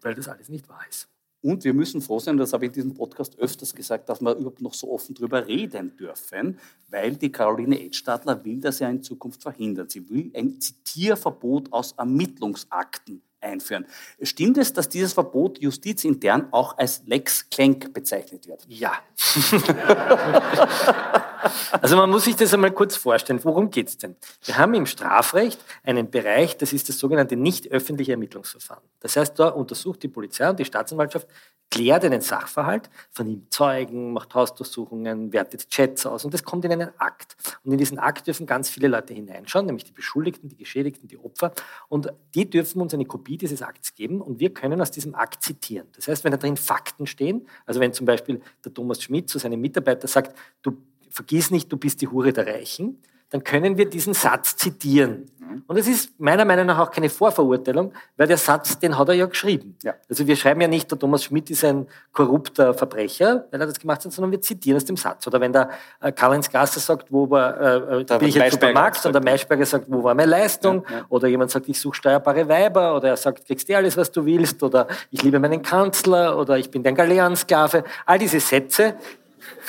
weil 0.00 0.14
das 0.14 0.26
alles 0.26 0.48
nicht 0.48 0.68
wahr 0.70 0.84
ist. 0.88 1.08
Und 1.42 1.62
wir 1.64 1.74
müssen 1.74 2.00
froh 2.00 2.18
sein, 2.18 2.38
das 2.38 2.52
habe 2.52 2.64
ich 2.64 2.70
in 2.70 2.74
diesem 2.74 2.94
Podcast 2.94 3.38
öfters 3.38 3.74
gesagt, 3.74 4.08
dass 4.08 4.20
wir 4.20 4.34
überhaupt 4.34 4.62
noch 4.62 4.74
so 4.74 4.90
offen 4.90 5.14
darüber 5.14 5.46
reden 5.46 5.96
dürfen, 5.96 6.58
weil 6.88 7.14
die 7.14 7.30
Caroline 7.30 7.78
Edstadler 7.78 8.42
will 8.44 8.58
das 8.58 8.80
ja 8.80 8.88
in 8.88 9.02
Zukunft 9.02 9.42
verhindern. 9.42 9.88
Sie 9.88 10.08
will 10.08 10.32
ein 10.34 10.60
Zitierverbot 10.60 11.72
aus 11.72 11.92
Ermittlungsakten 11.92 13.22
einführen. 13.46 13.86
Stimmt 14.20 14.58
es, 14.58 14.72
dass 14.72 14.88
dieses 14.88 15.12
Verbot 15.12 15.58
justizintern 15.58 16.48
auch 16.52 16.76
als 16.78 17.02
Lex 17.06 17.48
Klenk 17.50 17.94
bezeichnet 17.94 18.46
wird? 18.46 18.64
Ja. 18.68 18.92
also 21.80 21.96
man 21.96 22.10
muss 22.10 22.24
sich 22.24 22.36
das 22.36 22.52
einmal 22.52 22.72
kurz 22.72 22.96
vorstellen. 22.96 23.40
Worum 23.42 23.70
geht 23.70 23.88
es 23.88 23.98
denn? 23.98 24.16
Wir 24.44 24.58
haben 24.58 24.74
im 24.74 24.86
Strafrecht 24.86 25.60
einen 25.82 26.10
Bereich, 26.10 26.58
das 26.58 26.72
ist 26.72 26.88
das 26.88 26.98
sogenannte 26.98 27.36
nicht 27.36 27.70
öffentliche 27.70 28.12
Ermittlungsverfahren. 28.12 28.82
Das 29.00 29.16
heißt, 29.16 29.38
da 29.38 29.48
untersucht 29.48 30.02
die 30.02 30.08
Polizei 30.08 30.48
und 30.50 30.58
die 30.58 30.64
Staatsanwaltschaft, 30.64 31.28
klärt 31.70 32.04
einen 32.04 32.20
Sachverhalt, 32.20 32.90
vernimmt 33.10 33.52
Zeugen, 33.52 34.12
macht 34.12 34.34
Hausdurchsuchungen, 34.34 35.32
wertet 35.32 35.68
Chats 35.68 36.06
aus 36.06 36.24
und 36.24 36.32
das 36.32 36.44
kommt 36.44 36.64
in 36.64 36.72
einen 36.72 36.90
Akt. 36.98 37.36
Und 37.64 37.72
in 37.72 37.78
diesen 37.78 37.98
Akt 37.98 38.26
dürfen 38.26 38.46
ganz 38.46 38.70
viele 38.70 38.88
Leute 38.88 39.14
hineinschauen, 39.14 39.66
nämlich 39.66 39.84
die 39.84 39.92
Beschuldigten, 39.92 40.48
die 40.48 40.56
Geschädigten, 40.56 41.08
die 41.08 41.18
Opfer 41.18 41.52
und 41.88 42.12
die 42.34 42.48
dürfen 42.48 42.80
uns 42.80 42.94
eine 42.94 43.04
Kopie 43.04 43.35
dieses 43.38 43.62
Akts 43.62 43.94
geben 43.94 44.20
und 44.20 44.40
wir 44.40 44.52
können 44.52 44.80
aus 44.80 44.90
diesem 44.90 45.14
Akt 45.14 45.42
zitieren. 45.42 45.86
Das 45.94 46.08
heißt, 46.08 46.24
wenn 46.24 46.30
da 46.30 46.36
drin 46.36 46.56
Fakten 46.56 47.06
stehen, 47.06 47.46
also 47.64 47.80
wenn 47.80 47.92
zum 47.92 48.06
Beispiel 48.06 48.40
der 48.64 48.72
Thomas 48.72 49.02
Schmidt 49.02 49.28
zu 49.28 49.38
seinem 49.38 49.60
Mitarbeiter 49.60 50.08
sagt, 50.08 50.36
du 50.62 50.76
vergiss 51.10 51.50
nicht, 51.50 51.70
du 51.72 51.76
bist 51.76 52.00
die 52.02 52.08
Hure 52.08 52.32
der 52.32 52.46
Reichen, 52.46 52.98
dann 53.30 53.42
können 53.42 53.76
wir 53.76 53.88
diesen 53.88 54.14
Satz 54.14 54.56
zitieren. 54.56 55.30
Mhm. 55.48 55.62
Und 55.66 55.76
es 55.76 55.86
ist 55.86 56.18
meiner 56.18 56.44
Meinung 56.44 56.66
nach 56.66 56.78
auch 56.78 56.90
keine 56.90 57.08
Vorverurteilung, 57.08 57.92
weil 58.16 58.26
der 58.26 58.36
Satz, 58.36 58.78
den 58.78 58.98
hat 58.98 59.08
er 59.08 59.14
ja 59.14 59.26
geschrieben. 59.26 59.76
Ja. 59.82 59.94
Also 60.08 60.26
wir 60.26 60.36
schreiben 60.36 60.60
ja 60.60 60.68
nicht, 60.68 60.90
der 60.90 60.98
Thomas 60.98 61.24
Schmidt 61.24 61.50
ist 61.50 61.64
ein 61.64 61.86
korrupter 62.12 62.74
Verbrecher, 62.74 63.46
weil 63.50 63.60
er 63.60 63.66
das 63.66 63.78
gemacht 63.78 64.04
hat, 64.04 64.12
sondern 64.12 64.32
wir 64.32 64.40
zitieren 64.40 64.76
aus 64.76 64.84
dem 64.84 64.96
Satz. 64.96 65.26
Oder 65.26 65.40
wenn 65.40 65.52
der 65.52 65.70
äh, 66.00 66.12
Karl-Heinz 66.12 66.50
Gasser 66.50 66.80
sagt, 66.80 67.12
wo 67.12 67.30
war, 67.30 67.60
äh, 67.60 68.04
da 68.04 68.18
bin 68.18 68.28
ich 68.28 68.34
jetzt 68.34 68.52
Supermarkt, 68.52 69.04
und 69.06 69.12
der 69.12 69.22
Maischberger 69.22 69.66
sagt, 69.66 69.86
wo 69.88 70.02
war 70.02 70.14
meine 70.14 70.30
Leistung? 70.30 70.84
Ja, 70.88 70.96
ja. 70.96 71.06
Oder 71.08 71.28
jemand 71.28 71.50
sagt, 71.50 71.68
ich 71.68 71.80
suche 71.80 71.96
steuerbare 71.96 72.48
Weiber, 72.48 72.96
oder 72.96 73.08
er 73.08 73.16
sagt, 73.16 73.46
kriegst 73.46 73.68
du 73.68 73.76
alles, 73.76 73.96
was 73.96 74.10
du 74.10 74.24
willst, 74.24 74.62
oder 74.62 74.88
ich 75.10 75.22
liebe 75.22 75.38
meinen 75.38 75.62
Kanzler, 75.62 76.38
oder 76.38 76.58
ich 76.58 76.70
bin 76.70 76.82
dein 76.82 76.94
Galeansklave. 76.94 77.84
All 78.04 78.18
diese 78.18 78.40
Sätze, 78.40 78.94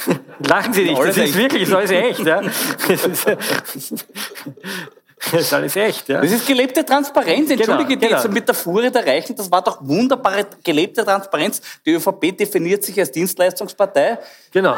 Lachen 0.40 0.74
Sie 0.74 0.84
nicht, 0.84 1.00
das 1.00 1.18
ist 1.18 1.38
wirklich, 1.38 1.70
das 1.70 1.70
ist 1.70 1.76
alles 1.76 1.92
echt. 1.92 2.20
Ja? 2.20 2.42
Das, 2.42 3.06
ist, 3.76 4.06
das 5.32 5.42
ist 5.42 5.54
alles 5.54 5.76
echt. 5.76 6.10
Ja? 6.10 6.22
Das 6.22 6.32
ist 6.32 6.46
gelebte 6.46 6.86
Transparenz. 6.86 7.50
Genau, 7.50 7.62
Entschuldige, 7.62 7.98
genau, 7.98 8.22
genau. 8.22 8.34
mit 8.34 8.48
der 8.48 8.56
Fuhre 8.56 8.92
der 8.92 9.06
Reichen, 9.06 9.36
das 9.36 9.50
war 9.52 9.64
doch 9.64 9.80
wunderbare 9.82 10.46
gelebte 10.64 11.04
Transparenz. 11.04 11.62
Die 11.86 11.94
ÖVP 11.94 12.38
definiert 12.38 12.84
sich 12.84 13.00
als 13.00 13.12
Dienstleistungspartei. 13.12 14.20
Genau. 14.52 14.76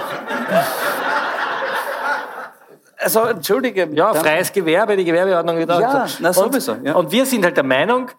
Also, 2.98 3.22
entschuldige. 3.24 3.90
Ja, 3.94 4.14
freies 4.14 4.52
Gewerbe, 4.52 4.96
die 4.96 5.06
Gewerbeordnung 5.06 5.70
auch 5.70 5.80
Ja, 5.80 6.08
na 6.20 6.34
sowieso. 6.34 6.76
Ja. 6.84 6.96
Und 6.96 7.12
wir 7.12 7.26
sind 7.26 7.46
halt 7.46 7.56
der 7.56 7.64
Meinung, 7.64 8.12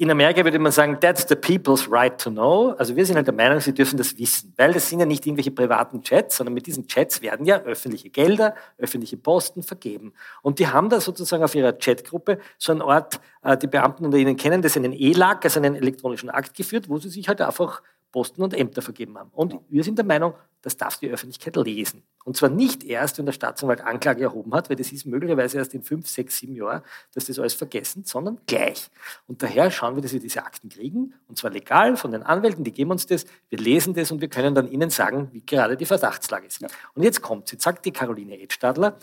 in 0.00 0.10
Amerika 0.10 0.42
würde 0.42 0.58
man 0.58 0.72
sagen, 0.72 0.96
that's 0.98 1.26
the 1.28 1.36
people's 1.36 1.86
right 1.86 2.18
to 2.18 2.30
know. 2.30 2.70
Also 2.78 2.96
wir 2.96 3.04
sind 3.04 3.16
halt 3.16 3.26
der 3.26 3.34
Meinung, 3.34 3.60
sie 3.60 3.74
dürfen 3.74 3.98
das 3.98 4.16
wissen, 4.16 4.54
weil 4.56 4.72
das 4.72 4.88
sind 4.88 4.98
ja 4.98 5.04
nicht 5.04 5.26
irgendwelche 5.26 5.50
privaten 5.50 6.00
Chats, 6.02 6.38
sondern 6.38 6.54
mit 6.54 6.66
diesen 6.66 6.86
Chats 6.86 7.20
werden 7.20 7.44
ja 7.44 7.60
öffentliche 7.60 8.08
Gelder, 8.08 8.54
öffentliche 8.78 9.18
Posten 9.18 9.62
vergeben. 9.62 10.14
Und 10.40 10.58
die 10.58 10.68
haben 10.68 10.88
da 10.88 11.02
sozusagen 11.02 11.44
auf 11.44 11.54
ihrer 11.54 11.74
Chatgruppe 11.74 12.38
so 12.56 12.72
einen 12.72 12.80
Ort, 12.80 13.20
äh, 13.42 13.58
die 13.58 13.66
Beamten 13.66 14.06
unter 14.06 14.16
ihnen 14.16 14.36
kennen, 14.38 14.62
das 14.62 14.74
einen 14.74 14.94
ELAG, 14.94 15.44
also 15.44 15.60
einen 15.60 15.74
elektronischen 15.74 16.30
Akt 16.30 16.54
geführt, 16.54 16.88
wo 16.88 16.96
sie 16.96 17.10
sich 17.10 17.28
halt 17.28 17.42
einfach 17.42 17.82
Posten 18.10 18.42
und 18.42 18.54
Ämter 18.54 18.80
vergeben 18.80 19.18
haben. 19.18 19.30
Und 19.34 19.56
wir 19.68 19.84
sind 19.84 19.98
der 19.98 20.06
Meinung, 20.06 20.32
das 20.62 20.76
darf 20.76 20.98
die 20.98 21.08
Öffentlichkeit 21.08 21.56
lesen. 21.56 22.02
Und 22.24 22.36
zwar 22.36 22.50
nicht 22.50 22.84
erst, 22.84 23.18
wenn 23.18 23.26
der 23.26 23.32
Staatsanwalt 23.32 23.80
Anklage 23.80 24.22
erhoben 24.22 24.54
hat, 24.54 24.68
weil 24.68 24.76
das 24.76 24.92
ist 24.92 25.06
möglicherweise 25.06 25.58
erst 25.58 25.74
in 25.74 25.82
fünf, 25.82 26.06
sechs, 26.06 26.36
sieben 26.36 26.54
Jahren, 26.54 26.82
dass 27.14 27.24
das 27.26 27.38
alles 27.38 27.54
vergessen, 27.54 28.04
sondern 28.04 28.38
gleich. 28.46 28.90
Und 29.26 29.42
daher 29.42 29.70
schauen 29.70 29.94
wir, 29.94 30.02
dass 30.02 30.12
wir 30.12 30.20
diese 30.20 30.44
Akten 30.44 30.68
kriegen, 30.68 31.14
und 31.28 31.38
zwar 31.38 31.50
legal 31.50 31.96
von 31.96 32.12
den 32.12 32.22
Anwälten, 32.22 32.62
die 32.62 32.72
geben 32.72 32.90
uns 32.90 33.06
das, 33.06 33.24
wir 33.48 33.58
lesen 33.58 33.94
das 33.94 34.10
und 34.10 34.20
wir 34.20 34.28
können 34.28 34.54
dann 34.54 34.70
ihnen 34.70 34.90
sagen, 34.90 35.28
wie 35.32 35.44
gerade 35.44 35.76
die 35.76 35.86
Verdachtslage 35.86 36.46
ist. 36.46 36.60
Ja. 36.60 36.68
Und 36.94 37.02
jetzt 37.02 37.22
kommt, 37.22 37.50
jetzt 37.52 37.62
sagt 37.62 37.86
die 37.86 37.92
Caroline 37.92 38.38
Edstadler, 38.38 38.98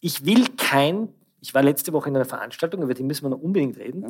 ich 0.00 0.24
will 0.24 0.46
kein, 0.56 1.08
ich 1.40 1.54
war 1.54 1.62
letzte 1.62 1.92
Woche 1.92 2.08
in 2.08 2.16
einer 2.16 2.24
Veranstaltung, 2.24 2.82
über 2.82 2.94
die 2.94 3.04
müssen 3.04 3.24
wir 3.24 3.30
noch 3.30 3.40
unbedingt 3.40 3.78
reden, 3.78 4.02
ja. 4.02 4.08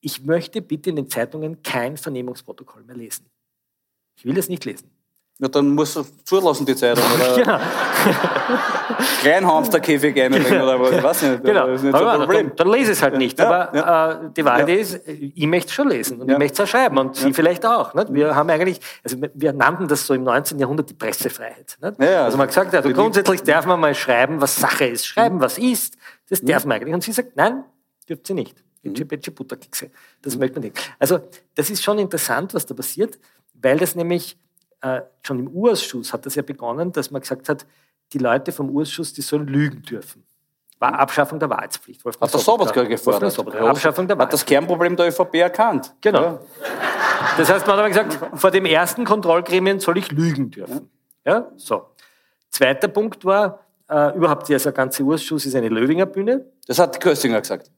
ich 0.00 0.24
möchte 0.24 0.62
bitte 0.62 0.90
in 0.90 0.96
den 0.96 1.08
Zeitungen 1.08 1.62
kein 1.62 1.96
Vernehmungsprotokoll 1.96 2.82
mehr 2.84 2.96
lesen. 2.96 3.26
Ich 4.16 4.24
will 4.24 4.36
es 4.36 4.48
nicht 4.48 4.64
lesen. 4.64 4.90
Ja, 5.42 5.48
dann 5.48 5.70
musst 5.70 5.96
du 5.96 6.04
zulassen, 6.22 6.64
die 6.64 6.76
Zeitung. 6.76 7.02
Oder 7.16 7.34
genau. 7.34 7.58
Kleinhamsterkäfig 9.22 10.22
einbringen 10.22 10.62
oder 10.62 10.78
was, 10.78 10.92
ich 10.92 11.02
weiß 11.02 11.22
nicht. 11.22 11.42
Genau. 11.42 11.66
Das 11.66 11.80
ist 11.80 11.82
nicht 11.82 11.98
so 11.98 12.04
Problem. 12.04 12.46
Dann, 12.50 12.56
dann 12.56 12.68
lese 12.68 12.92
es 12.92 13.02
halt 13.02 13.18
nicht. 13.18 13.40
Ja, 13.40 13.48
Aber 13.48 13.76
ja. 13.76 14.12
Äh, 14.12 14.30
die 14.36 14.44
Wahrheit 14.44 14.68
ja. 14.68 14.74
ist, 14.76 15.00
ich 15.08 15.46
möchte 15.48 15.66
es 15.66 15.74
schon 15.74 15.88
lesen 15.88 16.20
und 16.20 16.30
ich 16.30 16.38
möchte 16.38 16.62
es 16.62 16.68
auch 16.68 16.70
schreiben 16.70 16.96
und 16.96 17.16
Sie 17.16 17.32
vielleicht 17.32 17.66
auch. 17.66 17.92
Nicht? 17.92 18.14
Wir 18.14 18.36
haben 18.36 18.48
eigentlich, 18.50 18.80
also 19.02 19.16
wir 19.34 19.52
nannten 19.52 19.88
das 19.88 20.06
so 20.06 20.14
im 20.14 20.22
19. 20.22 20.60
Jahrhundert 20.60 20.88
die 20.90 20.94
Pressefreiheit. 20.94 21.76
Also 21.80 22.38
man 22.38 22.42
hat 22.42 22.48
gesagt, 22.48 22.72
also 22.76 22.90
grundsätzlich 22.90 23.42
darf 23.42 23.66
man 23.66 23.80
mal 23.80 23.96
schreiben, 23.96 24.40
was 24.40 24.54
Sache 24.54 24.84
ist. 24.84 25.04
Schreiben, 25.08 25.40
was 25.40 25.58
ist, 25.58 25.96
das 26.30 26.40
darf 26.40 26.64
man 26.66 26.76
eigentlich. 26.76 26.94
Und 26.94 27.02
sie 27.02 27.10
sagt, 27.10 27.34
nein, 27.34 27.64
dürft 28.08 28.28
sie 28.28 28.34
nicht. 28.34 28.56
Mhm. 28.84 28.94
Das 30.22 30.36
möchte 30.36 30.60
man 30.60 30.68
nicht. 30.68 30.78
Also 31.00 31.18
das 31.56 31.68
ist 31.68 31.82
schon 31.82 31.98
interessant, 31.98 32.54
was 32.54 32.64
da 32.64 32.74
passiert, 32.74 33.18
weil 33.54 33.78
das 33.78 33.96
nämlich 33.96 34.36
äh, 34.82 35.02
schon 35.22 35.38
im 35.38 35.48
Urausschuss 35.48 36.12
hat 36.12 36.26
das 36.26 36.34
ja 36.34 36.42
begonnen, 36.42 36.92
dass 36.92 37.10
man 37.10 37.22
gesagt 37.22 37.48
hat, 37.48 37.66
die 38.12 38.18
Leute 38.18 38.52
vom 38.52 38.68
Urausschuss, 38.70 39.12
die 39.12 39.22
sollen 39.22 39.46
lügen 39.46 39.82
dürfen. 39.82 40.24
War 40.78 40.98
Abschaffung 40.98 41.38
der 41.38 41.48
Wahrheitspflicht. 41.48 42.04
Wolfgang 42.04 42.28
hat 42.28 42.34
der 42.34 42.40
Sobotka 42.40 42.82
gefordert. 42.82 43.32
Sobotka. 43.32 43.70
Abschaffung 43.70 44.08
der 44.08 44.18
Hat 44.18 44.32
das 44.32 44.44
Kernproblem 44.44 44.96
der 44.96 45.08
ÖVP 45.08 45.36
erkannt. 45.36 45.94
Genau. 46.00 46.20
Ja. 46.20 46.40
Das 47.38 47.48
heißt, 47.48 47.66
man 47.66 47.76
hat 47.76 47.84
aber 47.84 47.88
gesagt, 47.88 48.18
vor 48.34 48.50
dem 48.50 48.66
ersten 48.66 49.04
Kontrollgremien 49.04 49.78
soll 49.78 49.98
ich 49.98 50.10
lügen 50.10 50.50
dürfen. 50.50 50.90
Ja, 51.24 51.52
so. 51.56 51.86
Zweiter 52.50 52.88
Punkt 52.88 53.24
war, 53.24 53.60
äh, 53.88 54.16
überhaupt 54.16 54.48
dieser 54.48 54.72
ganze 54.72 55.04
Urschuss 55.04 55.46
ist 55.46 55.54
eine 55.54 55.68
Löwinger 55.68 56.06
Bühne. 56.06 56.46
Das 56.66 56.80
hat 56.80 57.00
Köstinger 57.00 57.40
gesagt. 57.40 57.70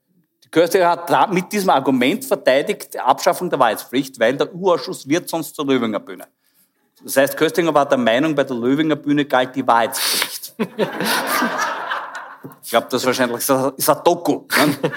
Die 0.43 0.49
Köstinger 0.49 0.89
hat 0.89 1.33
mit 1.33 1.53
diesem 1.53 1.71
Argument 1.71 2.25
verteidigt 2.25 2.95
die 2.95 3.01
Abschaffung 3.01 3.51
der 3.51 3.59
Wahrheitspflicht, 3.59 4.19
weil 4.19 4.37
der 4.37 4.55
U-Ausschuss 4.55 5.07
wird 5.07 5.29
sonst 5.29 5.55
zur 5.55 5.67
Löwinger 5.67 6.01
Bühne. 6.01 6.25
Das 7.05 7.19
heißt, 7.19 7.37
Köstinger 7.37 7.75
war 7.75 7.87
der 7.87 7.99
Meinung, 7.99 8.35
bei 8.35 8.45
der 8.45 8.57
Löwinger 8.57 8.97
Bühne 8.97 9.27
galt 9.27 9.55
die 9.55 9.67
Wahrheitspflicht. 9.67 10.55
ich 12.63 12.71
glaube, 12.71 12.87
das 12.91 13.05
wahrscheinlich 13.05 13.37
ist 13.39 13.51
ein, 13.51 13.73
ist 13.77 13.91
ein 13.91 13.99
Doku. 14.03 14.47
Ne? 14.57 14.79
Ja. 14.83 14.91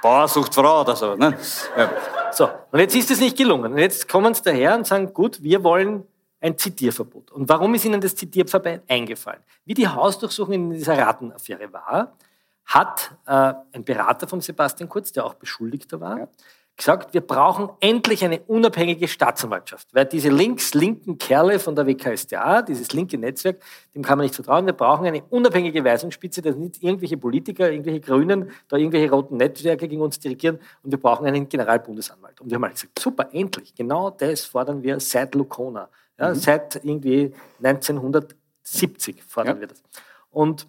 Bauer 0.00 0.26
sucht 0.28 0.54
Frau 0.54 0.80
oder 0.80 0.96
so. 0.96 1.14
Ne? 1.14 1.36
Ja. 1.76 1.90
So, 2.32 2.48
und 2.70 2.78
jetzt 2.80 2.96
ist 2.96 3.10
es 3.10 3.20
nicht 3.20 3.36
gelungen. 3.36 3.72
Und 3.72 3.78
jetzt 3.78 4.08
kommen 4.08 4.32
sie 4.32 4.42
daher 4.42 4.74
und 4.74 4.86
sagen, 4.86 5.12
gut, 5.12 5.42
wir 5.42 5.62
wollen 5.62 6.04
ein 6.40 6.56
Zitierverbot. 6.56 7.30
Und 7.30 7.46
warum 7.50 7.74
ist 7.74 7.84
Ihnen 7.84 8.00
das 8.00 8.16
Zitierverbot 8.16 8.80
eingefallen? 8.88 9.40
Wie 9.66 9.74
die 9.74 9.86
Hausdurchsuchung 9.86 10.54
in 10.54 10.70
dieser 10.70 10.96
Ratenaffäre 10.96 11.70
war, 11.70 12.16
hat 12.64 13.12
äh, 13.26 13.52
ein 13.74 13.84
Berater 13.84 14.26
von 14.26 14.40
Sebastian 14.40 14.88
Kurz, 14.88 15.12
der 15.12 15.26
auch 15.26 15.34
Beschuldigter 15.34 16.00
war, 16.00 16.18
ja 16.18 16.28
gesagt, 16.76 17.14
wir 17.14 17.20
brauchen 17.20 17.68
endlich 17.80 18.24
eine 18.24 18.40
unabhängige 18.40 19.06
Staatsanwaltschaft. 19.06 19.88
Weil 19.92 20.06
diese 20.06 20.30
links 20.30 20.74
linken 20.74 21.18
Kerle 21.18 21.58
von 21.58 21.76
der 21.76 21.86
WKStA, 21.86 22.62
dieses 22.62 22.92
linke 22.92 23.18
Netzwerk, 23.18 23.62
dem 23.94 24.02
kann 24.02 24.18
man 24.18 24.24
nicht 24.24 24.34
vertrauen. 24.34 24.66
Wir 24.66 24.72
brauchen 24.72 25.06
eine 25.06 25.22
unabhängige 25.24 25.84
Weisungsspitze, 25.84 26.42
dass 26.42 26.56
nicht 26.56 26.82
irgendwelche 26.82 27.16
Politiker, 27.16 27.70
irgendwelche 27.70 28.00
Grünen, 28.00 28.50
da 28.68 28.76
irgendwelche 28.76 29.10
roten 29.10 29.36
Netzwerke 29.36 29.86
gegen 29.86 30.02
uns 30.02 30.18
dirigieren. 30.18 30.58
Und 30.82 30.90
wir 30.90 30.98
brauchen 30.98 31.26
einen 31.26 31.48
Generalbundesanwalt. 31.48 32.40
Und 32.40 32.50
wir 32.50 32.56
haben 32.56 32.64
halt 32.64 32.74
gesagt, 32.74 32.98
super, 32.98 33.28
endlich. 33.32 33.74
Genau 33.74 34.10
das 34.10 34.44
fordern 34.44 34.82
wir 34.82 34.98
seit 35.00 35.34
Lucona. 35.34 35.88
Ja, 36.18 36.30
mhm. 36.30 36.34
Seit 36.34 36.76
irgendwie 36.84 37.32
1970 37.62 39.22
fordern 39.22 39.56
ja. 39.56 39.60
wir 39.60 39.68
das. 39.68 39.82
Und 40.30 40.66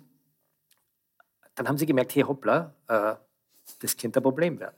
dann 1.56 1.68
haben 1.68 1.78
sie 1.78 1.86
gemerkt, 1.86 2.16
hey 2.16 2.24
hoppla, 2.24 2.74
äh, 2.88 3.16
das 3.84 3.98
könnte 3.98 4.20
ein 4.20 4.24
Problem 4.24 4.60
werden. 4.60 4.76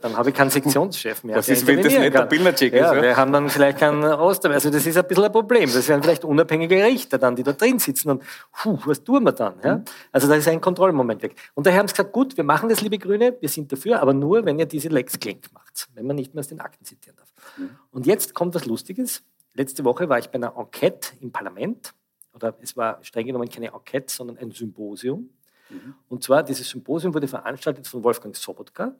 dann 0.00 0.16
habe 0.16 0.30
ich 0.30 0.34
keinen 0.34 0.50
Sektionschef 0.50 1.24
mehr. 1.24 1.36
Was 1.36 1.48
ist, 1.48 1.66
wenn 1.66 1.82
das 1.82 1.92
nicht 1.92 2.14
der 2.14 2.26
Bildercheck 2.26 2.72
ist? 2.72 2.80
Ja, 2.80 3.00
wir 3.00 3.16
haben 3.16 3.32
dann 3.32 3.48
vielleicht 3.48 3.78
keinen 3.78 4.04
Oster 4.04 4.50
Also 4.50 4.70
das 4.70 4.86
ist 4.86 4.96
ein 4.96 5.06
bisschen 5.06 5.24
ein 5.24 5.32
Problem. 5.32 5.70
Das 5.72 5.88
wären 5.88 6.02
vielleicht 6.02 6.24
unabhängige 6.24 6.82
Richter 6.84 7.18
dann, 7.18 7.36
die 7.36 7.42
da 7.42 7.52
drin 7.52 7.78
sitzen 7.78 8.10
und 8.10 8.22
puh, 8.52 8.78
was 8.84 9.02
tun 9.02 9.24
wir 9.24 9.32
dann? 9.32 9.54
Ja? 9.62 9.82
Also 10.12 10.28
da 10.28 10.34
ist 10.34 10.48
ein 10.48 10.60
Kontrollmoment 10.60 11.22
weg. 11.22 11.36
Und 11.54 11.66
daher 11.66 11.80
haben 11.80 11.88
sie 11.88 11.94
gesagt, 11.94 12.12
gut, 12.12 12.36
wir 12.36 12.44
machen 12.44 12.68
das, 12.68 12.80
liebe 12.80 12.98
Grüne, 12.98 13.36
wir 13.40 13.48
sind 13.48 13.70
dafür, 13.72 14.00
aber 14.00 14.14
nur, 14.14 14.44
wenn 14.44 14.58
ihr 14.58 14.66
diese 14.66 14.88
Lex 14.88 15.18
Klenk 15.18 15.52
macht, 15.52 15.88
wenn 15.94 16.06
man 16.06 16.16
nicht 16.16 16.34
mehr 16.34 16.40
aus 16.40 16.48
den 16.48 16.60
Akten 16.60 16.84
zitieren 16.84 17.16
darf. 17.16 17.32
Mhm. 17.56 17.70
Und 17.90 18.06
jetzt 18.06 18.34
kommt 18.34 18.54
was 18.54 18.66
Lustiges. 18.66 19.22
Letzte 19.54 19.84
Woche 19.84 20.08
war 20.08 20.18
ich 20.18 20.28
bei 20.28 20.34
einer 20.34 20.56
Enquete 20.56 21.10
im 21.20 21.30
Parlament, 21.30 21.94
oder 22.34 22.54
es 22.60 22.76
war 22.76 22.98
streng 23.02 23.26
genommen 23.26 23.48
keine 23.48 23.68
Enquete, 23.68 24.12
sondern 24.12 24.38
ein 24.38 24.50
Symposium 24.50 25.30
Mhm. 25.70 25.94
Und 26.08 26.22
zwar, 26.22 26.42
dieses 26.42 26.68
Symposium 26.68 27.14
wurde 27.14 27.28
veranstaltet 27.28 27.86
von 27.86 28.02
Wolfgang 28.02 28.34
Sobotka. 28.36 28.94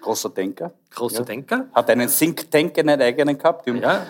Großer 0.00 0.30
Denker. 0.30 0.72
Großer 0.90 1.20
ja. 1.20 1.24
Denker. 1.24 1.68
Hat 1.72 1.90
einen 1.90 2.08
Think 2.08 2.50
Tank, 2.50 2.78
einen 2.78 3.00
eigenen 3.00 3.38
gehabt. 3.38 3.66
Ja. 3.66 4.06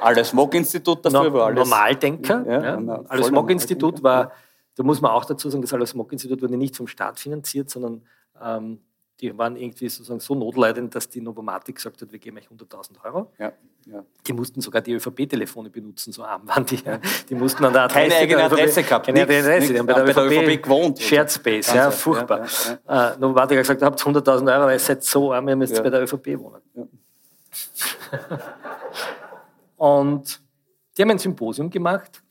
Alles 0.00 0.32
Mock-Institut 0.32 1.04
dafür 1.04 1.24
no, 1.24 1.32
war 1.32 1.46
alles. 1.46 1.58
Normaldenker. 1.58 2.44
Ja, 2.46 2.80
ja. 2.80 3.04
Alles 3.08 3.30
Mock-Institut 3.30 4.02
war, 4.02 4.32
da 4.74 4.82
muss 4.82 5.00
man 5.00 5.12
auch 5.12 5.24
dazu 5.24 5.48
sagen, 5.48 5.62
das 5.62 5.72
Alles 5.72 5.94
Mock-Institut 5.94 6.42
wurde 6.42 6.56
nicht 6.56 6.76
vom 6.76 6.88
Staat 6.88 7.20
finanziert, 7.20 7.70
sondern 7.70 8.02
ähm, 8.42 8.80
die 9.22 9.38
waren 9.38 9.56
irgendwie 9.56 9.88
sozusagen 9.88 10.18
so 10.18 10.34
notleidend, 10.34 10.92
dass 10.94 11.08
die 11.08 11.20
Novomatic 11.20 11.76
gesagt 11.76 12.02
hat, 12.02 12.10
wir 12.10 12.18
geben 12.18 12.38
euch 12.38 12.48
100.000 12.48 13.04
Euro. 13.04 13.30
Ja, 13.38 13.52
ja. 13.86 14.04
Die 14.26 14.32
mussten 14.32 14.60
sogar 14.60 14.82
die 14.82 14.94
ÖVP-Telefone 14.94 15.70
benutzen, 15.70 16.12
so 16.12 16.24
arm 16.24 16.46
waren 16.48 16.66
die. 16.66 16.76
Ja. 16.84 16.98
Die 17.28 17.36
mussten 17.36 17.64
an 17.64 17.72
der 17.72 17.82
Adresse 17.82 18.08
Keine 18.08 18.20
eigene 18.20 18.42
Adresse 18.42 18.82
gehabt. 18.82 19.06
Keine 19.06 19.22
eigene 19.22 19.38
Adresse, 19.38 19.72
die 19.72 19.78
haben 19.78 19.86
bei 19.86 19.92
der, 19.94 20.04
ÖVP, 20.08 20.32
ÖVP 20.32 20.62
gewohnt. 20.64 20.98
Shared 21.00 21.30
Space, 21.30 21.72
ja, 21.72 21.92
furchtbar. 21.92 22.48
Ja, 22.88 23.12
äh, 23.12 23.18
Novomatic 23.18 23.58
hat 23.58 23.62
gesagt, 23.62 23.82
ihr 23.82 23.86
habt 23.86 24.00
100.000 24.00 24.52
Euro, 24.52 24.66
weil 24.66 24.74
ihr 24.74 24.78
seid 24.80 25.04
so 25.04 25.32
arm, 25.32 25.48
ihr 25.48 25.56
müsst 25.56 25.80
bei 25.80 25.88
der 25.88 26.02
ÖVP 26.02 26.38
wohnen. 26.38 26.60
Und 29.76 30.42
die 30.96 31.02
haben 31.02 31.10
ein 31.10 31.18
Symposium 31.18 31.70
gemacht 31.70 32.22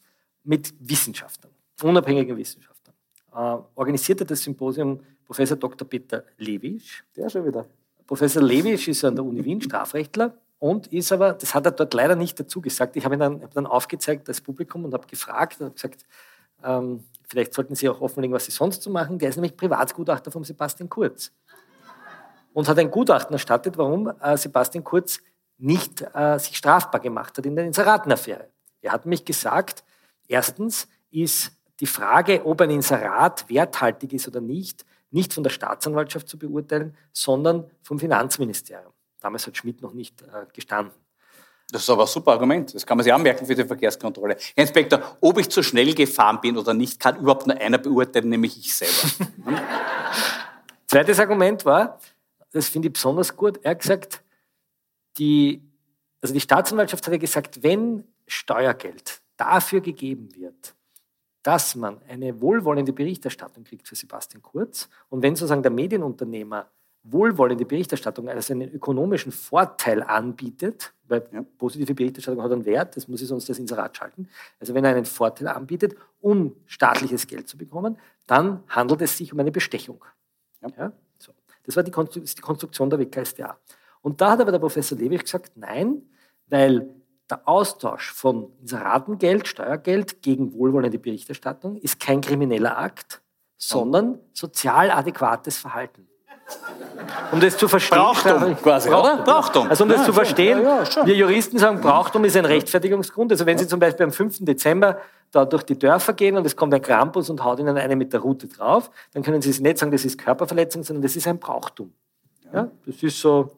mit 0.44 0.74
Wissenschaftlern, 0.78 1.54
unabhängigen 1.82 2.36
Wissenschaftlern. 2.36 2.96
Äh, 3.34 3.58
organisiert 3.76 4.20
hat 4.20 4.30
das 4.30 4.42
Symposium 4.42 5.00
Professor 5.32 5.56
Dr. 5.56 5.88
Peter 5.88 6.26
Lewisch. 6.40 7.06
Der 7.16 7.30
schon 7.30 7.46
wieder. 7.46 7.66
Professor 8.06 8.44
Lewisch 8.44 8.90
ist 8.90 9.06
an 9.06 9.16
der 9.16 9.24
Uni 9.24 9.46
Wien 9.46 9.62
Strafrechtler 9.62 10.34
und 10.60 10.88
ist 10.88 11.10
aber, 11.14 11.32
das 11.32 11.56
hat 11.56 11.66
er 11.66 11.72
dort 11.72 11.94
leider 11.94 12.18
nicht 12.18 12.38
dazu 12.38 12.60
gesagt. 12.60 12.98
Ich 12.98 13.06
habe 13.06 13.16
ihn 13.16 13.20
dann, 13.22 13.42
hab 13.42 13.54
dann 13.54 13.66
aufgezeigt 13.66 14.28
als 14.28 14.42
Publikum 14.42 14.84
und 14.84 14.94
habe 14.94 15.08
gefragt, 15.08 15.62
habe 15.62 15.72
gesagt, 15.72 16.04
ähm, 16.66 17.06
vielleicht 17.30 17.54
sollten 17.54 17.76
Sie 17.76 17.88
auch 17.88 18.02
offenlegen, 18.02 18.36
was 18.36 18.44
Sie 18.44 18.52
sonst 18.52 18.84
so 18.84 18.90
machen. 18.90 19.20
Der 19.20 19.30
ist 19.30 19.38
nämlich 19.38 19.56
Privatgutachter 19.56 20.32
von 20.32 20.44
Sebastian 20.44 20.90
Kurz 20.90 21.32
und 22.52 22.68
hat 22.68 22.78
ein 22.78 22.92
Gutachten 22.92 23.32
erstattet, 23.32 23.78
warum 23.78 24.12
äh, 24.22 24.36
Sebastian 24.36 24.84
Kurz 24.84 25.22
nicht 25.58 26.04
äh, 26.14 26.40
sich 26.40 26.58
strafbar 26.58 27.00
gemacht 27.00 27.38
hat 27.38 27.46
in 27.46 27.56
der 27.56 27.64
Inseratenaffäre. 27.64 28.50
Er 28.82 28.92
hat 28.92 29.06
mich 29.06 29.24
gesagt, 29.24 29.86
erstens 30.28 30.90
ist 31.10 31.54
die 31.80 31.88
Frage, 31.88 32.46
ob 32.46 32.60
ein 32.60 32.70
Inserat 32.70 33.48
werthaltig 33.48 34.12
ist 34.12 34.28
oder 34.28 34.42
nicht, 34.42 34.86
nicht 35.12 35.34
von 35.34 35.44
der 35.44 35.52
Staatsanwaltschaft 35.52 36.28
zu 36.28 36.38
beurteilen, 36.38 36.96
sondern 37.12 37.70
vom 37.84 38.00
Finanzministerium. 38.00 38.94
Damals 39.20 39.46
hat 39.46 39.58
Schmidt 39.58 39.82
noch 39.82 39.94
nicht 39.94 40.22
äh, 40.22 40.46
gestanden. 40.54 40.94
Das 41.72 41.84
ist 41.84 41.90
aber 41.90 42.04
ein 42.04 42.08
super 42.08 42.32
Argument. 42.32 42.74
Das 42.76 42.86
kann 42.86 42.98
man 42.98 43.04
sich 43.04 43.14
anmerken 43.14 43.46
für 43.46 43.56
die 43.56 43.64
Verkehrskontrolle. 43.64 44.36
Herr 44.56 44.64
Inspektor, 44.64 45.18
ob 45.22 45.38
ich 45.38 45.50
zu 45.50 45.64
schnell 45.64 45.94
gefahren 45.94 46.42
bin 46.42 46.58
oder 46.58 46.74
nicht, 46.74 47.00
kann 47.00 47.18
überhaupt 47.18 47.48
nur 47.48 47.58
einer 47.58 47.78
beurteilen, 47.78 48.30
nämlich 48.30 48.58
ich 48.58 48.76
selber. 48.76 49.32
Zweites 50.88 51.20
Argument 51.20 51.64
war, 51.64 52.00
das 52.52 52.68
finde 52.68 52.90
ich 52.90 52.94
besonders 52.94 53.36
gut, 53.36 53.60
er 53.64 53.72
hat 53.72 53.80
gesagt, 53.80 54.22
die, 55.18 55.62
also 56.22 56.34
die 56.34 56.42
Staatsanwaltschaft 56.42 57.06
hat 57.06 57.14
ja 57.14 57.20
gesagt, 57.20 57.64
wenn 57.64 58.04
Steuergeld 58.28 59.22
dafür 59.38 59.80
gegeben 59.80 60.36
wird, 60.36 60.76
dass 61.44 61.76
man 61.76 62.02
eine 62.08 62.40
wohlwollende 62.42 62.94
Berichterstattung 62.94 63.64
kriegt 63.64 63.88
für 63.88 63.96
Sebastian 63.96 64.42
Kurz 64.42 64.90
und 65.10 65.22
wenn 65.24 65.36
sozusagen 65.36 65.64
der 65.64 65.72
Medienunternehmer 65.72 66.68
wohlwollende 67.04 67.66
Berichterstattung, 67.66 68.30
also 68.30 68.54
einen 68.54 68.72
ökonomischen 68.72 69.32
Vorteil 69.32 70.04
anbietet, 70.04 70.94
weil 71.08 71.28
ja. 71.32 71.44
positive 71.58 71.96
Berichterstattung 71.96 72.44
hat 72.44 72.52
einen 72.52 72.66
Wert, 72.66 72.96
das 72.96 73.08
muss 73.08 73.22
ich 73.22 73.28
sonst 73.28 73.50
das 73.50 73.58
Inserat 73.58 73.98
schalten. 73.98 74.30
Also 74.60 74.74
wenn 74.74 74.86
er 74.86 74.96
einen 74.96 75.06
Vorteil 75.06 75.48
anbietet, 75.48 75.96
um 76.20 76.56
staatliches 76.68 77.26
Geld 77.26 77.48
zu 77.48 77.58
bekommen, 77.58 77.98
dann 78.28 78.64
handelt 78.68 79.02
es 79.02 79.18
sich 79.18 79.34
um 79.34 79.40
eine 79.40 79.52
Bestechung. 79.52 80.04
Ja. 80.62 80.70
ja? 80.78 80.92
So. 81.18 81.34
Das 81.64 81.76
war 81.76 81.84
die, 81.84 81.92
Konstruktion 81.92 82.90
der 82.90 83.00
WKStA. 83.00 83.58
Und 84.02 84.22
da 84.22 84.32
hat 84.32 84.42
aber 84.42 84.52
der 84.52 84.60
Professor 84.60 84.98
Lewig 84.98 85.24
gesagt, 85.24 85.54
nein, 85.56 86.04
weil 86.48 87.01
der 87.32 87.48
Austausch 87.48 88.12
von 88.12 88.52
Inseratengeld, 88.62 89.48
Steuergeld 89.48 90.22
gegen 90.22 90.54
wohlwollende 90.54 91.00
Berichterstattung 91.00 91.78
ist 91.78 92.00
kein 92.00 92.22
krimineller 92.22 92.78
Akt, 92.78 93.22
sondern 93.58 94.20
sozial 94.34 94.92
adäquates 94.92 95.58
Verhalten. 95.58 96.08
Um 97.32 97.40
das 97.40 97.58
zu 97.58 97.68
verstehen. 97.68 97.98
Brauchtum 97.98 98.58
quasi, 98.58 98.90
Brauchtum. 98.90 99.14
oder? 99.14 99.24
Brauchtum. 99.24 99.70
Also 99.70 99.84
um 99.86 99.90
das 99.90 100.00
Ja, 100.00 100.06
zu 100.06 100.14
verstehen, 100.14 100.62
Ja, 100.62 100.84
ja, 100.84 101.06
wir 101.06 101.16
Juristen 101.16 101.58
sagen, 101.58 101.80
Brauchtum 101.80 102.26
ist 102.26 102.36
ein 102.36 102.46
Rechtfertigungsgrund. 102.46 103.32
Also 103.32 103.46
wenn 103.46 103.58
Sie 103.58 103.68
zum 103.68 103.80
Beispiel 103.80 104.06
am 104.06 104.12
5. 104.12 104.40
Dezember 104.42 105.00
da 105.32 105.46
durch 105.46 105.64
die 105.64 105.80
Dörfer 105.80 106.12
gehen 106.14 106.36
und 106.36 106.46
es 106.46 106.56
kommt 106.58 106.74
ein 106.74 106.82
Krampus 106.82 107.30
und 107.30 107.42
haut 107.44 107.60
Ihnen 107.60 107.78
eine 107.78 107.96
mit 107.96 108.12
der 108.12 108.20
Rute 108.20 108.48
drauf, 108.48 108.92
dann 109.14 109.24
können 109.24 109.42
Sie 109.42 109.50
es 109.50 109.62
nicht 109.62 109.78
sagen, 109.78 109.92
das 109.94 110.04
ist 110.04 110.18
Körperverletzung, 110.18 110.84
sondern 110.84 111.04
das 111.04 111.16
ist 111.16 111.26
ein 111.28 111.40
Brauchtum. 111.40 111.94
Ja, 112.54 112.70
das 112.86 113.02
ist 113.02 113.20
so. 113.22 113.52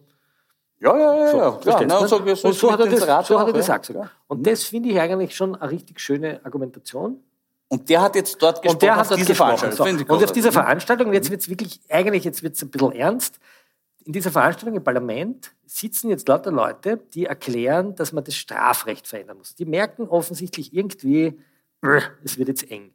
Ja, 0.84 0.98
ja, 0.98 1.16
ja. 1.16 1.32
So, 1.32 1.38
ja. 1.38 1.52
Klar, 1.52 1.86
na, 1.86 2.08
so, 2.08 2.36
so, 2.36 2.48
und 2.48 2.54
so 2.56 2.72
hat 2.72 2.80
er 2.82 2.88
das, 2.88 3.28
so 3.28 3.40
hat 3.40 3.48
er 3.48 3.54
gesagt. 3.54 3.92
Und 4.28 4.46
das 4.46 4.64
finde 4.64 4.90
ich 4.90 5.00
eigentlich 5.00 5.36
schon 5.36 5.56
eine 5.56 5.72
richtig 5.72 6.00
schöne 6.02 6.42
Argumentation. 6.44 7.24
Und 7.70 7.90
der 7.90 8.02
hat 8.02 8.16
jetzt 8.16 8.42
dort 8.42 8.62
gesprochen 8.62 8.76
Und 8.76 8.82
der 8.84 8.96
hat 8.96 9.02
auf 9.02 9.08
dort 9.08 9.20
diese. 9.22 9.36
Veranstaltung. 9.36 9.98
So. 9.98 10.14
Und 10.14 10.24
auf 10.24 10.32
dieser 10.34 10.52
Veranstaltung, 10.52 11.14
jetzt 11.14 11.32
wird 11.32 11.42
es 11.42 11.50
wirklich, 11.50 11.80
eigentlich 11.90 12.26
jetzt 12.26 12.44
wird 12.44 12.56
es 12.56 12.62
ein 12.62 12.70
bisschen 12.70 12.92
ernst, 12.92 13.40
in 14.06 14.12
dieser 14.12 14.32
Veranstaltung 14.32 14.76
im 14.76 14.84
Parlament 14.84 15.54
sitzen 15.66 16.10
jetzt 16.10 16.28
lauter 16.28 16.52
Leute, 16.52 16.98
die 17.14 17.26
erklären, 17.26 17.96
dass 17.96 18.12
man 18.12 18.26
das 18.26 18.36
Strafrecht 18.36 19.08
verändern 19.08 19.38
muss. 19.38 19.56
Die 19.56 19.66
merken 19.66 20.10
offensichtlich 20.10 20.74
irgendwie, 20.74 21.40
"Brr, 21.80 22.02
es 22.24 22.38
wird 22.38 22.50
jetzt 22.50 22.70
eng. 22.70 22.92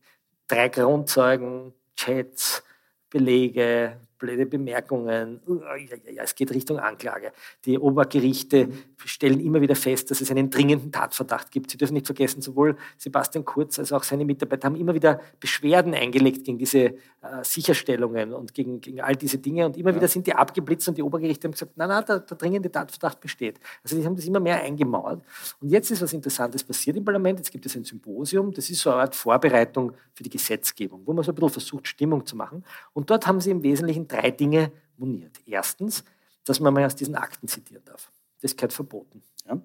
Drei 0.46 0.68
Grundzeugen, 0.68 1.72
Chats, 1.96 2.62
Belege, 3.08 3.96
blöde 4.18 4.46
Bemerkungen. 4.46 5.40
Uh, 5.46 5.60
ja, 5.60 5.96
ja, 6.04 6.12
ja, 6.12 6.22
es 6.22 6.34
geht 6.34 6.50
Richtung 6.50 6.78
Anklage. 6.78 7.32
Die 7.64 7.78
Obergerichte 7.78 8.68
stellen 9.04 9.40
immer 9.40 9.60
wieder 9.60 9.76
fest, 9.76 10.10
dass 10.10 10.20
es 10.20 10.30
einen 10.30 10.50
dringenden 10.50 10.92
Tatverdacht 10.92 11.50
gibt. 11.50 11.70
Sie 11.70 11.76
dürfen 11.76 11.94
nicht 11.94 12.06
vergessen, 12.06 12.42
sowohl 12.42 12.76
Sebastian 12.96 13.44
Kurz 13.44 13.78
als 13.78 13.92
auch 13.92 14.02
seine 14.02 14.24
Mitarbeiter 14.24 14.66
haben 14.66 14.76
immer 14.76 14.94
wieder 14.94 15.20
Beschwerden 15.40 15.94
eingelegt 15.94 16.44
gegen 16.44 16.58
diese 16.58 16.78
äh, 16.78 16.94
Sicherstellungen 17.42 18.32
und 18.32 18.54
gegen, 18.54 18.80
gegen 18.80 19.00
all 19.00 19.16
diese 19.16 19.38
Dinge. 19.38 19.66
Und 19.66 19.76
immer 19.76 19.94
wieder 19.94 20.08
sind 20.08 20.26
die 20.26 20.34
abgeblitzt 20.34 20.88
und 20.88 20.98
die 20.98 21.02
Obergerichte 21.02 21.46
haben 21.46 21.52
gesagt, 21.52 21.76
nein, 21.76 21.88
nein, 21.88 22.04
der, 22.06 22.20
der 22.20 22.36
dringende 22.36 22.70
Tatverdacht 22.70 23.20
besteht. 23.20 23.60
Also 23.82 23.96
die 23.96 24.04
haben 24.04 24.16
das 24.16 24.24
immer 24.24 24.40
mehr 24.40 24.62
eingemauert. 24.62 25.22
Und 25.60 25.68
jetzt 25.68 25.90
ist 25.90 26.02
was 26.02 26.12
Interessantes 26.12 26.64
passiert 26.64 26.96
im 26.96 27.04
Parlament. 27.04 27.38
Jetzt 27.38 27.50
gibt 27.50 27.66
es 27.66 27.76
ein 27.76 27.84
Symposium. 27.84 28.52
Das 28.52 28.68
ist 28.68 28.80
so 28.80 28.90
eine 28.90 29.02
Art 29.02 29.14
Vorbereitung 29.14 29.92
für 30.12 30.22
die 30.22 30.30
Gesetzgebung, 30.30 31.02
wo 31.04 31.12
man 31.12 31.24
so 31.24 31.32
ein 31.32 31.34
bisschen 31.34 31.50
versucht, 31.50 31.86
Stimmung 31.86 32.26
zu 32.26 32.36
machen. 32.36 32.64
Und 32.92 33.10
dort 33.10 33.26
haben 33.26 33.40
sie 33.40 33.50
im 33.50 33.62
Wesentlichen 33.62 34.07
drei 34.08 34.30
Dinge 34.30 34.72
moniert. 34.96 35.40
Erstens, 35.46 36.04
dass 36.44 36.60
man 36.60 36.74
mal 36.74 36.84
aus 36.84 36.96
diesen 36.96 37.14
Akten 37.14 37.48
zitieren 37.48 37.84
darf. 37.84 38.10
Das 38.40 38.56
gehört 38.56 38.72
verboten. 38.72 39.22
Ja. 39.46 39.60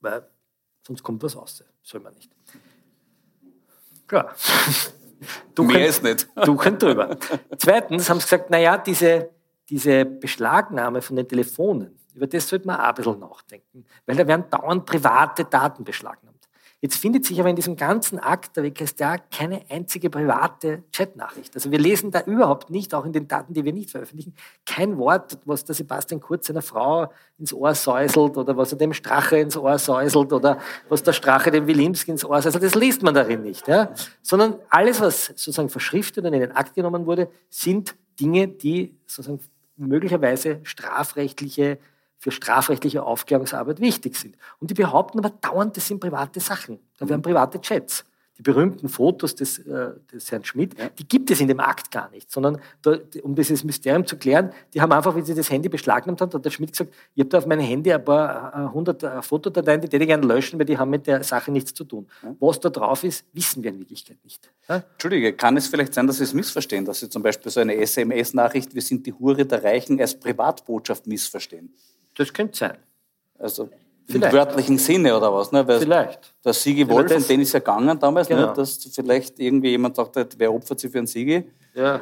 Weil 0.00 0.26
sonst 0.86 1.02
kommt 1.02 1.22
was 1.22 1.36
raus. 1.36 1.64
Soll 1.82 2.00
man 2.00 2.14
nicht. 2.14 2.30
Klar. 4.06 4.34
Mehr 5.58 5.86
ist 5.86 6.02
nicht. 6.02 6.28
Duchen 6.44 6.78
drüber. 6.78 7.16
Zweitens 7.58 8.08
haben 8.08 8.20
sie 8.20 8.24
gesagt, 8.24 8.50
naja, 8.50 8.76
diese, 8.76 9.30
diese 9.68 10.04
Beschlagnahme 10.04 11.00
von 11.02 11.16
den 11.16 11.26
Telefonen, 11.26 11.98
über 12.14 12.26
das 12.26 12.48
sollte 12.48 12.66
man 12.66 12.80
auch 12.80 12.84
ein 12.84 12.94
bisschen 12.94 13.18
nachdenken, 13.18 13.86
weil 14.04 14.16
da 14.16 14.26
werden 14.26 14.48
dauernd 14.50 14.86
private 14.86 15.44
Daten 15.44 15.84
beschlagnahmt. 15.84 16.25
Jetzt 16.82 16.98
findet 16.98 17.24
sich 17.24 17.40
aber 17.40 17.48
in 17.48 17.56
diesem 17.56 17.74
ganzen 17.74 18.18
Akt 18.18 18.56
der 18.56 18.64
WKStA 18.64 19.16
keine 19.16 19.62
einzige 19.70 20.10
private 20.10 20.84
Chatnachricht. 20.92 21.54
Also 21.54 21.70
wir 21.70 21.78
lesen 21.78 22.10
da 22.10 22.20
überhaupt 22.20 22.68
nicht, 22.68 22.92
auch 22.92 23.06
in 23.06 23.14
den 23.14 23.26
Daten, 23.26 23.54
die 23.54 23.64
wir 23.64 23.72
nicht 23.72 23.90
veröffentlichen, 23.90 24.34
kein 24.66 24.98
Wort, 24.98 25.38
was 25.46 25.64
der 25.64 25.74
Sebastian 25.74 26.20
Kurz 26.20 26.48
seiner 26.48 26.60
Frau 26.60 27.10
ins 27.38 27.54
Ohr 27.54 27.74
säuselt 27.74 28.36
oder 28.36 28.56
was 28.58 28.72
er 28.72 28.78
dem 28.78 28.92
Strache 28.92 29.38
ins 29.38 29.56
Ohr 29.56 29.78
säuselt 29.78 30.32
oder 30.34 30.58
was 30.90 31.02
der 31.02 31.14
Strache 31.14 31.50
dem 31.50 31.66
Wilimski 31.66 32.10
ins 32.10 32.24
Ohr 32.26 32.42
säuselt. 32.42 32.62
Das 32.62 32.74
liest 32.74 33.02
man 33.02 33.14
darin 33.14 33.42
nicht. 33.42 33.66
Ja? 33.68 33.92
Sondern 34.20 34.56
alles, 34.68 35.00
was 35.00 35.26
sozusagen 35.26 35.70
verschriftet 35.70 36.26
und 36.26 36.34
in 36.34 36.40
den 36.40 36.52
Akt 36.52 36.74
genommen 36.74 37.06
wurde, 37.06 37.30
sind 37.48 37.94
Dinge, 38.20 38.48
die 38.48 38.94
sozusagen 39.06 39.40
möglicherweise 39.76 40.60
strafrechtliche 40.62 41.78
für 42.18 42.30
strafrechtliche 42.30 43.02
Aufklärungsarbeit 43.02 43.80
wichtig 43.80 44.16
sind. 44.16 44.36
Und 44.58 44.70
die 44.70 44.74
behaupten 44.74 45.18
aber 45.18 45.30
dauernd, 45.30 45.76
das 45.76 45.86
sind 45.86 46.00
private 46.00 46.40
Sachen. 46.40 46.78
Da 46.98 47.08
werden 47.08 47.22
private 47.22 47.60
Chats. 47.60 48.04
Die 48.38 48.42
berühmten 48.42 48.90
Fotos 48.90 49.34
des, 49.34 49.58
äh, 49.60 49.92
des 50.12 50.30
Herrn 50.30 50.44
Schmidt, 50.44 50.74
die 50.98 51.08
gibt 51.08 51.30
es 51.30 51.40
in 51.40 51.48
dem 51.48 51.58
Akt 51.58 51.90
gar 51.90 52.10
nicht, 52.10 52.30
sondern 52.30 52.60
da, 52.82 52.98
um 53.22 53.34
dieses 53.34 53.64
Mysterium 53.64 54.06
zu 54.06 54.18
klären, 54.18 54.52
die 54.74 54.82
haben 54.82 54.92
einfach, 54.92 55.16
wie 55.16 55.22
sie 55.22 55.34
das 55.34 55.50
Handy 55.50 55.70
beschlagnahmt 55.70 56.20
haben, 56.20 56.30
hat 56.30 56.44
der 56.44 56.50
Schmidt 56.50 56.72
gesagt, 56.72 56.92
ich 57.14 57.20
habe 57.20 57.30
da 57.30 57.38
auf 57.38 57.46
meinem 57.46 57.64
Handy 57.64 57.90
ein 57.90 58.04
paar 58.04 58.66
äh, 58.66 58.74
hundert 58.74 59.02
äh, 59.02 59.22
Fotodateien, 59.22 59.80
die 59.80 59.86
hätte 59.86 59.96
ich 59.96 60.06
gerne 60.06 60.26
löschen, 60.26 60.58
weil 60.58 60.66
die 60.66 60.76
haben 60.76 60.90
mit 60.90 61.06
der 61.06 61.24
Sache 61.24 61.50
nichts 61.50 61.72
zu 61.72 61.84
tun. 61.84 62.06
Was 62.38 62.60
da 62.60 62.68
drauf 62.68 63.04
ist, 63.04 63.24
wissen 63.32 63.62
wir 63.62 63.70
in 63.70 63.78
Wirklichkeit 63.78 64.18
nicht. 64.22 64.50
Ja? 64.68 64.84
Entschuldige, 64.92 65.32
kann 65.32 65.56
es 65.56 65.68
vielleicht 65.68 65.94
sein, 65.94 66.06
dass 66.06 66.18
Sie 66.18 66.24
es 66.24 66.34
missverstehen, 66.34 66.84
dass 66.84 67.00
Sie 67.00 67.08
zum 67.08 67.22
Beispiel 67.22 67.50
so 67.50 67.60
eine 67.60 67.74
SMS-Nachricht, 67.76 68.74
wir 68.74 68.82
sind 68.82 69.06
die 69.06 69.14
Hure 69.14 69.46
der 69.46 69.64
Reichen, 69.64 69.98
als 69.98 70.20
Privatbotschaft 70.20 71.06
missverstehen? 71.06 71.72
Das 72.16 72.32
könnte 72.32 72.56
sein. 72.56 72.76
Also 73.38 73.68
Vielleicht. 74.08 74.32
im 74.32 74.38
wörtlichen 74.38 74.78
Sinne 74.78 75.16
oder 75.16 75.32
was? 75.32 75.52
Ne? 75.52 75.66
Weil 75.66 75.80
Vielleicht. 75.80 76.32
Der 76.44 76.52
Sigi 76.52 76.88
Wolf, 76.88 77.08
das- 77.08 77.22
um 77.22 77.28
den 77.28 77.40
ist 77.42 77.52
ja 77.52 77.58
gegangen 77.58 77.98
damals, 77.98 78.28
Genau. 78.28 78.46
ne? 78.48 78.52
dass 78.54 78.78
vielleicht 78.94 79.38
irgendwie 79.38 79.70
jemand 79.70 79.98
dachte, 79.98 80.26
wer 80.38 80.52
opfert 80.52 80.80
sich 80.80 80.90
für 80.90 80.98
einen 80.98 81.06
Sigi? 81.06 81.44
Ja. 81.74 82.00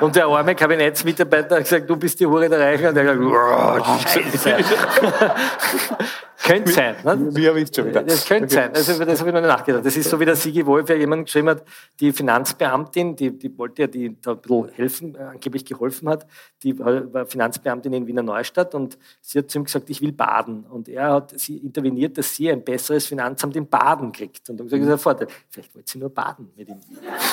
Und 0.00 0.16
der 0.16 0.26
arme 0.26 0.54
Kabinettsmitarbeiter 0.54 1.56
hat 1.56 1.62
gesagt, 1.64 1.88
du 1.90 1.94
bist 1.96 2.18
die 2.18 2.26
Hure 2.26 2.48
der 2.48 2.58
Reichen. 2.58 2.86
Und 2.88 2.94
der 2.94 3.06
hat 3.10 3.18
gesagt, 3.18 3.86
oh, 3.86 4.08
Scheiße. 4.08 4.56
Könnte 6.42 6.72
sein. 6.72 6.96
Ne? 7.04 7.28
Wie 7.36 7.48
habe 7.48 7.60
ich 7.60 7.68
schon 7.74 7.86
wieder? 7.86 8.02
Das 8.02 8.24
könnte 8.26 8.52
sein. 8.52 8.70
Also 8.74 9.04
das 9.04 9.20
habe 9.20 9.30
ich 9.30 9.34
noch 9.34 9.40
nicht 9.42 9.48
nachgedacht. 9.50 9.84
Das 9.84 9.96
ist 9.96 10.08
so, 10.08 10.18
wie 10.18 10.24
der 10.24 10.36
Sigi 10.36 10.64
Wolf 10.64 10.88
ja 10.88 10.94
jemand 10.96 11.26
geschrieben 11.26 11.48
hat, 11.50 11.62
die 12.00 12.12
Finanzbeamtin, 12.12 13.14
die, 13.14 13.38
die 13.38 13.56
wollte 13.58 13.82
ja, 13.82 13.88
die 13.88 14.16
da 14.20 14.32
ein 14.32 14.38
bisschen 14.40 14.68
helfen, 14.70 15.14
äh, 15.14 15.18
angeblich 15.18 15.64
geholfen 15.64 16.08
hat, 16.08 16.26
die 16.62 16.78
war 16.78 17.26
Finanzbeamtin 17.26 17.92
in 17.92 18.06
Wiener 18.06 18.22
Neustadt 18.22 18.74
und 18.74 18.96
sie 19.20 19.38
hat 19.38 19.50
zu 19.50 19.58
ihm 19.58 19.64
gesagt, 19.64 19.90
ich 19.90 20.00
will 20.00 20.12
baden. 20.12 20.64
Und 20.68 20.88
er 20.88 21.12
hat 21.12 21.38
sie 21.38 21.58
interveniert, 21.58 22.16
dass 22.18 22.34
sie 22.34 22.50
ein 22.50 22.62
besseres 22.64 23.06
Finanzamt 23.06 23.54
in 23.56 23.66
Baden 23.68 24.10
kriegt. 24.12 24.48
Und 24.50 24.58
dann 24.58 24.66
gesagt, 24.66 24.82
das 24.82 24.88
ist 24.88 24.92
ein 24.94 24.98
Vorteil. 24.98 25.28
Vielleicht 25.50 25.74
wollte 25.74 25.90
sie 25.92 25.98
nur 25.98 26.10
baden 26.10 26.50
mit 26.56 26.68
ihm. 26.68 26.80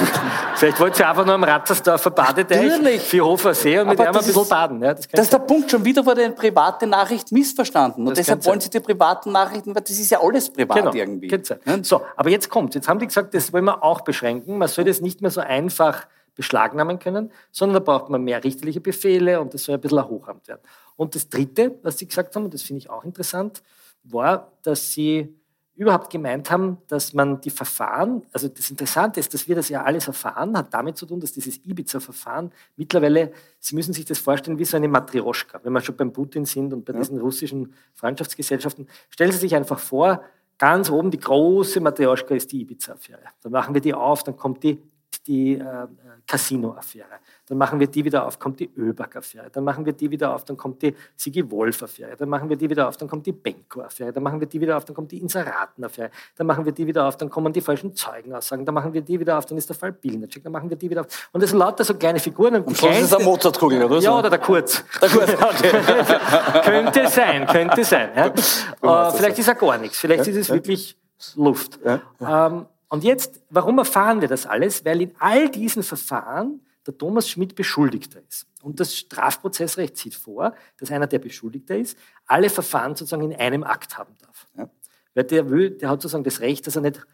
Vielleicht 0.55 0.79
wollte 0.79 0.97
sie 0.97 1.03
einfach 1.05 1.25
nur 1.25 1.35
am 1.35 1.43
Ratzersdorfer 1.43 2.11
Badeteich, 2.11 2.67
Natürlich. 2.67 3.01
Vierhofer 3.01 3.53
See 3.53 3.79
und 3.79 3.87
mit 3.89 3.99
Aber 3.99 4.09
ihm 4.09 4.15
ein 4.15 4.25
bisschen 4.25 4.41
ist- 4.41 4.49
baden. 4.49 4.81
Ja, 4.83 4.93
das 4.93 5.07
Das 5.07 5.21
ist 5.25 5.33
der 5.33 5.39
Punkt, 5.39 5.71
schon 5.71 5.85
wieder 5.85 6.05
wurde 6.05 6.23
eine 6.25 6.33
private 6.33 6.87
Nachricht 6.87 7.31
missverstanden. 7.31 8.07
Und 8.07 8.17
deshalb 8.17 8.45
wollen 8.45 8.59
Sie 8.59 8.69
die 8.69 8.79
privaten 8.97 9.31
Nachrichten, 9.31 9.75
weil 9.75 9.83
das 9.83 9.99
ist 9.99 10.09
ja 10.09 10.21
alles 10.21 10.49
privat 10.49 10.77
Genau, 10.77 10.93
irgendwie. 10.93 11.29
sein. 11.43 11.83
So, 11.83 12.01
aber 12.15 12.29
jetzt 12.29 12.49
kommt. 12.49 12.75
Jetzt 12.75 12.87
haben 12.87 12.99
die 12.99 13.07
gesagt, 13.07 13.33
das 13.33 13.53
wollen 13.53 13.65
wir 13.65 13.83
auch 13.83 14.01
beschränken. 14.01 14.57
Man 14.57 14.67
soll 14.67 14.85
das 14.85 15.01
nicht 15.01 15.21
mehr 15.21 15.31
so 15.31 15.41
einfach 15.41 16.07
beschlagnahmen 16.35 16.99
können, 16.99 17.31
sondern 17.51 17.83
da 17.83 17.91
braucht 17.91 18.09
man 18.09 18.23
mehr 18.23 18.43
richterliche 18.43 18.79
Befehle 18.81 19.39
und 19.41 19.53
das 19.53 19.63
soll 19.63 19.75
ein 19.75 19.81
bisschen 19.81 19.99
ein 19.99 20.07
Hochamt 20.07 20.47
werden. 20.47 20.61
Und 20.95 21.15
das 21.15 21.29
Dritte, 21.29 21.75
was 21.83 21.97
sie 21.97 22.07
gesagt 22.07 22.35
haben, 22.35 22.45
und 22.45 22.53
das 22.53 22.61
finde 22.61 22.79
ich 22.79 22.89
auch 22.89 23.03
interessant, 23.03 23.63
war, 24.03 24.51
dass 24.63 24.91
sie 24.91 25.35
überhaupt 25.77 26.09
gemeint 26.09 26.49
haben, 26.49 26.79
dass 26.87 27.13
man 27.13 27.39
die 27.39 27.51
Verfahren, 27.51 28.23
also 28.33 28.47
das 28.47 28.71
Interessante 28.71 29.19
ist, 29.19 29.33
dass 29.33 29.47
wir 29.47 29.55
das 29.55 29.69
ja 29.69 29.83
alles 29.83 30.07
erfahren, 30.07 30.57
hat 30.57 30.73
damit 30.73 30.97
zu 30.97 31.05
tun, 31.05 31.19
dass 31.19 31.31
dieses 31.31 31.63
Ibiza-Verfahren 31.63 32.51
mittlerweile, 32.75 33.31
Sie 33.59 33.75
müssen 33.75 33.93
sich 33.93 34.05
das 34.05 34.17
vorstellen 34.17 34.57
wie 34.57 34.65
so 34.65 34.75
eine 34.75 34.87
Matrioschka, 34.87 35.59
wenn 35.63 35.73
wir 35.73 35.81
schon 35.81 35.95
beim 35.95 36.11
Putin 36.11 36.45
sind 36.45 36.73
und 36.73 36.83
bei 36.83 36.93
diesen 36.93 37.19
russischen 37.19 37.73
Freundschaftsgesellschaften. 37.93 38.87
Stellen 39.09 39.31
Sie 39.31 39.37
sich 39.37 39.55
einfach 39.55 39.79
vor, 39.79 40.23
ganz 40.57 40.89
oben 40.89 41.11
die 41.11 41.19
große 41.19 41.79
Matrioschka 41.79 42.33
ist 42.33 42.51
die 42.51 42.61
Ibiza-Affäre. 42.61 43.21
Dann 43.43 43.51
machen 43.51 43.75
wir 43.75 43.81
die 43.81 43.93
auf, 43.93 44.23
dann 44.23 44.35
kommt 44.35 44.63
die, 44.63 44.81
die 45.27 45.55
äh, 45.55 45.87
Casino-Affäre. 46.25 47.19
Dann 47.47 47.57
machen 47.57 47.79
wir 47.79 47.87
die 47.87 48.03
wieder 48.03 48.25
auf, 48.25 48.39
kommt 48.39 48.59
die 48.59 48.69
Öberg-Affäre. 48.75 49.49
Dann 49.51 49.63
machen 49.63 49.85
wir 49.85 49.93
die 49.93 50.09
wieder 50.09 50.33
auf, 50.33 50.45
dann 50.45 50.57
kommt 50.57 50.81
die 50.81 50.95
Sigi 51.15 51.49
Wolf-Affäre. 51.49 52.15
Dann 52.17 52.29
machen 52.29 52.49
wir 52.49 52.57
die 52.57 52.69
wieder 52.69 52.87
auf, 52.87 52.97
dann 52.97 53.07
kommt 53.07 53.25
die 53.25 53.31
Benko-Affäre. 53.31 54.13
Dann 54.13 54.23
machen 54.23 54.39
wir 54.39 54.47
die 54.47 54.59
wieder 54.59 54.77
auf, 54.77 54.85
dann 54.85 54.95
kommt 54.95 55.11
die 55.11 55.19
Inseraten-Affäre. 55.19 56.09
Dann 56.35 56.47
machen 56.47 56.65
wir 56.65 56.71
die 56.71 56.87
wieder 56.87 57.07
auf, 57.07 57.17
dann 57.17 57.29
kommen 57.29 57.53
die 57.53 57.61
falschen 57.61 57.93
Zeugenaussagen. 57.93 58.65
Dann 58.65 58.75
machen 58.75 58.93
wir 58.93 59.01
die 59.01 59.19
wieder 59.19 59.37
auf, 59.37 59.45
dann 59.45 59.57
ist 59.57 59.69
der 59.69 59.75
Fall 59.75 59.91
Bilnacek. 59.91 60.43
Dann 60.43 60.51
machen 60.51 60.69
wir 60.69 60.77
die 60.77 60.89
wieder 60.89 61.01
auf. 61.01 61.29
Und 61.31 61.41
das 61.41 61.49
sind 61.49 61.59
lauter 61.59 61.83
so 61.83 61.93
kleine 61.93 62.19
Figuren. 62.19 62.55
Und 62.55 62.69
die 62.69 62.75
Sonst 62.75 62.99
ist 62.99 63.13
es 63.13 63.23
Mozartkugel, 63.23 63.83
oder 63.83 63.99
ja, 63.99 64.17
oder 64.17 64.29
der 64.29 64.39
Kurz. 64.39 64.83
Der 65.01 65.09
Kurz, 65.09 65.31
könnte 66.63 67.07
sein, 67.07 67.45
könnte 67.47 67.83
sein. 67.83 68.09
Ja. 68.15 69.07
Äh, 69.07 69.11
vielleicht 69.11 69.39
ist 69.39 69.47
er 69.47 69.55
gar 69.55 69.77
nichts, 69.77 69.99
vielleicht 69.99 70.27
ist 70.27 70.35
es 70.35 70.49
wirklich 70.49 70.97
Luft. 71.35 71.79
Ähm, 72.19 72.65
und 72.89 73.03
jetzt, 73.03 73.41
warum 73.49 73.77
erfahren 73.79 74.21
wir 74.21 74.27
das 74.27 74.45
alles? 74.45 74.85
Weil 74.85 75.01
in 75.01 75.11
all 75.19 75.49
diesen 75.49 75.83
Verfahren 75.83 76.61
der 76.85 76.97
Thomas 76.97 77.29
Schmidt 77.29 77.55
Beschuldigter 77.55 78.19
ist. 78.27 78.47
Und 78.63 78.79
das 78.79 78.95
Strafprozessrecht 78.95 79.97
sieht 79.97 80.15
vor, 80.15 80.53
dass 80.79 80.91
einer, 80.91 81.07
der 81.07 81.19
Beschuldigter 81.19 81.77
ist, 81.77 81.97
alle 82.25 82.49
Verfahren 82.49 82.95
sozusagen 82.95 83.29
in 83.31 83.37
einem 83.37 83.63
Akt 83.63 83.97
haben 83.97 84.15
darf. 84.19 84.47
Ja. 84.57 84.69
Weil 85.13 85.23
der, 85.25 85.49
will, 85.49 85.71
der 85.71 85.89
hat 85.89 86.01
sozusagen 86.01 86.23
das 86.23 86.39
Recht, 86.39 86.65
dass 86.65 86.75
er 86.75 86.81
nicht 86.81 87.05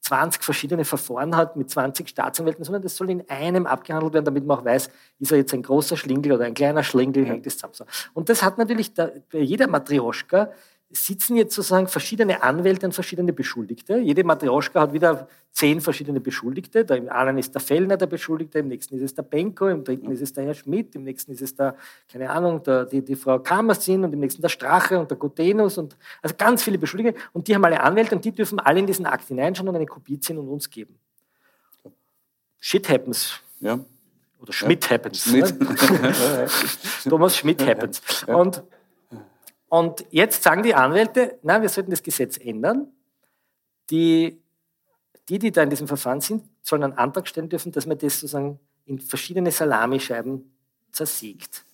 20 0.00 0.42
verschiedene 0.42 0.84
Verfahren 0.84 1.36
hat 1.36 1.56
mit 1.56 1.68
20 1.68 2.08
Staatsanwälten, 2.08 2.64
sondern 2.64 2.82
das 2.82 2.96
soll 2.96 3.10
in 3.10 3.28
einem 3.28 3.66
abgehandelt 3.66 4.14
werden, 4.14 4.24
damit 4.24 4.46
man 4.46 4.58
auch 4.58 4.64
weiß, 4.64 4.88
ist 5.18 5.32
er 5.32 5.38
jetzt 5.38 5.52
ein 5.52 5.62
großer 5.62 5.96
Schlingel 5.96 6.32
oder 6.32 6.44
ein 6.44 6.54
kleiner 6.54 6.82
Schlingel, 6.82 7.26
hängt 7.26 7.44
das 7.44 7.58
zusammen. 7.58 7.90
Und 8.14 8.28
das 8.28 8.42
hat 8.42 8.56
natürlich 8.56 8.94
der, 8.94 9.22
bei 9.30 9.40
jeder 9.40 9.66
Matrioschka 9.66 10.50
sitzen 10.90 11.36
jetzt 11.36 11.54
sozusagen 11.54 11.86
verschiedene 11.86 12.42
Anwälte 12.42 12.86
und 12.86 12.92
verschiedene 12.92 13.32
Beschuldigte. 13.32 13.98
Jede 13.98 14.24
Matrioschka 14.24 14.80
hat 14.80 14.92
wieder 14.94 15.28
zehn 15.52 15.80
verschiedene 15.82 16.18
Beschuldigte. 16.18 16.84
Da 16.84 16.94
Im 16.94 17.10
einen 17.10 17.36
ist 17.36 17.54
der 17.54 17.60
Fellner 17.60 17.98
der 17.98 18.06
Beschuldigte, 18.06 18.60
im 18.60 18.68
nächsten 18.68 18.96
ist 18.96 19.02
es 19.02 19.14
der 19.14 19.22
Benko, 19.22 19.68
im 19.68 19.84
dritten 19.84 20.10
ist 20.10 20.22
es 20.22 20.32
der 20.32 20.44
Herr 20.44 20.54
Schmidt, 20.54 20.94
im 20.94 21.04
nächsten 21.04 21.32
ist 21.32 21.42
es 21.42 21.54
der, 21.54 21.76
keine 22.10 22.30
Ahnung, 22.30 22.62
der, 22.62 22.86
die, 22.86 23.04
die 23.04 23.16
Frau 23.16 23.38
Kamersin 23.38 24.02
und 24.02 24.14
im 24.14 24.20
nächsten 24.20 24.40
der 24.40 24.48
Strache 24.48 24.98
und 24.98 25.10
der 25.10 25.18
Gutenus 25.18 25.76
und 25.76 25.96
also 26.22 26.34
ganz 26.38 26.62
viele 26.62 26.78
Beschuldigte. 26.78 27.20
Und 27.34 27.48
die 27.48 27.54
haben 27.54 27.64
alle 27.64 27.82
Anwälte 27.82 28.14
und 28.14 28.24
die 28.24 28.32
dürfen 28.32 28.58
alle 28.58 28.80
in 28.80 28.86
diesen 28.86 29.04
Akt 29.04 29.28
hineinschauen 29.28 29.68
und 29.68 29.76
eine 29.76 29.86
Kopie 29.86 30.18
ziehen 30.18 30.38
und 30.38 30.48
uns 30.48 30.70
geben. 30.70 30.98
Shit 32.60 32.88
happens. 32.88 33.40
Ja. 33.60 33.78
Oder 34.40 34.52
Schmidt 34.52 34.84
ja. 34.86 34.92
happens. 34.92 35.22
Schmidt. 35.22 35.60
Ne? 35.60 36.46
Thomas 37.08 37.36
Schmidt 37.36 37.66
happens. 37.66 38.00
Ja. 38.26 38.36
Und 38.36 38.62
und 39.68 40.04
jetzt 40.10 40.42
sagen 40.42 40.62
die 40.62 40.74
Anwälte, 40.74 41.38
na, 41.42 41.60
wir 41.60 41.68
sollten 41.68 41.90
das 41.90 42.02
Gesetz 42.02 42.38
ändern. 42.38 42.88
Die, 43.90 44.42
die, 45.28 45.38
die 45.38 45.50
da 45.50 45.62
in 45.62 45.70
diesem 45.70 45.88
Verfahren 45.88 46.20
sind, 46.20 46.44
sollen 46.62 46.84
einen 46.84 46.94
Antrag 46.94 47.28
stellen 47.28 47.48
dürfen, 47.48 47.72
dass 47.72 47.86
man 47.86 47.98
das 47.98 48.20
sozusagen 48.20 48.58
in 48.86 48.98
verschiedene 48.98 49.50
Salamischeiben 49.50 50.54
zersägt. 50.92 51.64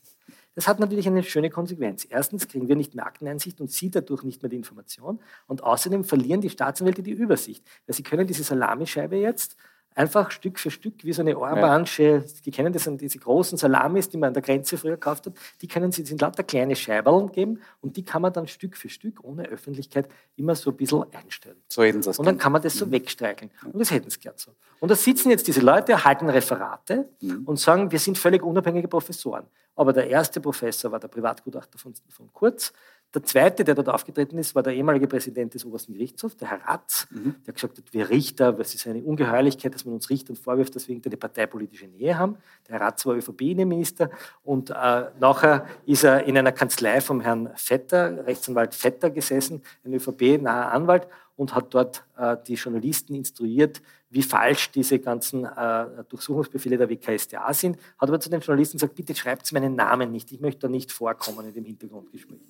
Das 0.55 0.69
hat 0.69 0.79
natürlich 0.79 1.07
eine 1.09 1.23
schöne 1.23 1.51
Konsequenz. 1.51 2.07
Erstens 2.09 2.47
kriegen 2.47 2.69
wir 2.69 2.77
nicht 2.77 2.95
mehr 2.95 3.07
Akteneinsicht 3.07 3.61
und 3.61 3.71
Sie 3.71 3.91
dadurch 3.91 4.23
nicht 4.23 4.43
mehr 4.43 4.51
die 4.51 4.57
Information. 4.57 5.21
Und 5.47 5.65
außerdem 5.65 6.05
verlieren 6.05 6.41
die 6.41 6.51
Staatsanwälte 6.51 7.03
die 7.03 7.11
Übersicht. 7.11 7.65
Weil 7.87 7.97
sie 7.97 8.05
können 8.05 8.27
diese 8.27 8.45
Salamischeibe 8.45 9.17
jetzt 9.17 9.57
einfach 9.95 10.31
Stück 10.31 10.59
für 10.59 10.71
Stück, 10.71 11.05
wie 11.05 11.13
so 11.13 11.23
eine 11.23 11.39
Orbansche, 11.39 12.03
ja. 12.03 12.23
die 12.45 12.51
kennen 12.51 12.73
das, 12.73 12.85
sind 12.85 13.01
diese 13.01 13.19
großen 13.19 13.57
Salamis, 13.57 14.09
die 14.09 14.17
man 14.17 14.29
an 14.29 14.35
der 14.35 14.43
Grenze 14.43 14.77
früher 14.77 14.93
gekauft 14.93 15.27
hat, 15.27 15.35
die 15.61 15.69
können 15.69 15.93
sie, 15.93 16.05
sind 16.05 16.21
lauter 16.21 16.43
kleine 16.43 16.75
Scheiberln 16.75 17.31
geben 17.31 17.61
und 17.81 17.97
die 17.97 18.05
kann 18.05 18.23
man 18.23 18.33
dann 18.33 18.47
Stück 18.49 18.77
für 18.77 18.89
Stück 18.89 19.23
ohne 19.23 19.47
Öffentlichkeit 19.49 20.09
immer 20.37 20.55
so 20.55 20.71
ein 20.71 20.77
bisschen 20.77 21.05
einstellen. 21.13 21.57
So 21.69 21.83
hätten 21.83 22.03
sie 22.03 22.11
das 22.11 22.19
Und 22.19 22.27
dann 22.27 22.39
kann 22.39 22.53
man 22.53 22.63
das 22.63 22.75
so 22.75 22.87
mhm. 22.87 22.93
wegstreicheln. 22.93 23.51
Und 23.73 23.79
das 23.79 23.91
hätten 23.91 24.11
sie 24.11 24.19
gern 24.19 24.35
so. 24.37 24.53
Und 24.81 24.91
da 24.91 24.97
sitzen 24.97 25.31
jetzt 25.31 25.47
diese 25.47 25.61
Leute, 25.61 26.05
halten 26.05 26.29
Referate 26.29 27.09
mhm. 27.21 27.43
und 27.47 27.59
sagen, 27.59 27.91
wir 27.91 27.99
sind 27.99 28.19
völlig 28.19 28.43
unabhängige 28.43 28.89
Professoren. 28.89 29.47
Aber 29.77 29.93
der 29.93 30.09
erste 30.09 30.41
Professor 30.41 30.93
war 30.93 31.01
der 31.01 31.09
Privatgutachter 31.09 31.79
von, 31.79 31.95
von 32.09 32.33
Kurz, 32.33 32.73
der 33.15 33.23
zweite, 33.23 33.65
der 33.65 33.75
dort 33.75 33.89
aufgetreten 33.89 34.39
ist, 34.39 34.55
war 34.55 34.63
der 34.63 34.75
ehemalige 34.75 35.07
Präsident 35.07 35.55
des 35.55 35.65
obersten 35.65 35.93
Gerichtshofs, 35.93 36.37
der 36.37 36.51
Herr 36.51 36.61
Ratz, 36.67 37.07
mhm. 37.11 37.37
der 37.47 37.55
gesagt 37.55 37.79
hat, 37.79 37.85
wir 37.93 38.11
Richter, 38.11 38.59
es 38.59 38.75
ist 38.75 38.87
eine 38.87 39.03
Ungeheuerlichkeit, 39.03 39.75
dass 39.75 39.85
man 39.85 39.95
uns 39.95 40.11
Richtern 40.11 40.37
vorwirft, 40.37 40.75
dass 40.75 40.89
wir 40.89 41.01
eine 41.05 41.17
parteipolitische 41.17 41.87
Nähe 41.87 42.19
haben. 42.19 42.37
Der 42.67 42.79
Herr 42.79 42.87
Ratz 42.87 43.07
war 43.07 43.15
ÖVP-Innenminister 43.15 44.11
und 44.43 44.71
äh, 44.71 44.75
nachher 45.21 45.67
ist 45.87 46.05
er 46.05 46.25
in 46.25 46.37
einer 46.37 46.53
Kanzlei 46.53 47.01
vom 47.01 47.21
Herrn 47.21 47.51
Vetter, 47.55 48.27
Rechtsanwalt 48.27 48.75
Vetter 48.75 49.11
gesessen, 49.11 49.63
ein 49.85 49.95
ÖVP-naher 49.95 50.73
Anwalt 50.73 51.07
und 51.37 51.55
hat 51.55 51.73
dort 51.75 52.05
äh, 52.17 52.37
die 52.47 52.55
Journalisten 52.55 53.15
instruiert, 53.15 53.81
wie 54.11 54.23
falsch 54.23 54.71
diese 54.71 54.99
ganzen 54.99 55.45
äh, 55.45 56.05
Durchsuchungsbefehle 56.09 56.79
der 56.79 56.89
WKStA 56.89 57.53
sind, 57.53 57.79
hat 57.99 58.09
aber 58.09 58.21
zu 58.21 58.31
den 58.31 58.41
Journalisten 58.41 58.79
gesagt, 58.79 58.95
bitte 58.95 59.15
schreibt 59.15 59.51
meinen 59.53 59.75
Namen 59.75 60.13
nicht, 60.13 60.31
ich 60.33 60.41
möchte 60.41 60.63
da 60.63 60.69
nicht 60.69 60.93
vorkommen 60.93 61.47
in 61.47 61.55
dem 61.55 61.65
Hintergrundgespräch. 61.65 62.41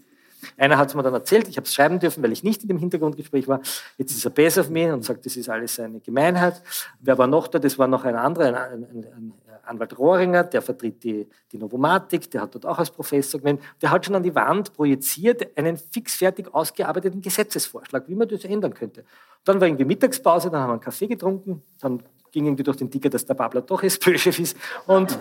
Einer 0.57 0.78
hat 0.78 0.88
es 0.88 0.95
mir 0.95 1.03
dann 1.03 1.14
erzählt, 1.14 1.49
ich 1.49 1.57
habe 1.57 1.66
es 1.66 1.74
schreiben 1.74 1.99
dürfen, 1.99 2.22
weil 2.22 2.32
ich 2.32 2.42
nicht 2.42 2.62
in 2.62 2.68
dem 2.68 2.78
Hintergrundgespräch 2.78 3.49
war. 3.49 3.61
Jetzt 3.99 4.12
ist 4.12 4.24
er 4.24 4.30
besser 4.30 4.62
auf 4.62 4.70
mich 4.70 4.90
und 4.90 5.05
sagt, 5.05 5.24
das 5.26 5.36
ist 5.36 5.49
alles 5.49 5.78
eine 5.80 6.01
Gemeinheit. 6.01 6.62
Wer 7.01 7.18
war 7.18 7.26
noch 7.26 7.49
da? 7.49 7.59
Das 7.59 7.78
war 7.78 7.86
noch 7.86 8.05
ein 8.05 8.16
anderer, 8.16 8.47
ein, 8.47 8.84
ein, 8.84 9.07
ein 9.16 9.32
Anwalt 9.66 9.99
Rohringer, 9.99 10.45
der 10.45 10.62
vertritt 10.62 11.03
die, 11.05 11.26
die 11.51 11.59
Novomatik, 11.59 12.30
der 12.30 12.42
hat 12.42 12.55
dort 12.55 12.66
auch 12.66 12.78
als 12.78 12.90
Professor 12.90 13.40
gemeint. 13.40 13.61
Der 13.80 13.90
hat 13.90 14.05
schon 14.05 14.14
an 14.14 14.22
die 14.22 14.34
Wand 14.34 14.74
projiziert 14.74 15.57
einen 15.57 15.76
fixfertig 15.76 16.53
ausgearbeiteten 16.53 17.20
Gesetzesvorschlag, 17.20 18.05
wie 18.09 18.14
man 18.14 18.28
das 18.28 18.45
ändern 18.45 18.74
könnte. 18.74 19.05
Dann 19.45 19.61
war 19.61 19.68
irgendwie 19.68 19.84
Mittagspause, 19.84 20.51
dann 20.51 20.61
haben 20.61 20.68
wir 20.70 20.74
einen 20.74 20.80
Kaffee 20.80 21.07
getrunken, 21.07 21.62
dann 21.80 22.03
ging 22.32 22.47
irgendwie 22.47 22.64
durch 22.64 22.76
den 22.76 22.90
Ticker, 22.90 23.11
dass 23.11 23.24
der 23.24 23.34
Babler 23.34 23.62
doch 23.62 23.82
SPÖ-Chef 23.84 24.38
ist. 24.38 24.57
Und 24.86 25.18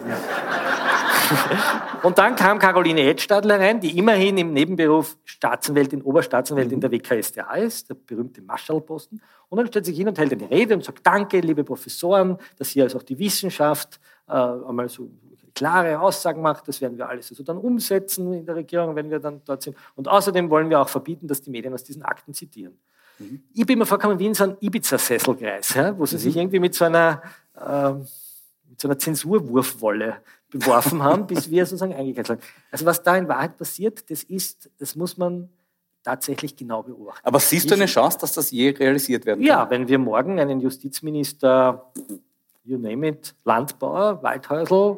und 2.03 2.17
dann 2.17 2.36
kam 2.36 2.59
Caroline 2.59 3.01
Edstadler 3.01 3.59
rein, 3.59 3.80
die 3.80 3.97
immerhin 3.97 4.38
im 4.38 4.53
Nebenberuf 4.53 5.17
Staatsanwältin, 5.26 6.01
Oberstaatsanwältin 6.01 6.80
der 6.80 6.91
WKStA 6.91 7.53
ist, 7.55 7.89
der 7.89 7.95
berühmte 7.95 8.41
Marschallposten. 8.41 9.21
Und 9.49 9.57
dann 9.57 9.67
stellt 9.67 9.86
sich 9.86 9.97
hin 9.97 10.07
und 10.07 10.17
hält 10.17 10.34
eine 10.34 10.49
Rede 10.49 10.74
und 10.74 10.84
sagt, 10.84 11.05
danke, 11.05 11.39
liebe 11.39 11.63
Professoren, 11.63 12.38
dass 12.57 12.69
hier 12.69 12.84
also 12.84 12.97
auch 12.97 13.03
die 13.03 13.17
Wissenschaft 13.19 13.99
äh, 14.28 14.34
einmal 14.34 14.89
so 14.89 15.09
klare 15.55 15.99
Aussagen 15.99 16.41
macht. 16.41 16.67
Das 16.67 16.82
werden 16.82 16.97
wir 16.97 17.07
alles 17.07 17.30
also 17.30 17.43
dann 17.43 17.57
umsetzen 17.57 18.34
in 18.34 18.45
der 18.45 18.55
Regierung, 18.55 18.95
wenn 18.95 19.09
wir 19.09 19.19
dann 19.19 19.41
dort 19.45 19.61
sind. 19.61 19.78
Und 19.95 20.07
außerdem 20.07 20.49
wollen 20.49 20.69
wir 20.69 20.80
auch 20.80 20.89
verbieten, 20.89 21.28
dass 21.28 21.41
die 21.41 21.51
Medien 21.51 21.74
aus 21.74 21.84
diesen 21.84 22.03
Akten 22.03 22.34
zitieren. 22.34 22.78
Mhm. 23.19 23.43
Ich 23.53 23.65
bin 23.65 23.80
mir 23.80 23.86
vorgekommen 23.86 24.19
wie 24.19 24.28
in 24.28 24.34
so 24.34 24.45
einem 24.45 24.57
Ibiza-Sesselkreis, 24.59 25.76
ja, 25.76 25.97
wo 25.97 26.05
sie 26.05 26.15
mhm. 26.15 26.19
sich 26.19 26.38
irgendwie 26.38 26.59
mit 26.59 26.74
so 26.74 26.86
einer, 26.86 27.21
äh, 27.55 27.91
mit 28.69 28.82
so 28.82 28.88
einer 28.88 28.97
Zensurwurfwolle 28.97 30.17
beworfen 30.54 31.04
haben, 31.04 31.28
bis 31.28 31.49
wir 31.49 31.66
sozusagen 31.66 31.93
eingekehrt 31.93 32.28
sind. 32.28 32.41
Also 32.72 32.86
was 32.86 33.04
da 33.04 33.18
in 33.18 33.28
Wahrheit 33.28 33.58
passiert, 33.58 34.10
das 34.10 34.24
ist, 34.24 34.70
das 34.78 34.95
muss 34.95 35.18
man 35.18 35.49
tatsächlich 36.04 36.56
genau 36.56 36.84
beobachten. 36.84 37.26
Aber 37.26 37.39
siehst 37.39 37.70
du 37.70 37.76
eine 37.76 37.86
Chance, 37.86 38.18
dass 38.20 38.34
das 38.34 38.51
je 38.51 38.70
realisiert 38.70 39.26
werden 39.26 39.39
kann? 39.39 39.47
Ja, 39.47 39.70
wenn 39.70 39.88
wir 39.88 39.97
morgen 39.97 40.39
einen 40.39 40.60
Justizminister, 40.60 41.91
you 42.64 42.78
name 42.78 43.08
it, 43.08 43.34
Landbauer, 43.43 44.22
Waldhäusl, 44.22 44.97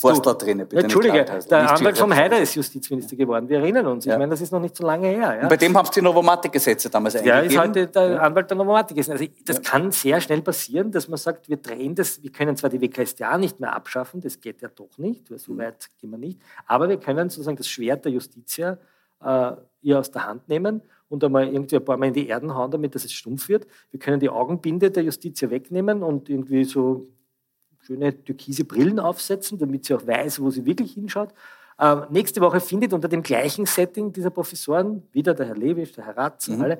Forstler 0.00 0.34
drin. 0.34 0.58
Bitte 0.58 0.82
Entschuldige, 0.82 1.24
der 1.24 1.72
Anwalt 1.72 1.98
vom 1.98 2.14
Heider 2.14 2.38
ist 2.38 2.54
Justizminister 2.54 3.16
geworden. 3.16 3.48
Wir 3.48 3.58
erinnern 3.58 3.86
uns. 3.86 4.06
Ich 4.06 4.10
ja. 4.10 4.18
meine, 4.18 4.30
das 4.30 4.40
ist 4.40 4.52
noch 4.52 4.60
nicht 4.60 4.76
so 4.76 4.84
lange 4.86 5.08
her. 5.08 5.38
Ja? 5.42 5.48
Bei 5.48 5.56
dem 5.56 5.76
haben 5.76 5.86
Sie 5.86 5.92
die 5.94 6.02
Novomatic-Gesetze 6.02 6.90
damals 6.90 7.14
ja, 7.14 7.20
eingegeben. 7.20 7.52
Ja, 7.52 7.62
ist 7.62 7.68
heute 7.68 7.86
der 7.88 8.22
Anwalt 8.22 8.50
der 8.50 8.56
Novomatic. 8.56 8.96
Also 8.98 9.12
das 9.44 9.56
ja. 9.56 9.62
kann 9.62 9.90
sehr 9.90 10.20
schnell 10.20 10.42
passieren, 10.42 10.92
dass 10.92 11.08
man 11.08 11.18
sagt, 11.18 11.48
wir 11.48 11.56
drehen 11.56 11.94
das, 11.94 12.22
wir 12.22 12.30
können 12.30 12.56
zwar 12.56 12.70
die 12.70 12.80
WKStA 12.80 13.38
nicht 13.38 13.60
mehr 13.60 13.74
abschaffen, 13.74 14.20
das 14.20 14.40
geht 14.40 14.62
ja 14.62 14.68
doch 14.68 14.98
nicht, 14.98 15.30
weil 15.30 15.38
so 15.38 15.52
mhm. 15.52 15.58
weit 15.58 15.88
gehen 16.00 16.10
wir 16.10 16.18
nicht, 16.18 16.40
aber 16.66 16.88
wir 16.88 16.98
können 16.98 17.28
sozusagen 17.30 17.56
das 17.56 17.68
Schwert 17.68 18.04
der 18.04 18.12
Justitia 18.12 18.78
äh, 19.24 19.52
ihr 19.82 19.98
aus 19.98 20.10
der 20.10 20.26
Hand 20.26 20.48
nehmen 20.48 20.82
und 21.08 21.24
einmal 21.24 21.48
irgendwie 21.48 21.76
ein 21.76 21.84
paar 21.84 21.96
Mal 21.96 22.06
in 22.06 22.14
die 22.14 22.28
Erden 22.28 22.54
hauen, 22.54 22.70
damit 22.70 22.94
dass 22.94 23.04
es 23.04 23.12
stumpf 23.12 23.48
wird. 23.48 23.66
Wir 23.90 24.00
können 24.00 24.20
die 24.20 24.28
Augenbinde 24.28 24.90
der 24.90 25.02
Justitia 25.02 25.50
wegnehmen 25.50 26.02
und 26.02 26.28
irgendwie 26.28 26.64
so 26.64 27.06
schöne 27.88 28.22
türkise 28.24 28.64
Brillen 28.64 29.00
aufsetzen, 29.00 29.58
damit 29.58 29.86
sie 29.86 29.94
auch 29.94 30.06
weiß, 30.06 30.40
wo 30.40 30.50
sie 30.50 30.66
wirklich 30.66 30.92
hinschaut. 30.92 31.30
Ähm, 31.80 32.02
nächste 32.10 32.40
Woche 32.40 32.60
findet 32.60 32.92
unter 32.92 33.08
dem 33.08 33.22
gleichen 33.22 33.64
Setting 33.64 34.12
dieser 34.12 34.30
Professoren, 34.30 35.04
wieder 35.12 35.32
der 35.32 35.46
Herr 35.46 35.56
Lewisch, 35.56 35.92
der 35.92 36.04
Herr 36.04 36.16
Ratz, 36.16 36.48
mhm. 36.48 36.60
alle, 36.60 36.78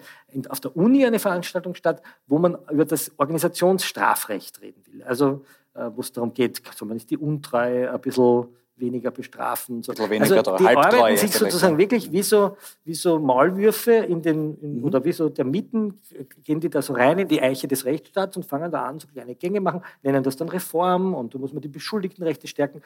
auf 0.48 0.60
der 0.60 0.76
Uni 0.76 1.06
eine 1.06 1.18
Veranstaltung 1.18 1.74
statt, 1.74 2.02
wo 2.26 2.38
man 2.38 2.58
über 2.70 2.84
das 2.84 3.12
Organisationsstrafrecht 3.16 4.60
reden 4.60 4.82
will. 4.86 5.02
Also 5.04 5.44
äh, 5.74 5.88
wo 5.94 6.00
es 6.00 6.12
darum 6.12 6.34
geht, 6.34 6.60
soll 6.76 6.88
man 6.88 6.96
nicht 6.96 7.10
die 7.10 7.16
Untreue 7.16 7.92
ein 7.92 8.00
bisschen 8.00 8.48
weniger 8.80 9.10
bestrafen. 9.10 9.82
So. 9.82 9.92
Weniger 9.92 10.36
also 10.36 10.56
die 10.56 10.66
arbeiten 10.66 11.16
sich 11.16 11.32
sozusagen 11.32 11.78
wirklich 11.78 12.10
wie 12.12 12.22
so, 12.22 12.56
wie 12.84 12.94
so 12.94 13.18
Maulwürfe 13.18 13.92
in 13.92 14.22
den, 14.22 14.58
in, 14.60 14.78
mhm. 14.78 14.84
oder 14.84 15.04
wie 15.04 15.12
so 15.12 15.28
der 15.28 15.44
Mitten, 15.44 16.00
gehen 16.44 16.60
die 16.60 16.70
da 16.70 16.82
so 16.82 16.92
rein 16.92 17.18
in 17.18 17.28
die 17.28 17.42
Eiche 17.42 17.68
des 17.68 17.84
Rechtsstaats 17.84 18.36
und 18.36 18.46
fangen 18.46 18.70
da 18.70 18.84
an, 18.84 18.98
so 18.98 19.08
kleine 19.08 19.34
Gänge 19.34 19.60
machen, 19.60 19.82
nennen 20.02 20.22
das 20.22 20.36
dann 20.36 20.48
Reform 20.48 21.14
und 21.14 21.34
da 21.34 21.38
muss 21.38 21.52
man 21.52 21.62
die 21.62 21.68
Beschuldigtenrechte 21.68 22.46
stärken. 22.46 22.82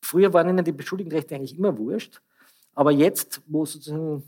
Früher 0.00 0.32
waren 0.32 0.48
ihnen 0.48 0.64
die 0.64 0.72
Beschuldigtenrechte 0.72 1.34
eigentlich 1.34 1.56
immer 1.56 1.76
wurscht, 1.76 2.20
aber 2.74 2.92
jetzt, 2.92 3.40
wo 3.46 3.64
sozusagen 3.64 4.22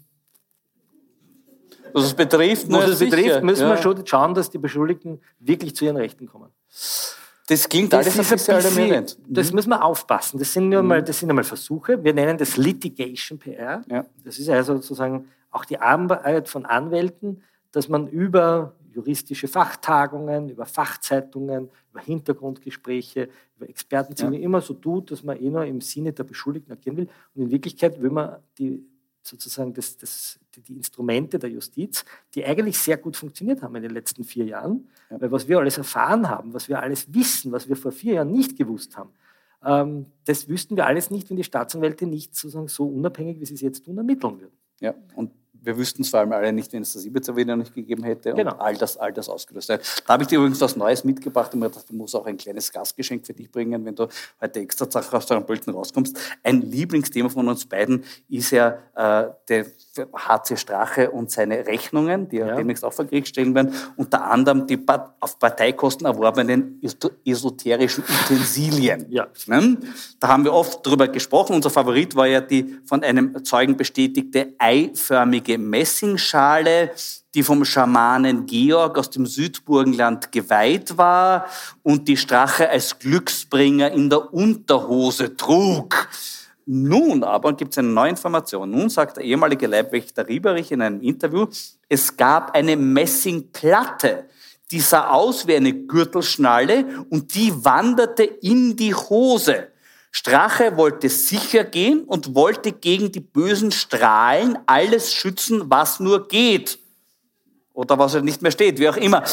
was 1.93 2.05
es 2.05 2.15
betrifft, 2.15 2.71
was 2.71 2.89
es 2.89 2.99
betrifft 3.01 3.43
müssen 3.43 3.63
ja. 3.63 3.71
wir 3.71 3.77
schon 3.77 4.07
schauen, 4.07 4.35
dass 4.35 4.51
die 4.51 4.59
Beschuldigten 4.59 5.21
wirklich 5.41 5.75
zu 5.75 5.85
ihren 5.85 5.97
Rechten 5.97 6.27
kommen. 6.27 6.51
Das 7.51 7.69
klingt 7.69 7.93
das 7.93 8.07
alles 8.07 8.31
ein 8.31 8.37
bisschen 8.37 8.55
alarmierend. 8.55 9.19
Das 9.27 9.51
mhm. 9.51 9.57
muss 9.57 9.67
man 9.67 9.81
aufpassen. 9.81 10.39
Das 10.39 10.53
sind 10.53 10.69
nur 10.69 10.83
mhm. 10.83 10.89
mal, 10.89 11.03
das 11.03 11.19
sind 11.19 11.31
einmal 11.31 11.43
Versuche. 11.43 12.03
Wir 12.05 12.15
nennen 12.15 12.39
das 12.39 12.57
Litigation 12.57 13.41
PR. 13.41 13.83
Ja. 13.91 14.07
Das 14.23 14.39
ist 14.39 14.49
also 14.49 14.77
sozusagen 14.77 15.27
auch 15.51 15.65
die 15.65 15.77
Arbeit 15.77 16.49
von 16.49 16.65
Anwälten, 16.65 17.43
dass 17.73 17.89
man 17.89 18.07
über 18.07 18.77
juristische 18.93 19.49
Fachtagungen, 19.49 20.49
über 20.49 20.65
Fachzeitungen, 20.65 21.71
über 21.91 22.01
Hintergrundgespräche, 22.01 23.29
über 23.57 23.69
Expertenzimmer 23.69 24.35
ja. 24.35 24.41
immer 24.43 24.61
so 24.61 24.75
tut, 24.75 25.11
dass 25.11 25.25
man 25.25 25.37
eh 25.37 25.51
nur 25.51 25.65
im 25.65 25.81
Sinne 25.81 26.13
der 26.13 26.23
Beschuldigten 26.23 26.73
agieren 26.73 26.99
will. 26.99 27.09
Und 27.35 27.43
in 27.43 27.51
Wirklichkeit 27.51 28.01
will 28.01 28.11
man 28.11 28.37
die 28.59 28.87
sozusagen 29.23 29.75
das, 29.75 29.97
das, 29.97 30.39
die 30.67 30.77
Instrumente 30.77 31.39
der 31.39 31.51
Justiz, 31.51 32.05
die 32.35 32.45
eigentlich 32.45 32.79
sehr 32.79 32.97
gut 32.97 33.17
funktioniert 33.17 33.63
haben 33.63 33.77
in 33.77 33.83
den 33.83 33.93
letzten 33.93 34.25
vier 34.25 34.45
Jahren. 34.45 34.89
Ja. 35.11 35.21
Weil 35.21 35.33
was 35.33 35.49
wir 35.49 35.59
alles 35.59 35.79
erfahren 35.79 36.29
haben, 36.29 36.55
was 36.55 36.69
wir 36.69 36.81
alles 36.81 37.13
wissen, 37.13 37.53
was 37.53 37.69
wir 37.69 37.77
vor 37.77 37.93
vier 37.93 38.15
Jahren 38.15 38.31
nicht 38.31 38.57
gewusst 38.57 38.97
haben, 38.97 39.11
ähm, 39.65 40.07
das 40.25 40.49
wüssten 40.49 40.77
wir 40.77 40.87
alles 40.87 41.11
nicht, 41.11 41.29
wenn 41.31 41.37
die 41.37 41.45
Staatsanwälte 41.45 42.07
nicht 42.07 42.35
sozusagen 42.35 42.69
so 42.69 42.87
unabhängig, 42.87 43.41
wie 43.41 43.47
sie 43.47 43.55
es 43.55 43.61
jetzt 43.61 43.85
tun, 43.85 43.99
ermitteln 43.99 44.41
würden. 44.41 44.57
Ja, 44.81 44.95
und 45.15 45.33
wir 45.63 45.77
wüssten 45.77 46.03
es 46.03 46.11
vor 46.11 46.21
allem 46.21 46.33
alle 46.33 46.53
nicht, 46.53 46.73
wenn 46.73 46.83
es 46.83 46.93
das 46.93 47.05
Ibiza 47.05 47.35
wieder 47.37 47.57
nicht 47.57 47.75
gegeben 47.75 48.03
hätte 48.05 48.33
Genau. 48.35 48.53
und 48.53 48.61
all 48.61 48.77
das, 48.77 48.97
all 48.97 49.13
das 49.13 49.29
ausgelöst 49.29 49.69
hat. 49.71 49.81
Da 50.07 50.15
habe 50.15 50.23
ich 50.23 50.29
dir 50.29 50.39
übrigens 50.39 50.61
was 50.61 50.77
Neues 50.77 51.05
mitgebracht 51.05 51.53
und 51.55 51.61
mir 51.61 51.69
gedacht, 51.69 51.85
du 51.89 51.95
musst 51.95 52.15
auch 52.17 52.27
ein 52.27 52.37
kleines 52.37 52.73
Gastgeschenk 52.73 53.27
für 53.27 53.35
dich 53.35 53.51
bringen, 53.51 53.85
wenn 53.85 53.95
du 53.95 54.09
heute 54.41 54.61
extra 54.61 54.91
Sache 54.91 55.17
aus 55.17 55.27
deinem 55.27 55.45
Pölten 55.47 55.73
rauskommst. 55.73 56.19
Ein 56.43 56.63
Lieblingsthema 56.63 57.29
von 57.29 57.49
uns 57.49 57.67
beiden 57.67 58.05
ist 58.29 58.51
ja 58.53 58.79
äh, 58.95 59.31
der 59.49 59.67
HC 59.97 60.57
Strache 60.57 61.11
und 61.11 61.31
seine 61.31 61.67
Rechnungen, 61.67 62.29
die 62.29 62.37
ja, 62.37 62.55
demnächst 62.55 62.85
auch 62.85 62.93
vor 62.93 63.07
Gericht 63.07 63.29
stellen 63.29 63.55
werden, 63.55 63.75
unter 63.97 64.25
anderem 64.25 64.67
die 64.67 64.79
auf 65.19 65.39
Parteikosten 65.39 66.07
erworbenen 66.07 66.79
eso- 66.81 67.11
esoterischen 67.25 68.05
Utensilien. 68.05 69.07
Ja. 69.11 69.27
Ne? 69.47 69.79
Da 70.21 70.29
haben 70.29 70.45
wir 70.45 70.53
oft 70.53 70.87
drüber 70.87 71.09
gesprochen. 71.09 71.55
Unser 71.57 71.71
Favorit 71.71 72.15
war 72.15 72.29
ja 72.29 72.41
die 72.41 72.79
von 72.85 73.03
einem 73.03 73.45
Zeugen 73.45 73.77
bestätigte 73.77 74.55
eiförmige 74.59 75.59
Messingschale, 75.59 76.93
die 77.35 77.43
vom 77.43 77.65
Schamanen 77.65 78.47
Georg 78.47 78.97
aus 78.97 79.11
dem 79.11 79.27
Südburgenland 79.27 80.31
geweiht 80.31 80.97
war 80.99 81.47
und 81.83 82.07
die 82.07 82.17
Strache 82.17 82.69
als 82.69 82.99
Glücksbringer 82.99 83.91
in 83.91 84.09
der 84.09 84.33
Unterhose 84.33 85.37
trug. 85.37 86.09
Nun 86.73 87.25
aber 87.25 87.55
gibt 87.55 87.73
es 87.73 87.79
eine 87.79 87.89
neue 87.89 88.11
Information. 88.11 88.71
Nun 88.71 88.91
sagt 88.91 89.17
der 89.17 89.25
ehemalige 89.25 89.67
Leibwächter 89.67 90.29
Rieberich 90.29 90.71
in 90.71 90.81
einem 90.81 91.01
Interview, 91.01 91.49
es 91.89 92.17
gab 92.17 92.55
eine 92.55 92.77
Messingplatte, 92.77 94.27
die 94.71 94.79
sah 94.79 95.09
aus 95.09 95.49
wie 95.49 95.57
eine 95.57 95.73
Gürtelschnalle 95.73 97.05
und 97.11 97.35
die 97.35 97.53
wanderte 97.65 98.23
in 98.23 98.77
die 98.77 98.95
Hose. 98.95 99.67
Strache 100.13 100.77
wollte 100.77 101.09
sicher 101.09 101.65
gehen 101.65 102.05
und 102.05 102.37
wollte 102.37 102.71
gegen 102.71 103.11
die 103.11 103.19
bösen 103.19 103.73
Strahlen 103.73 104.57
alles 104.67 105.13
schützen, 105.13 105.65
was 105.67 105.99
nur 105.99 106.29
geht. 106.29 106.79
Oder 107.73 107.99
was 107.99 108.15
halt 108.15 108.25
nicht 108.25 108.43
mehr 108.43 108.53
steht, 108.53 108.79
wie 108.79 108.89
auch 108.89 108.97
immer. 108.97 109.25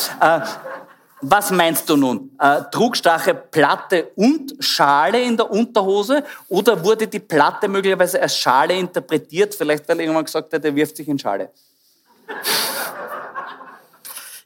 Was 1.21 1.49
meinst 1.49 1.89
du 1.89 1.97
nun? 1.97 2.31
Äh, 2.39 2.61
trug 2.71 2.95
Strache 2.95 3.33
Platte 3.33 4.11
und 4.15 4.55
Schale 4.59 5.23
in 5.23 5.35
der 5.35 5.49
Unterhose 5.49 6.23
oder 6.47 6.83
wurde 6.83 7.07
die 7.07 7.19
Platte 7.19 7.67
möglicherweise 7.67 8.21
als 8.21 8.37
Schale 8.37 8.75
interpretiert? 8.75 9.55
Vielleicht, 9.55 9.89
weil 9.89 9.99
irgendwann 9.99 10.25
gesagt 10.25 10.53
hat, 10.53 10.63
er 10.63 10.75
wirft 10.75 10.95
sich 10.95 11.07
in 11.07 11.17
Schale. 11.17 11.51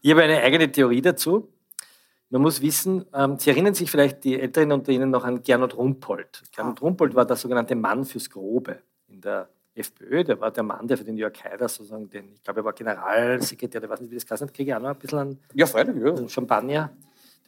Ich 0.01 0.11
habe 0.11 0.23
eine 0.23 0.41
eigene 0.41 0.71
Theorie 0.71 1.01
dazu. 1.01 1.49
Man 2.29 2.41
muss 2.41 2.61
wissen, 2.61 3.05
ähm, 3.13 3.37
Sie 3.37 3.49
erinnern 3.49 3.73
sich 3.73 3.91
vielleicht 3.91 4.23
die 4.23 4.39
Älteren 4.39 4.71
unter 4.71 4.93
Ihnen 4.93 5.09
noch 5.09 5.25
an 5.25 5.43
Gernot 5.43 5.75
Rumpold. 5.75 6.43
Gernot 6.55 6.81
Rumpold 6.81 7.13
war 7.13 7.25
der 7.25 7.35
sogenannte 7.35 7.75
Mann 7.75 8.05
fürs 8.05 8.29
Grobe 8.29 8.79
in 9.09 9.19
der 9.19 9.49
FPÖ. 9.75 10.23
Der 10.23 10.39
war 10.39 10.51
der 10.51 10.63
Mann, 10.63 10.87
der 10.87 10.97
für 10.97 11.03
den 11.03 11.17
Jörg 11.17 11.33
Haider 11.43 11.67
sozusagen, 11.69 12.09
den, 12.09 12.33
ich 12.33 12.43
glaube, 12.43 12.61
er 12.61 12.65
war 12.65 12.73
Generalsekretär, 12.73 13.79
der 13.81 13.89
weiß 13.89 14.01
nicht, 14.01 14.11
wie 14.11 14.17
das 14.17 14.41
hat, 14.41 14.53
kriege 14.53 14.71
ich 14.71 14.75
auch 14.75 14.81
noch 14.81 14.89
ein 14.89 14.95
bisschen 14.97 15.19
an 15.19 15.37
Ja, 15.53 15.65
freilich. 15.65 15.95
Ja, 16.03 16.27
Champagner. 16.29 16.91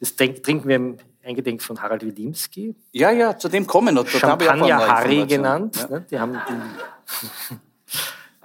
Das 0.00 0.14
trinken 0.16 0.68
wir 0.68 0.76
im 0.76 0.96
Eingedenk 1.24 1.62
von 1.62 1.80
Harald 1.80 2.02
Wilimski. 2.04 2.74
ja, 2.92 3.10
ja 3.10 3.38
zu 3.38 3.48
dem 3.48 3.66
kommen. 3.66 3.96
Auch 3.96 4.02
eine 4.02 4.10
Champagner 4.10 4.88
Harry 4.88 5.20
Information. 5.20 5.28
genannt. 5.28 5.76
Ja. 5.76 5.88
Ne? 5.88 6.06
Die 6.10 6.18
haben 6.18 6.38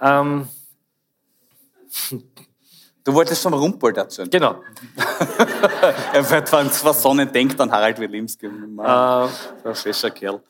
ähm, 0.00 0.48
Du 3.02 3.14
wolltest 3.14 3.42
vom 3.42 3.54
Rumpold 3.54 3.96
erzählen. 3.96 4.30
genau. 4.30 4.62
Er 6.12 6.30
wird, 6.30 6.52
wenn 6.52 6.66
es 6.66 6.84
was 6.84 7.02
Sonnen 7.02 7.32
denkt, 7.32 7.58
an 7.60 7.70
Harald 7.72 7.98
Wilimski. 7.98 8.46
Äh, 8.46 8.50
ein 8.80 9.74
fescher 9.74 10.10
Kerl. 10.10 10.40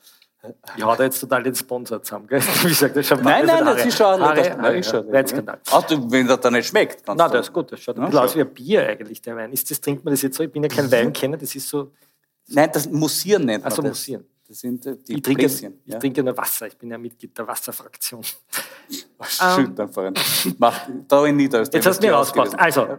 Ich 0.75 0.83
hau 0.83 0.95
da 0.95 1.03
jetzt 1.03 1.19
total 1.19 1.43
den 1.43 1.53
Sponsor 1.55 2.01
zusammen. 2.01 2.25
Gell? 2.27 2.41
Wie 2.63 2.67
gesagt, 2.69 2.95
der 2.95 3.03
Champagner 3.03 3.45
Nein, 3.45 3.63
nein, 3.63 3.75
das 3.77 3.85
ist 3.85 3.97
schon 3.97 4.19
das, 4.19 4.39
ist 4.39 4.47
ja. 4.47 4.83
schon 4.83 5.11
Weinskandal. 5.13 5.59
Ach, 5.71 5.83
du, 5.83 6.11
wenn 6.11 6.27
das 6.27 6.39
da 6.39 6.49
nicht 6.49 6.67
schmeckt. 6.67 7.05
kannst 7.05 7.17
Na, 7.19 7.27
du- 7.27 7.37
das 7.37 7.47
ist 7.47 7.53
gut. 7.53 7.71
Das 7.71 7.79
schaut 7.79 7.97
ein 7.99 8.05
bisschen 8.05 8.19
aus 8.19 8.35
wie 8.35 8.41
ein 8.41 8.53
Bier 8.53 8.87
eigentlich, 8.87 9.21
der 9.21 9.35
Wein. 9.35 9.51
Ist 9.53 9.69
das, 9.69 9.79
trinkt 9.79 10.03
man 10.03 10.13
das 10.13 10.21
jetzt 10.23 10.37
so? 10.37 10.43
Ich 10.43 10.51
bin 10.51 10.63
ja 10.63 10.69
kein 10.69 10.91
Weinkenner, 10.91 11.37
das 11.37 11.53
ist 11.55 11.69
so, 11.69 11.91
Nein, 12.47 12.69
das 12.73 12.89
Mussieren 12.89 13.45
nennt 13.45 13.63
man 13.63 13.71
also 13.71 13.81
das. 13.83 13.89
Mussieren. 13.91 14.25
Das 14.47 14.59
sind 14.59 14.85
äh, 14.85 14.97
die 14.97 15.13
Ich 15.13 15.21
trinke, 15.21 15.43
Bläschen. 15.47 15.79
ich 15.85 15.93
ja. 15.93 15.99
trinke 15.99 16.23
nur 16.23 16.35
Wasser, 16.35 16.67
ich 16.67 16.77
bin 16.77 16.89
ja 16.91 16.97
Mitglied 16.97 17.37
der 17.37 17.47
Wasserfraktion. 17.47 18.21
Schön, 19.21 19.73
dein 19.75 19.87
Freund. 19.87 20.19
Mach 20.57 20.77
da 21.07 21.25
in 21.25 21.37
Niederösterreich. 21.37 21.75
Jetzt 21.75 21.85
hast 21.85 21.99
du 22.03 22.07
mich 22.07 22.13
was 22.15 22.35
rausgebracht. 22.35 22.59
Also, 22.59 22.97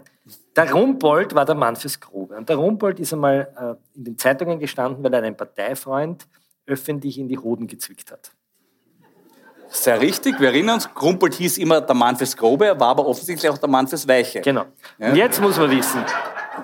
der 0.56 0.72
Rumpold 0.72 1.34
war 1.34 1.44
der 1.44 1.54
Mann 1.56 1.76
fürs 1.76 1.98
Grobe. 2.00 2.36
Und 2.36 2.48
der 2.48 2.56
Rumpold 2.56 3.00
ist 3.00 3.12
einmal 3.12 3.48
äh, 3.94 3.98
in 3.98 4.04
den 4.04 4.16
Zeitungen 4.18 4.58
gestanden, 4.60 5.02
weil 5.04 5.12
er 5.12 5.22
einen 5.22 5.36
Parteifreund 5.36 6.26
öffentlich 6.66 7.18
in 7.18 7.28
die 7.28 7.38
Hoden 7.38 7.66
gezwickt 7.66 8.10
hat. 8.10 8.32
Sehr 9.68 10.00
richtig. 10.00 10.38
Wir 10.38 10.48
erinnern 10.48 10.74
uns, 10.74 10.92
Grumpold 10.92 11.34
hieß 11.34 11.56
immer 11.58 11.80
der 11.80 11.94
Mann 11.94 12.16
fürs 12.16 12.36
Grobe, 12.36 12.66
er 12.66 12.78
war 12.78 12.88
aber 12.88 13.06
offensichtlich 13.06 13.50
auch 13.50 13.56
der 13.56 13.70
Mann 13.70 13.88
fürs 13.88 14.06
Weiche. 14.06 14.42
Genau. 14.42 14.66
Ja. 14.98 15.08
Und 15.08 15.16
jetzt 15.16 15.40
muss 15.40 15.56
man 15.56 15.70
wissen, 15.70 16.04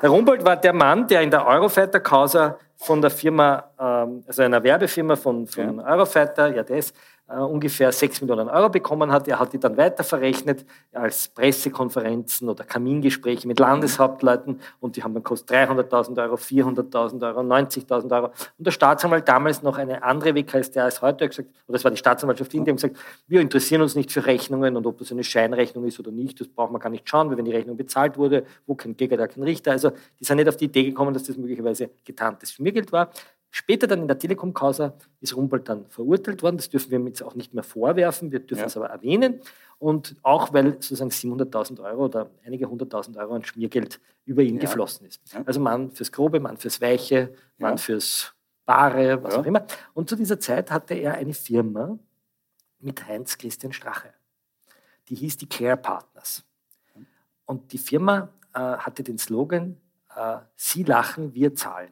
der 0.02 0.10
Rumpold 0.10 0.44
war 0.44 0.56
der 0.56 0.74
Mann, 0.74 1.06
der 1.06 1.22
in 1.22 1.30
der 1.30 1.46
Eurofighter-Causa 1.46 2.58
von 2.76 3.00
der 3.00 3.10
Firma, 3.10 3.70
ähm, 3.80 4.22
also 4.26 4.42
einer 4.42 4.62
Werbefirma 4.62 5.16
von, 5.16 5.46
von 5.46 5.80
Eurofighter, 5.80 6.54
ja 6.54 6.62
das, 6.62 6.92
ungefähr 7.28 7.92
6 7.92 8.22
Millionen 8.22 8.48
Euro 8.48 8.70
bekommen 8.70 9.12
hat. 9.12 9.28
Er 9.28 9.38
hat 9.38 9.52
die 9.52 9.60
dann 9.60 9.76
weiter 9.76 10.02
verrechnet 10.02 10.64
als 10.92 11.28
Pressekonferenzen 11.28 12.48
oder 12.48 12.64
Kamingespräche 12.64 13.46
mit 13.46 13.58
Landeshauptleuten 13.58 14.60
und 14.80 14.96
die 14.96 15.02
haben 15.02 15.12
dann 15.12 15.22
kostet 15.22 15.56
300.000 15.56 16.22
Euro, 16.22 16.34
400.000 16.36 17.26
Euro, 17.26 17.40
90.000 17.40 18.16
Euro. 18.16 18.26
Und 18.56 18.66
der 18.66 18.70
Staatsanwalt 18.70 19.28
damals 19.28 19.62
noch 19.62 19.76
eine 19.76 20.02
andere 20.02 20.34
WKStA 20.34 20.84
als 20.84 21.02
heute 21.02 21.28
gesagt, 21.28 21.50
oder 21.66 21.74
das 21.74 21.84
war 21.84 21.90
die 21.90 21.98
Staatsanwaltschaft 21.98 22.54
in, 22.54 22.60
haben 22.60 22.76
gesagt, 22.76 22.96
wir 23.26 23.40
interessieren 23.40 23.82
uns 23.82 23.94
nicht 23.94 24.10
für 24.10 24.24
Rechnungen 24.24 24.76
und 24.76 24.86
ob 24.86 24.98
das 24.98 25.12
eine 25.12 25.24
Scheinrechnung 25.24 25.84
ist 25.84 26.00
oder 26.00 26.10
nicht, 26.10 26.40
das 26.40 26.48
braucht 26.48 26.72
man 26.72 26.80
gar 26.80 26.90
nicht 26.90 27.08
schauen, 27.08 27.28
weil 27.28 27.36
wenn 27.36 27.44
die 27.44 27.52
Rechnung 27.52 27.76
bezahlt 27.76 28.16
wurde, 28.16 28.44
wo 28.66 28.74
kein 28.74 28.96
Kläger, 28.96 29.18
da 29.18 29.26
kein 29.26 29.42
Richter. 29.42 29.72
Also 29.72 29.92
die 30.18 30.24
sind 30.24 30.38
nicht 30.38 30.48
auf 30.48 30.56
die 30.56 30.66
Idee 30.66 30.84
gekommen, 30.84 31.12
dass 31.12 31.24
das 31.24 31.36
möglicherweise 31.36 31.90
getarntes 32.04 32.52
Schmiergeld 32.52 32.90
war. 32.90 33.10
Später 33.50 33.86
dann 33.86 34.02
in 34.02 34.08
der 34.08 34.18
Telekom-Causa 34.18 34.94
ist 35.20 35.34
Rumpold 35.34 35.68
dann 35.68 35.86
verurteilt 35.86 36.42
worden. 36.42 36.58
Das 36.58 36.68
dürfen 36.68 36.90
wir 36.90 36.98
ihm 36.98 37.06
jetzt 37.06 37.22
auch 37.22 37.34
nicht 37.34 37.54
mehr 37.54 37.62
vorwerfen. 37.64 38.30
Wir 38.30 38.40
dürfen 38.40 38.60
Ja. 38.60 38.66
es 38.66 38.76
aber 38.76 38.90
erwähnen. 38.90 39.40
Und 39.78 40.16
auch 40.22 40.52
weil 40.52 40.72
sozusagen 40.74 41.10
700.000 41.10 41.80
Euro 41.80 42.06
oder 42.06 42.28
einige 42.44 42.66
hunderttausend 42.68 43.16
Euro 43.16 43.34
an 43.34 43.44
Schmiergeld 43.44 44.00
über 44.26 44.42
ihn 44.42 44.58
geflossen 44.58 45.06
ist. 45.06 45.20
Ja. 45.32 45.42
Also 45.46 45.60
Mann 45.60 45.92
fürs 45.92 46.12
Grobe, 46.12 46.40
Mann 46.40 46.56
fürs 46.58 46.80
Weiche, 46.80 47.32
Mann 47.58 47.72
Ja. 47.72 47.76
fürs 47.78 48.34
Bare, 48.66 49.22
was 49.22 49.34
Ja. 49.34 49.40
auch 49.40 49.46
immer. 49.46 49.64
Und 49.94 50.10
zu 50.10 50.16
dieser 50.16 50.38
Zeit 50.40 50.70
hatte 50.70 50.92
er 50.94 51.14
eine 51.14 51.32
Firma 51.32 51.98
mit 52.80 53.06
Heinz 53.06 53.38
Christian 53.38 53.72
Strache. 53.72 54.12
Die 55.08 55.14
hieß 55.14 55.38
die 55.38 55.48
Care 55.48 55.78
Partners. 55.78 56.44
Und 57.46 57.72
die 57.72 57.78
Firma 57.78 58.28
äh, 58.54 58.58
hatte 58.60 59.02
den 59.02 59.16
Slogan, 59.16 59.80
äh, 60.14 60.38
Sie 60.56 60.82
lachen, 60.82 61.32
wir 61.34 61.54
zahlen. 61.54 61.90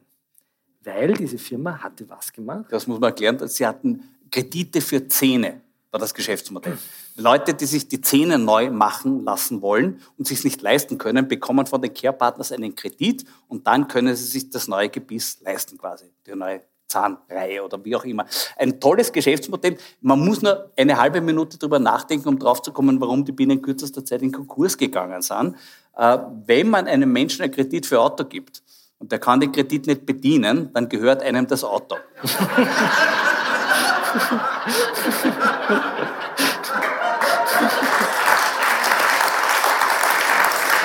Weil 0.87 1.15
diese 1.15 1.37
Firma 1.37 1.79
hatte 1.79 2.09
was 2.09 2.33
gemacht? 2.33 2.67
Das 2.71 2.87
muss 2.87 3.01
man 3.01 3.09
erklären. 3.09 3.37
Sie 3.49 3.67
hatten 3.67 4.05
Kredite 4.31 4.81
für 4.81 5.09
Zähne, 5.09 5.61
war 5.91 5.99
das 5.99 6.15
Geschäftsmodell. 6.15 6.79
Leute, 7.17 7.55
die 7.55 7.67
sich 7.67 7.89
die 7.89 8.01
Zähne 8.01 8.39
neu 8.39 8.71
machen 8.71 9.25
lassen 9.25 9.63
wollen 9.63 10.01
und 10.17 10.29
sich 10.29 10.45
nicht 10.45 10.63
leisten 10.63 10.97
können, 10.97 11.27
bekommen 11.27 11.67
von 11.67 11.83
den 11.83 11.93
Care-Partners 11.93 12.53
einen 12.53 12.77
Kredit 12.77 13.25
und 13.49 13.67
dann 13.67 13.89
können 13.89 14.15
sie 14.15 14.27
sich 14.27 14.49
das 14.49 14.69
neue 14.69 14.89
Gebiss 14.89 15.41
leisten 15.43 15.77
quasi, 15.77 16.05
die 16.25 16.37
neue 16.37 16.61
Zahnreihe 16.87 17.65
oder 17.65 17.85
wie 17.85 17.97
auch 17.97 18.05
immer. 18.05 18.25
Ein 18.57 18.79
tolles 18.79 19.13
Geschäftsmodell. 19.13 19.77
Man 20.01 20.25
muss 20.25 20.41
nur 20.41 20.71
eine 20.77 20.97
halbe 20.99 21.21
Minute 21.21 21.59
drüber 21.59 21.81
nachdenken, 21.81 22.29
um 22.29 22.39
draufzukommen, 22.39 23.01
warum 23.01 23.25
die 23.25 23.33
binnen 23.33 23.61
kürzester 23.61 24.05
Zeit 24.05 24.23
in 24.23 24.31
Konkurs 24.31 24.79
gegangen 24.79 25.21
sind. 25.21 25.57
Äh, 25.97 26.19
Wenn 26.45 26.71
man 26.71 26.87
einem 26.87 27.13
Menschen 27.13 27.43
einen 27.43 27.53
Kredit 27.53 27.87
für 27.87 28.01
Auto 28.01 28.25
gibt 28.25 28.63
und 28.99 29.13
der 29.13 29.19
kann 29.19 29.41
den 29.41 29.53
Kredit 29.53 29.87
nicht 29.87 30.07
bedienen, 30.07 30.71
dann 30.73 30.89
gehört 30.89 31.23
einem 31.23 31.47
das 31.47 31.65
Auto. 31.65 31.97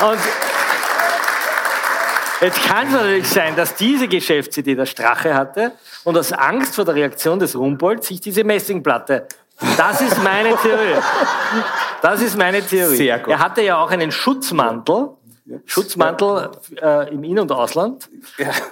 Und 0.02 0.20
jetzt 2.42 2.64
kann 2.64 2.88
es 2.88 2.94
natürlich 2.94 3.30
sein, 3.30 3.56
dass 3.56 3.76
diese 3.76 4.08
Geschäftsidee 4.08 4.76
der 4.76 4.88
Strache 4.88 5.36
hatte 5.36 5.74
und 6.04 6.18
aus 6.18 6.34
Angst 6.34 6.76
vor 6.76 6.86
der 6.86 6.96
Reaktion 6.96 7.40
des 7.40 7.56
Rumbold 7.56 8.04
sich 8.04 8.20
diese 8.20 8.44
Messingplatte. 8.44 9.28
Das 9.78 10.02
ist 10.02 10.22
meine 10.24 10.56
Theorie. 10.58 10.96
Das 12.02 12.20
ist 12.20 12.36
meine 12.36 12.66
Theorie. 12.66 12.96
Sehr 12.96 13.20
gut. 13.20 13.32
Er 13.32 13.40
hatte 13.40 13.62
ja 13.62 13.78
auch 13.78 13.92
einen 13.92 14.12
Schutzmantel. 14.12 15.10
Schutzmantel 15.66 16.52
äh, 16.82 17.14
im 17.14 17.24
In- 17.24 17.40
und 17.40 17.52
Ausland. 17.52 18.10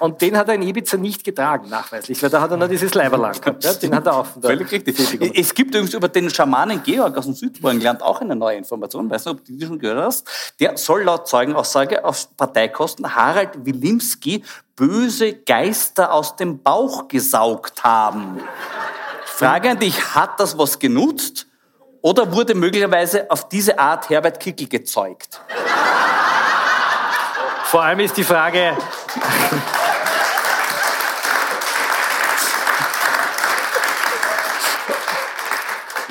Und 0.00 0.20
den 0.20 0.36
hat 0.36 0.48
er 0.48 0.54
in 0.54 0.62
Ibiza 0.62 0.96
nicht 0.96 1.24
getragen, 1.24 1.68
nachweislich, 1.68 2.22
weil 2.22 2.30
da 2.30 2.40
hat 2.40 2.50
er 2.50 2.56
nur 2.56 2.68
dieses 2.68 2.94
Leiberlang 2.94 3.32
gehabt. 3.40 3.64
Ja? 3.64 3.72
Den 3.74 3.94
hat 3.94 4.06
er 4.06 4.16
auch 4.16 4.26
von 4.26 4.42
der 4.42 4.50
Völlig 4.50 4.70
richtig. 4.70 4.96
Tätigung. 4.96 5.32
Es 5.34 5.54
gibt 5.54 5.74
übrigens 5.74 5.94
über 5.94 6.08
den 6.08 6.30
Schamanen 6.30 6.82
Georg 6.82 7.16
aus 7.16 7.24
dem 7.24 7.34
Südburgenland 7.34 8.02
auch 8.02 8.20
eine 8.20 8.36
neue 8.36 8.56
Information. 8.56 9.10
Weißt 9.10 9.26
du, 9.26 9.30
ob 9.30 9.44
du 9.44 9.52
die 9.52 9.64
schon 9.64 9.78
gehört 9.78 10.04
hast? 10.04 10.28
Der 10.60 10.76
soll 10.76 11.02
laut 11.02 11.28
Zeugenaussage 11.28 12.04
auf 12.04 12.36
Parteikosten 12.36 13.14
Harald 13.14 13.64
Wilimski 13.64 14.44
böse 14.76 15.34
Geister 15.34 16.12
aus 16.12 16.36
dem 16.36 16.62
Bauch 16.62 17.08
gesaugt 17.08 17.84
haben. 17.84 18.40
Frage 19.26 19.70
an 19.70 19.78
dich, 19.78 20.14
hat 20.14 20.40
das 20.40 20.56
was 20.58 20.78
genutzt? 20.78 21.46
oder 22.02 22.32
wurde 22.32 22.54
möglicherweise 22.54 23.30
auf 23.30 23.48
diese 23.48 23.78
Art 23.78 24.08
Herbert 24.08 24.40
Kickel 24.40 24.68
gezeugt? 24.68 25.40
Vor 27.70 27.84
allem 27.84 28.00
ist 28.00 28.16
die 28.16 28.24
Frage, 28.24 28.76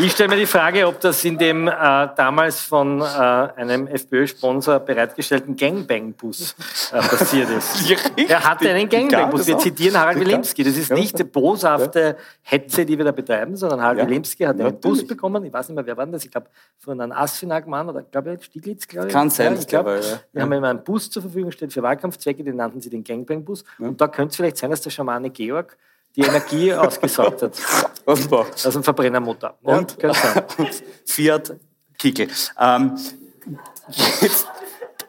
Ich 0.01 0.13
stelle 0.13 0.29
mir 0.29 0.37
die 0.37 0.45
Frage, 0.45 0.87
ob 0.87 1.01
das 1.01 1.25
in 1.25 1.37
dem 1.37 1.67
äh, 1.67 1.71
damals 2.15 2.61
von 2.61 3.01
äh, 3.01 3.03
einem 3.03 3.85
FPÖ-Sponsor 3.87 4.79
bereitgestellten 4.79 5.57
Gangbang-Bus 5.57 6.55
äh, 6.93 6.99
passiert 6.99 7.49
ist. 7.49 7.91
Er 8.15 8.41
hatte 8.45 8.69
einen 8.69 8.87
Gangbang-Bus. 8.87 9.47
Wir 9.47 9.57
zitieren 9.57 9.99
Harald 9.99 10.17
Wilimski. 10.21 10.63
Das 10.63 10.77
ist 10.77 10.93
nicht 10.93 11.19
die 11.19 11.25
boshafte 11.25 12.15
Hetze, 12.43 12.85
die 12.85 12.97
wir 12.97 13.03
da 13.03 13.11
betreiben, 13.11 13.57
sondern 13.57 13.81
Harald 13.81 13.99
ja. 13.99 14.07
Wilimski 14.07 14.45
hat 14.45 14.57
einen 14.57 14.79
Bus 14.79 15.05
bekommen. 15.05 15.43
Ich 15.43 15.51
weiß 15.51 15.67
nicht 15.67 15.75
mehr, 15.75 15.85
wer 15.85 15.97
war 15.97 16.07
das? 16.07 16.23
Ich 16.23 16.31
glaube, 16.31 16.47
von 16.77 17.01
einem 17.01 17.11
Asfinag-Mann 17.11 17.89
oder 17.89 18.03
glaube 18.03 18.35
ich, 18.35 18.45
Stieglitz, 18.45 18.87
glaube 18.87 19.07
ich. 19.07 19.13
Kann 19.13 19.29
sein. 19.29 19.57
Ich 19.59 19.67
glaube, 19.67 19.99
ja. 20.01 20.19
wir 20.31 20.43
haben 20.43 20.53
ihm 20.53 20.63
einen 20.63 20.81
Bus 20.81 21.09
zur 21.09 21.23
Verfügung 21.23 21.49
gestellt 21.49 21.73
für 21.73 21.83
Wahlkampfzwecke, 21.83 22.41
den 22.45 22.55
nannten 22.55 22.79
sie 22.79 22.89
den 22.89 23.03
Gangbang-Bus. 23.03 23.65
Und 23.79 23.99
da 23.99 24.07
könnte 24.07 24.29
es 24.29 24.35
vielleicht 24.37 24.55
sein, 24.55 24.69
dass 24.69 24.79
der 24.79 24.91
Schamane 24.91 25.29
Georg 25.29 25.77
die 26.19 26.27
Energie 26.27 26.73
ausgesaugt 26.73 27.41
hat. 27.41 27.53
Offenbar. 28.05 28.47
Aus 28.51 28.73
dem 28.73 28.83
Verbrennermotor. 28.83 29.57
Ja, 29.61 29.77
und 29.77 29.95
Fiat 31.05 31.55
Kickel. 31.97 32.27
Ähm, 32.59 32.97
jetzt, 34.21 34.47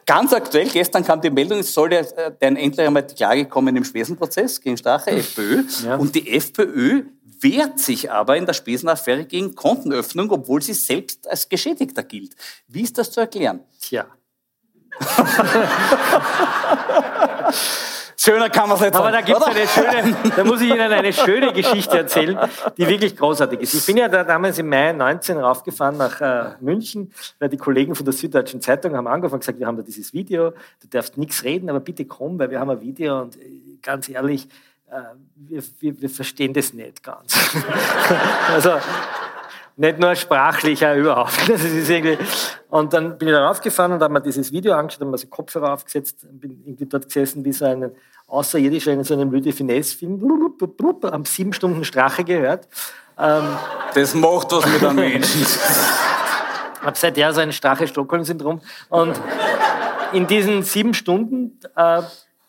ganz 0.05 0.33
aktuell, 0.33 0.69
gestern 0.69 1.03
kam 1.03 1.21
die 1.21 1.29
Meldung, 1.29 1.59
es 1.59 1.73
soll 1.73 1.93
ja 1.93 2.03
dann 2.39 2.55
endlich 2.55 2.85
einmal 2.85 3.03
die 3.03 3.15
Klage 3.15 3.45
kommen 3.45 3.75
im 3.75 3.83
Spesenprozess 3.83 4.59
gegen 4.59 4.77
Strache, 4.77 5.11
FPÖ. 5.11 5.63
Ja. 5.85 5.95
Und 5.95 6.15
die 6.15 6.35
FPÖ 6.35 7.03
wehrt 7.39 7.79
sich 7.79 8.11
aber 8.11 8.37
in 8.37 8.45
der 8.45 8.53
Spesenaffäre 8.53 9.25
gegen 9.25 9.55
Kontenöffnung, 9.55 10.29
obwohl 10.31 10.61
sie 10.61 10.73
selbst 10.73 11.27
als 11.27 11.49
Geschädigter 11.49 12.03
gilt. 12.03 12.35
Wie 12.67 12.81
ist 12.81 12.97
das 12.97 13.11
zu 13.11 13.19
erklären? 13.19 13.61
Tja. 13.79 14.05
Schöner 18.23 18.51
kann 18.51 18.69
man 18.69 18.77
es 18.77 18.83
nicht 18.83 18.95
Aber 18.95 19.11
da 19.11 19.21
gibt's 19.21 19.41
eine 19.41 19.67
schöne, 19.67 20.15
da 20.35 20.43
muss 20.43 20.61
ich 20.61 20.69
Ihnen 20.69 20.79
eine 20.79 21.11
schöne 21.11 21.51
Geschichte 21.53 21.97
erzählen, 21.97 22.37
die 22.77 22.87
wirklich 22.87 23.17
großartig 23.17 23.61
ist. 23.61 23.73
Ich 23.73 23.85
bin 23.87 23.97
ja 23.97 24.07
da 24.07 24.23
damals 24.23 24.59
im 24.59 24.69
Mai 24.69 24.91
19 24.91 25.39
raufgefahren 25.39 25.97
nach 25.97 26.21
äh, 26.21 26.51
München, 26.59 27.11
weil 27.39 27.49
die 27.49 27.57
Kollegen 27.57 27.95
von 27.95 28.05
der 28.05 28.13
Süddeutschen 28.13 28.61
Zeitung 28.61 28.95
haben 28.95 29.07
angefangen 29.07 29.33
und 29.33 29.39
gesagt, 29.39 29.57
wir 29.57 29.65
haben 29.65 29.77
da 29.77 29.81
dieses 29.81 30.13
Video, 30.13 30.51
du 30.51 30.87
darfst 30.87 31.17
nichts 31.17 31.43
reden, 31.43 31.67
aber 31.71 31.79
bitte 31.79 32.05
komm, 32.05 32.37
weil 32.37 32.51
wir 32.51 32.59
haben 32.59 32.69
ein 32.69 32.81
Video 32.81 33.21
und 33.21 33.37
äh, 33.37 33.79
ganz 33.81 34.07
ehrlich, 34.07 34.47
äh, 34.91 35.01
wir, 35.35 35.63
wir, 35.79 36.01
wir 36.01 36.09
verstehen 36.11 36.53
das 36.53 36.73
nicht 36.73 37.01
ganz. 37.01 37.33
also 38.53 38.73
nicht 39.77 39.97
nur 39.97 40.13
sprachlich, 40.15 40.85
auch 40.85 40.95
überhaupt. 40.95 41.33
Das 41.47 41.63
ist 41.63 41.89
irgendwie 41.89 42.19
und 42.69 42.93
dann 42.93 43.17
bin 43.17 43.27
ich 43.27 43.33
da 43.33 43.47
raufgefahren 43.47 43.91
und 43.91 44.01
habe 44.01 44.13
mir 44.13 44.21
dieses 44.21 44.51
Video 44.51 44.73
angeschaut, 44.73 45.01
habe 45.01 45.11
mir 45.11 45.17
so 45.17 45.27
Kopfhörer 45.27 45.73
aufgesetzt, 45.73 46.25
bin 46.31 46.61
irgendwie 46.63 46.85
dort 46.85 47.05
gesessen 47.05 47.43
wie 47.43 47.51
so 47.51 47.65
ein 47.65 47.91
Außerirdischer 48.31 48.93
in 48.93 49.03
so 49.03 49.13
einem 49.13 49.29
Louis 49.29 49.43
de 49.43 49.51
Finesse-Film, 49.51 50.21
haben 51.03 51.25
sieben 51.25 51.53
Stunden 51.53 51.83
Strache 51.83 52.23
gehört. 52.23 52.67
Ähm, 53.19 53.43
das 53.93 54.13
macht 54.13 54.51
was 54.51 54.65
mit 54.65 54.83
einem 54.83 54.95
Menschen. 54.95 55.45
habe 56.81 56.97
seither 56.97 57.33
so 57.33 57.41
ein 57.41 57.51
Strache-Stockholm-Syndrom. 57.51 58.61
Und 58.89 59.19
in 60.13 60.27
diesen 60.27 60.63
sieben 60.63 60.93
Stunden 60.93 61.59
äh, 61.75 62.01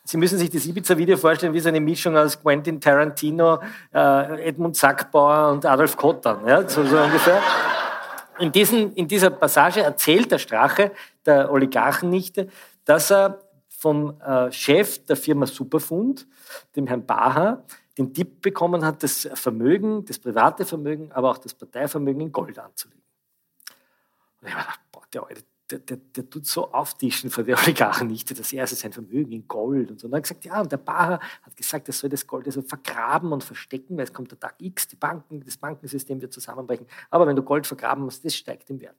Sie 0.04 0.16
müssen 0.16 0.36
sich 0.36 0.50
das 0.50 0.66
Ibiza-Video 0.66 1.16
vorstellen 1.16 1.54
wie 1.54 1.60
so 1.60 1.68
eine 1.68 1.80
Mischung 1.80 2.16
aus 2.16 2.40
Quentin 2.42 2.80
Tarantino, 2.80 3.60
äh, 3.94 4.48
Edmund 4.48 4.76
Sackbauer 4.76 5.52
und 5.52 5.64
Adolf 5.64 5.96
Kottern, 5.96 6.40
ja, 6.46 6.68
so, 6.68 6.84
so 6.84 6.98
ungefähr. 6.98 7.40
In, 8.40 8.50
diesen, 8.50 8.92
in 8.94 9.06
dieser 9.06 9.30
Passage 9.30 9.80
erzählt 9.80 10.32
der 10.32 10.38
Strache, 10.38 10.90
der 11.24 11.52
Oligarchennichte, 11.52 12.48
dass 12.84 13.12
er 13.12 13.41
vom 13.82 14.20
äh, 14.20 14.50
Chef 14.52 15.04
der 15.06 15.16
Firma 15.16 15.44
Superfund, 15.46 16.26
dem 16.76 16.86
Herrn 16.86 17.04
Baha, 17.04 17.64
den 17.98 18.14
Tipp 18.14 18.40
bekommen 18.40 18.84
hat, 18.84 19.02
das 19.02 19.28
Vermögen, 19.34 20.04
das 20.04 20.18
private 20.18 20.64
Vermögen, 20.64 21.10
aber 21.12 21.30
auch 21.30 21.38
das 21.38 21.52
Parteivermögen 21.52 22.20
in 22.20 22.32
Gold 22.32 22.58
anzulegen. 22.58 23.02
Und 24.40 24.48
ich 24.48 24.54
habe 24.54 24.62
gedacht, 24.62 24.80
boah, 24.92 25.02
der 25.12 25.26
alte 25.26 25.42
der, 25.72 25.78
der, 25.78 25.96
der 25.96 26.28
tut 26.28 26.46
so 26.46 26.70
auftischen 26.70 27.30
vor 27.30 27.44
der 27.44 27.58
Oligarchen 27.58 28.08
nicht, 28.08 28.38
dass 28.38 28.52
er 28.52 28.66
sein 28.66 28.92
Vermögen 28.92 29.32
in 29.32 29.48
Gold 29.48 29.90
und 29.90 30.00
so. 30.00 30.06
Und 30.06 30.12
er 30.12 30.18
hat 30.18 30.24
gesagt, 30.24 30.44
ja, 30.44 30.60
und 30.60 30.70
der 30.70 30.76
Bacher 30.76 31.18
hat 31.42 31.56
gesagt, 31.56 31.88
er 31.88 31.94
soll 31.94 32.10
das 32.10 32.26
Gold 32.26 32.46
also 32.46 32.60
vergraben 32.60 33.32
und 33.32 33.42
verstecken, 33.42 33.96
weil 33.96 34.04
es 34.04 34.12
kommt 34.12 34.30
der 34.30 34.38
Tag 34.38 34.56
X, 34.58 34.88
die 34.88 34.96
Banken, 34.96 35.42
das 35.42 35.56
Bankensystem 35.56 36.20
wird 36.20 36.32
zusammenbrechen. 36.32 36.86
Aber 37.08 37.26
wenn 37.26 37.36
du 37.36 37.42
Gold 37.42 37.66
vergraben 37.66 38.04
musst, 38.04 38.22
das 38.24 38.34
steigt 38.34 38.68
im 38.68 38.80
Wert. 38.80 38.96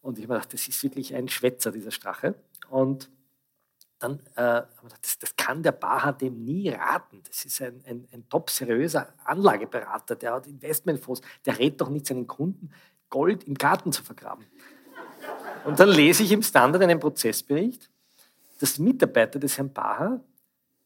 Und 0.00 0.18
ich 0.18 0.24
habe 0.24 0.34
gedacht, 0.34 0.54
das 0.54 0.68
ist 0.68 0.80
wirklich 0.82 1.12
ein 1.14 1.28
Schwätzer, 1.28 1.72
dieser 1.72 1.90
Strache. 1.90 2.34
Und 2.68 3.10
dann 4.00 4.18
äh, 4.34 4.62
das, 5.02 5.18
das, 5.20 5.36
kann 5.36 5.62
der 5.62 5.72
Baha 5.72 6.12
dem 6.12 6.42
nie 6.44 6.70
raten. 6.70 7.22
Das 7.26 7.44
ist 7.44 7.60
ein, 7.62 7.82
ein, 7.86 8.08
ein 8.12 8.28
top 8.28 8.50
seriöser 8.50 9.12
Anlageberater, 9.24 10.16
der 10.16 10.32
hat 10.32 10.46
Investmentfonds, 10.46 11.20
der 11.44 11.58
rät 11.58 11.80
doch 11.80 11.90
nicht 11.90 12.06
seinen 12.06 12.26
Kunden, 12.26 12.70
Gold 13.10 13.44
im 13.44 13.54
Garten 13.54 13.92
zu 13.92 14.02
vergraben. 14.02 14.46
Und 15.64 15.78
dann 15.78 15.90
lese 15.90 16.22
ich 16.22 16.32
im 16.32 16.42
Standard 16.42 16.82
einen 16.82 16.98
Prozessbericht, 16.98 17.90
dass 18.58 18.78
Mitarbeiter 18.78 19.38
des 19.38 19.58
Herrn 19.58 19.72
Baha 19.72 20.20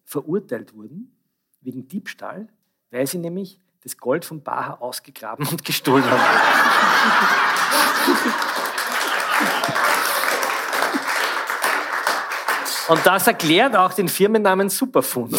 verurteilt 0.05 0.75
wurden 0.75 1.17
wegen 1.61 1.87
Diebstahl, 1.87 2.49
weil 2.91 3.07
sie 3.07 3.19
nämlich 3.19 3.61
das 3.83 3.97
Gold 3.97 4.25
von 4.25 4.43
Baha 4.43 4.75
ausgegraben 4.75 5.47
und 5.47 5.65
gestohlen 5.65 6.05
haben. 6.05 6.21
Und 12.89 13.01
das 13.05 13.27
erklärt 13.27 13.77
auch 13.77 13.93
den 13.93 14.09
Firmennamen 14.09 14.69
Superfund. 14.69 15.37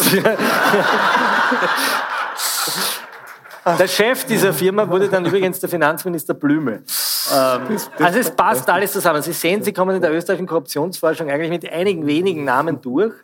Der 3.78 3.88
Chef 3.88 4.24
dieser 4.24 4.52
Firma 4.52 4.88
wurde 4.88 5.08
dann 5.08 5.26
übrigens 5.26 5.58
der 5.58 5.68
Finanzminister 5.68 6.34
Blümel. 6.34 6.84
Ähm, 7.34 7.78
also 7.98 8.18
es 8.20 8.30
passt 8.30 8.70
alles 8.70 8.92
zusammen. 8.92 9.22
Sie 9.22 9.32
sehen, 9.32 9.64
Sie 9.64 9.72
kommen 9.72 9.96
in 9.96 10.02
der 10.02 10.12
österreichischen 10.12 10.46
Korruptionsforschung 10.46 11.28
eigentlich 11.28 11.50
mit 11.50 11.72
einigen 11.72 12.06
wenigen 12.06 12.44
Namen 12.44 12.80
durch. 12.80 13.14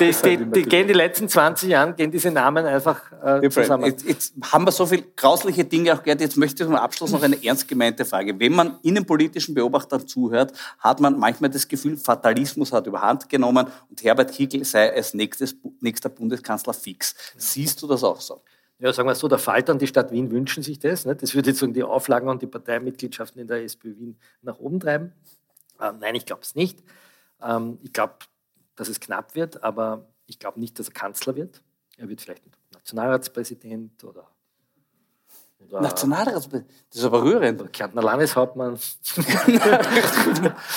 Die, 0.00 0.10
die, 0.10 0.50
die, 0.50 0.62
gehen 0.62 0.86
die 0.86 0.92
letzten 0.92 1.28
20 1.28 1.68
Jahre, 1.68 1.94
gehen 1.94 2.10
diese 2.10 2.30
Namen 2.30 2.64
einfach 2.66 3.00
äh, 3.22 3.48
zusammen. 3.48 3.86
Jetzt, 3.86 4.04
jetzt, 4.04 4.34
haben 4.52 4.66
wir 4.66 4.72
so 4.72 4.86
viele 4.86 5.02
grausliche 5.16 5.64
Dinge 5.64 5.94
auch 5.94 6.02
gehört. 6.02 6.20
Jetzt 6.20 6.36
möchte 6.36 6.62
ich 6.62 6.68
zum 6.68 6.76
Abschluss 6.76 7.12
noch 7.12 7.22
eine 7.22 7.42
ernst 7.44 7.68
gemeinte 7.68 8.04
Frage. 8.04 8.38
Wenn 8.38 8.52
man 8.52 8.78
innenpolitischen 8.82 9.54
Beobachtern 9.54 10.06
zuhört, 10.06 10.52
hat 10.78 11.00
man 11.00 11.18
manchmal 11.18 11.50
das 11.50 11.66
Gefühl, 11.66 11.96
Fatalismus 11.96 12.72
hat 12.72 12.86
überhand 12.86 13.28
genommen 13.28 13.66
und 13.88 14.02
Herbert 14.02 14.32
Kickl 14.32 14.64
sei 14.64 14.94
als 14.94 15.14
nächstes, 15.14 15.56
nächster 15.80 16.08
Bundeskanzler 16.08 16.74
fix. 16.74 17.14
Siehst 17.36 17.82
du 17.82 17.86
das 17.86 18.04
auch 18.04 18.20
so? 18.20 18.42
ja, 18.82 18.92
sagen 18.92 19.08
wir 19.08 19.14
so, 19.14 19.28
der 19.28 19.38
Falter 19.38 19.72
und 19.72 19.80
die 19.80 19.86
Stadt 19.86 20.10
Wien 20.10 20.32
wünschen 20.32 20.64
sich 20.64 20.76
das. 20.80 21.06
Ne? 21.06 21.14
Das 21.14 21.36
würde 21.36 21.50
jetzt 21.50 21.62
die 21.64 21.84
Auflagen 21.84 22.28
und 22.28 22.42
die 22.42 22.48
Parteimitgliedschaften 22.48 23.40
in 23.40 23.46
der 23.46 23.62
SPÖ 23.62 23.96
Wien 23.96 24.16
nach 24.42 24.58
oben 24.58 24.80
treiben. 24.80 25.12
Ähm, 25.80 25.98
nein, 26.00 26.16
ich 26.16 26.26
glaube 26.26 26.42
es 26.42 26.56
nicht. 26.56 26.82
Ähm, 27.40 27.78
ich 27.84 27.92
glaube, 27.92 28.14
dass 28.76 28.88
es 28.88 29.00
knapp 29.00 29.34
wird, 29.34 29.62
aber 29.62 30.06
ich 30.26 30.38
glaube 30.38 30.60
nicht, 30.60 30.78
dass 30.78 30.88
er 30.88 30.94
Kanzler 30.94 31.36
wird. 31.36 31.62
Er 31.98 32.08
wird 32.08 32.20
vielleicht 32.20 32.42
Nationalratspräsident 32.72 34.02
oder 34.04 34.28
Nationalratspräsident, 35.70 36.70
das 36.90 36.98
ist 36.98 37.04
aber 37.04 37.22
rührend. 37.22 37.60
Oder 37.60 37.70
Kärntner 37.70 38.02
Landeshauptmann. 38.02 38.78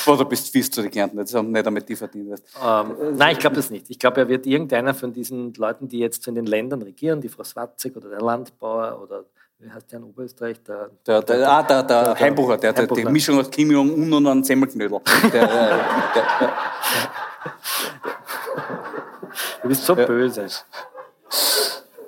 Oder 0.05 0.17
du 0.17 0.25
bist 0.25 0.49
fies 0.49 0.69
zu 0.69 0.81
den 0.81 0.91
Kärntner, 0.91 1.23
das 1.23 1.33
haben 1.33 1.51
nicht 1.51 1.65
damit 1.65 1.89
die 1.89 1.95
verdient. 1.95 2.41
Ähm, 2.63 3.17
nein, 3.17 3.33
ich 3.33 3.39
glaube 3.39 3.55
das 3.55 3.69
nicht. 3.69 3.89
Ich 3.89 3.99
glaube, 3.99 4.21
er 4.21 4.27
wird 4.27 4.45
irgendeiner 4.45 4.93
von 4.93 5.11
diesen 5.11 5.53
Leuten, 5.55 5.87
die 5.87 5.99
jetzt 5.99 6.27
in 6.27 6.35
den 6.35 6.45
Ländern 6.45 6.81
regieren, 6.81 7.19
die 7.21 7.29
Frau 7.29 7.43
Swatzek 7.43 7.97
oder 7.97 8.09
der 8.09 8.21
Landbauer 8.21 9.01
oder 9.01 9.25
wie 9.59 9.71
heißt 9.71 9.91
der 9.91 9.99
in 9.99 10.05
Oberösterreich? 10.05 10.61
Der, 10.63 10.89
der, 11.05 11.21
der, 11.21 11.37
der, 11.37 11.51
ah, 11.51 11.63
der, 11.63 11.83
der, 11.83 12.03
der 12.03 12.19
Heimbucher, 12.19 12.57
der, 12.57 12.73
der, 12.73 12.87
die 12.87 13.05
Mischung 13.05 13.39
aus 13.39 13.49
Kim 13.49 13.71
Jong-un 13.71 14.13
und 14.13 14.27
einem 14.27 14.43
Semmelknödel. 14.43 14.99
Du 19.61 19.67
bist 19.69 19.85
so 19.85 19.95
böse. 19.95 20.47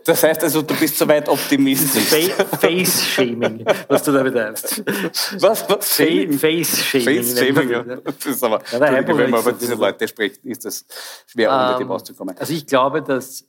Das 0.06 0.24
heißt 0.24 0.44
also, 0.44 0.62
du 0.62 0.74
bist 0.76 0.98
soweit 0.98 1.28
optimistisch. 1.28 2.04
Face-Shaming, 2.04 3.66
was 3.90 4.04
du 4.04 4.14
da 4.14 4.24
betreibst. 4.24 4.84
Was? 5.42 5.68
was? 5.70 5.96
Face-Shaming. 5.96 6.40
Face-Shaming, 6.40 7.70
ja. 7.70 7.84
Das 7.84 8.26
ist 8.26 8.42
aber, 8.42 8.62
ja, 8.72 8.80
wenn 8.80 9.30
man 9.30 9.42
über 9.42 9.52
diese 9.52 9.76
Leute 9.76 10.08
spricht, 10.08 10.46
ist 10.46 10.64
das 10.64 10.86
schwer, 11.26 11.52
um 11.52 11.72
mit 11.72 11.80
dem 11.82 11.92
rauszukommen. 11.92 12.38
Also 12.38 12.54
ich 12.54 12.66
glaube, 12.66 13.02
dass 13.02 13.46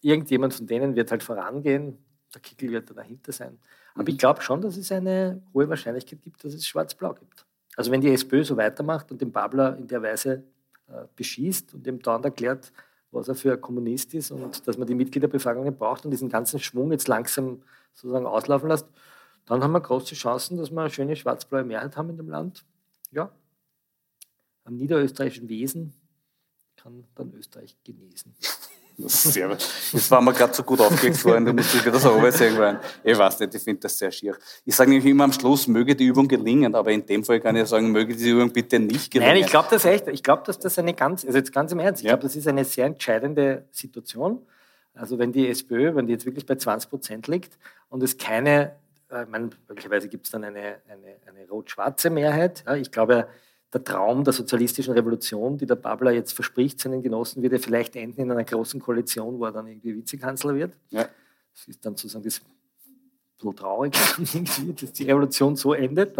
irgendjemand 0.00 0.54
von 0.54 0.66
denen 0.66 0.96
wird 0.96 1.10
halt 1.10 1.22
vorangehen, 1.22 1.98
der 2.36 2.42
Kickel 2.42 2.70
wird 2.70 2.90
da 2.90 2.94
dahinter 2.94 3.32
sein. 3.32 3.58
Aber 3.94 4.02
mhm. 4.02 4.08
ich 4.08 4.18
glaube 4.18 4.42
schon, 4.42 4.60
dass 4.60 4.76
es 4.76 4.92
eine 4.92 5.42
hohe 5.54 5.68
Wahrscheinlichkeit 5.68 6.22
gibt, 6.22 6.44
dass 6.44 6.54
es 6.54 6.66
Schwarz-Blau 6.66 7.14
gibt. 7.14 7.46
Also 7.76 7.90
wenn 7.90 8.00
die 8.00 8.12
SPÖ 8.12 8.44
so 8.44 8.56
weitermacht 8.56 9.10
und 9.10 9.20
den 9.20 9.32
Babler 9.32 9.76
in 9.76 9.86
der 9.86 10.02
Weise 10.02 10.44
äh, 10.88 11.04
beschießt 11.16 11.74
und 11.74 11.86
dem 11.86 12.00
dann 12.00 12.22
erklärt, 12.24 12.72
was 13.10 13.28
er 13.28 13.34
für 13.34 13.52
ein 13.52 13.60
Kommunist 13.60 14.14
ist 14.14 14.30
und 14.30 14.66
dass 14.66 14.76
man 14.76 14.86
die 14.86 14.94
Mitgliederbefragungen 14.94 15.76
braucht 15.76 16.04
und 16.04 16.10
diesen 16.10 16.28
ganzen 16.28 16.58
Schwung 16.58 16.92
jetzt 16.92 17.08
langsam 17.08 17.62
sozusagen 17.92 18.26
auslaufen 18.26 18.68
lässt, 18.68 18.86
dann 19.46 19.62
haben 19.62 19.72
wir 19.72 19.80
große 19.80 20.14
Chancen, 20.14 20.58
dass 20.58 20.70
wir 20.70 20.80
eine 20.80 20.90
schöne 20.90 21.16
schwarz-blaue 21.16 21.64
Mehrheit 21.64 21.96
haben 21.96 22.10
in 22.10 22.16
dem 22.16 22.28
Land. 22.28 22.64
Ja, 23.12 23.30
am 24.64 24.76
niederösterreichischen 24.76 25.48
Wesen 25.48 25.94
kann 26.76 27.04
dann 27.14 27.32
Österreich 27.32 27.76
genesen. 27.84 28.34
Sehr, 28.98 29.48
das 29.48 30.10
war 30.10 30.22
mir 30.22 30.32
gerade 30.32 30.54
so 30.54 30.62
gut 30.62 30.80
aufgelegt 30.80 31.22
da 31.22 31.40
musste 31.52 31.76
ich 31.76 31.84
wieder 31.84 31.98
so 31.98 32.18
sagen. 32.30 32.78
Ich 33.04 33.18
weiß 33.18 33.40
nicht, 33.40 33.54
ich 33.54 33.62
finde 33.62 33.80
das 33.80 33.98
sehr 33.98 34.10
schier. 34.10 34.34
Ich 34.64 34.74
sage 34.74 34.90
nämlich 34.90 35.10
immer 35.10 35.24
am 35.24 35.32
Schluss, 35.32 35.66
möge 35.66 35.94
die 35.94 36.06
Übung 36.06 36.26
gelingen, 36.26 36.74
aber 36.74 36.90
in 36.90 37.04
dem 37.04 37.22
Fall 37.22 37.38
kann 37.40 37.56
ich 37.56 37.68
sagen, 37.68 37.90
möge 37.90 38.14
diese 38.14 38.30
Übung 38.30 38.50
bitte 38.50 38.78
nicht 38.78 39.10
gelingen. 39.10 39.34
Nein, 39.34 39.42
ich 39.44 39.50
glaube 39.50 39.68
das 39.70 39.84
echt. 39.84 40.08
Ich 40.08 40.22
glaube, 40.22 40.44
dass 40.46 40.58
das 40.58 40.78
eine 40.78 40.94
ganz, 40.94 41.26
also 41.26 41.36
jetzt 41.36 41.52
ganz 41.52 41.72
im 41.72 41.78
Ernst, 41.78 42.00
ich 42.00 42.06
ja. 42.06 42.12
glaube, 42.12 42.22
das 42.22 42.36
ist 42.36 42.48
eine 42.48 42.64
sehr 42.64 42.86
entscheidende 42.86 43.66
Situation. 43.70 44.46
Also 44.94 45.18
wenn 45.18 45.30
die 45.30 45.48
SPÖ, 45.48 45.94
wenn 45.94 46.06
die 46.06 46.14
jetzt 46.14 46.24
wirklich 46.24 46.46
bei 46.46 46.54
20 46.54 46.88
Prozent 46.88 47.28
liegt 47.28 47.58
und 47.90 48.02
es 48.02 48.16
keine, 48.16 48.76
äh, 49.10 49.24
ich 49.24 49.28
meine, 49.28 49.50
möglicherweise 49.68 50.08
gibt 50.08 50.24
es 50.24 50.32
dann 50.32 50.42
eine, 50.44 50.76
eine, 50.88 51.16
eine 51.26 51.48
rot-schwarze 51.50 52.08
Mehrheit. 52.08 52.64
Ja, 52.66 52.76
ich 52.76 52.90
glaube, 52.90 53.28
der 53.76 53.84
Traum 53.84 54.24
der 54.24 54.32
sozialistischen 54.32 54.94
Revolution, 54.94 55.58
die 55.58 55.66
der 55.66 55.74
Babler 55.74 56.10
jetzt 56.10 56.32
verspricht 56.32 56.80
seinen 56.80 57.02
Genossen, 57.02 57.42
wird 57.42 57.52
ja 57.52 57.58
vielleicht 57.58 57.94
enden 57.94 58.22
in 58.22 58.30
einer 58.30 58.44
großen 58.44 58.80
Koalition, 58.80 59.38
wo 59.38 59.44
er 59.44 59.52
dann 59.52 59.66
irgendwie 59.66 59.96
Vizekanzler 59.96 60.54
wird. 60.54 60.72
Ja. 60.88 61.08
Das 61.52 61.68
ist 61.68 61.84
dann 61.84 61.94
sozusagen 61.94 62.24
das 62.24 62.40
so 63.38 63.52
traurig, 63.52 63.92
dass 64.80 64.92
die 64.92 65.04
Revolution 65.04 65.56
so 65.56 65.74
endet. 65.74 66.16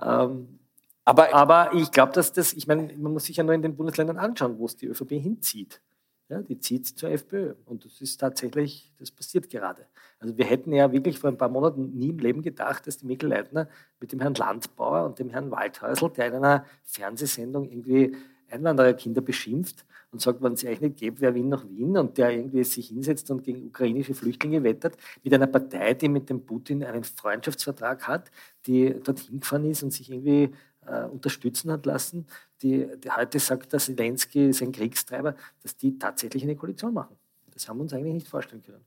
Ähm, 0.00 0.58
aber, 1.04 1.32
aber 1.34 1.72
ich 1.74 1.90
glaube, 1.92 2.12
dass 2.12 2.32
das, 2.32 2.52
ich 2.52 2.66
meine, 2.66 2.92
man 2.96 3.12
muss 3.12 3.24
sich 3.24 3.36
ja 3.36 3.44
nur 3.44 3.54
in 3.54 3.62
den 3.62 3.76
Bundesländern 3.76 4.18
anschauen, 4.18 4.58
wo 4.58 4.66
es 4.66 4.76
die 4.76 4.86
ÖVP 4.86 5.10
hinzieht. 5.10 5.80
Ja, 6.28 6.40
die 6.40 6.58
zieht 6.58 6.86
zur 6.86 7.10
FPÖ. 7.10 7.54
Und 7.66 7.84
das 7.84 8.00
ist 8.00 8.18
tatsächlich, 8.18 8.92
das 8.98 9.10
passiert 9.10 9.50
gerade. 9.50 9.86
Also 10.18 10.36
wir 10.38 10.46
hätten 10.46 10.72
ja 10.72 10.90
wirklich 10.92 11.18
vor 11.18 11.28
ein 11.28 11.36
paar 11.36 11.48
Monaten 11.48 11.98
nie 11.98 12.08
im 12.08 12.18
Leben 12.18 12.42
gedacht, 12.42 12.86
dass 12.86 12.98
die 12.98 13.06
Mikkel 13.06 13.28
Leitner 13.28 13.68
mit 14.00 14.12
dem 14.12 14.20
Herrn 14.20 14.34
Landbauer 14.34 15.04
und 15.04 15.18
dem 15.18 15.30
Herrn 15.30 15.50
Waldhäusl, 15.50 16.10
der 16.10 16.28
in 16.28 16.34
einer 16.34 16.64
Fernsehsendung 16.84 17.68
irgendwie 17.68 18.16
Einwandererkinder 18.52 19.20
beschimpft 19.20 19.84
und 20.10 20.20
sagt, 20.20 20.42
wenn 20.42 20.52
es 20.52 20.64
eigentlich 20.64 20.80
nicht 20.80 20.96
gäbe, 20.98 21.20
wer 21.20 21.34
Wien 21.34 21.48
nach 21.48 21.68
Wien 21.68 21.96
und 21.96 22.18
der 22.18 22.30
irgendwie 22.30 22.64
sich 22.64 22.88
hinsetzt 22.88 23.30
und 23.30 23.42
gegen 23.42 23.66
ukrainische 23.66 24.14
Flüchtlinge 24.14 24.62
wettert, 24.62 24.96
mit 25.24 25.32
einer 25.32 25.46
Partei, 25.46 25.94
die 25.94 26.08
mit 26.08 26.28
dem 26.28 26.44
Putin 26.44 26.84
einen 26.84 27.02
Freundschaftsvertrag 27.02 28.06
hat, 28.06 28.30
die 28.66 28.94
dorthin 29.02 29.40
gefahren 29.40 29.64
ist 29.64 29.82
und 29.82 29.90
sich 29.90 30.10
irgendwie 30.10 30.50
äh, 30.86 31.04
unterstützen 31.04 31.72
hat 31.72 31.86
lassen, 31.86 32.26
die, 32.62 32.86
die 32.98 33.10
heute 33.10 33.38
sagt, 33.38 33.72
dass 33.72 33.86
Zelensky 33.86 34.48
ist 34.48 34.62
ein 34.62 34.72
Kriegstreiber, 34.72 35.34
dass 35.62 35.76
die 35.76 35.98
tatsächlich 35.98 36.42
eine 36.44 36.56
Koalition 36.56 36.94
machen. 36.94 37.16
Das 37.52 37.68
haben 37.68 37.78
wir 37.78 37.82
uns 37.82 37.92
eigentlich 37.92 38.14
nicht 38.14 38.28
vorstellen 38.28 38.62
können. 38.62 38.84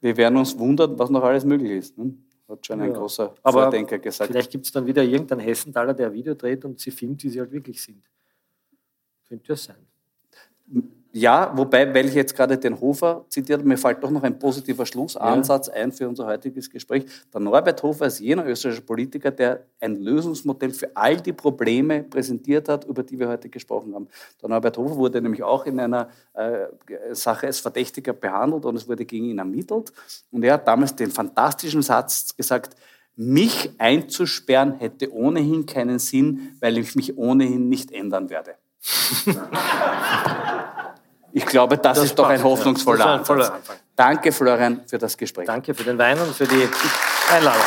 Wir 0.00 0.16
werden 0.16 0.36
uns 0.36 0.58
wundern, 0.58 0.98
was 0.98 1.10
noch 1.10 1.22
alles 1.22 1.44
möglich 1.44 1.72
ist. 1.72 1.98
Ne? 1.98 2.14
Hat 2.48 2.64
schon 2.64 2.80
ein 2.80 2.90
ja. 2.90 2.96
großer 2.96 3.34
Aber 3.42 3.62
Vordenker 3.62 3.98
gesagt. 3.98 4.30
Vielleicht 4.30 4.50
gibt 4.50 4.66
es 4.66 4.72
dann 4.72 4.86
wieder 4.86 5.02
irgendeinen 5.02 5.40
Hessenthaler, 5.40 5.94
der 5.94 6.08
ein 6.08 6.12
Video 6.12 6.34
dreht 6.34 6.64
und 6.64 6.78
sie 6.78 6.90
filmt, 6.90 7.22
wie 7.24 7.28
sie 7.28 7.40
halt 7.40 7.50
wirklich 7.50 7.82
sind. 7.82 8.04
Könnte 9.28 9.48
ja 9.48 9.56
sein. 9.56 9.86
Ja, 11.18 11.50
wobei, 11.54 11.94
weil 11.94 12.08
ich 12.08 12.14
jetzt 12.14 12.36
gerade 12.36 12.58
den 12.58 12.78
Hofer 12.78 13.24
zitiert, 13.30 13.64
mir 13.64 13.78
fällt 13.78 14.04
doch 14.04 14.10
noch 14.10 14.22
ein 14.22 14.38
positiver 14.38 14.84
Schlussansatz 14.84 15.68
ja. 15.68 15.72
ein 15.72 15.90
für 15.90 16.06
unser 16.06 16.26
heutiges 16.26 16.68
Gespräch. 16.68 17.06
Der 17.32 17.40
Norbert 17.40 17.82
Hofer 17.82 18.04
ist 18.04 18.20
jener 18.20 18.44
österreichische 18.44 18.82
Politiker, 18.82 19.30
der 19.30 19.64
ein 19.80 19.96
Lösungsmodell 19.96 20.74
für 20.74 20.94
all 20.94 21.16
die 21.16 21.32
Probleme 21.32 22.02
präsentiert 22.02 22.68
hat, 22.68 22.84
über 22.84 23.02
die 23.02 23.18
wir 23.18 23.28
heute 23.28 23.48
gesprochen 23.48 23.94
haben. 23.94 24.08
Der 24.42 24.50
Norbert 24.50 24.76
Hofer 24.76 24.96
wurde 24.96 25.22
nämlich 25.22 25.42
auch 25.42 25.64
in 25.64 25.80
einer 25.80 26.10
äh, 26.34 26.66
Sache 27.12 27.46
als 27.46 27.60
Verdächtiger 27.60 28.12
behandelt 28.12 28.66
und 28.66 28.76
es 28.76 28.86
wurde 28.86 29.06
gegen 29.06 29.24
ihn 29.24 29.38
ermittelt. 29.38 29.94
Und 30.30 30.44
er 30.44 30.52
hat 30.52 30.68
damals 30.68 30.94
den 30.96 31.10
fantastischen 31.10 31.80
Satz 31.80 32.36
gesagt, 32.36 32.76
mich 33.14 33.70
einzusperren 33.78 34.74
hätte 34.74 35.10
ohnehin 35.14 35.64
keinen 35.64 35.98
Sinn, 35.98 36.58
weil 36.60 36.76
ich 36.76 36.94
mich 36.94 37.16
ohnehin 37.16 37.70
nicht 37.70 37.90
ändern 37.90 38.28
werde. 38.28 38.56
Ich 41.36 41.44
glaube, 41.44 41.76
das, 41.76 41.98
das 41.98 42.04
ist 42.06 42.18
doch 42.18 42.30
ein 42.30 42.42
hoffnungsvoller 42.42 43.04
ja. 43.04 43.14
Ansatz. 43.16 43.52
Danke, 43.94 44.32
Florian, 44.32 44.80
für 44.86 44.96
das 44.96 45.18
Gespräch. 45.18 45.44
Danke 45.44 45.74
für 45.74 45.84
den 45.84 45.98
Wein 45.98 46.18
und 46.18 46.34
für 46.34 46.46
die 46.46 46.66
Einladung. 47.30 47.60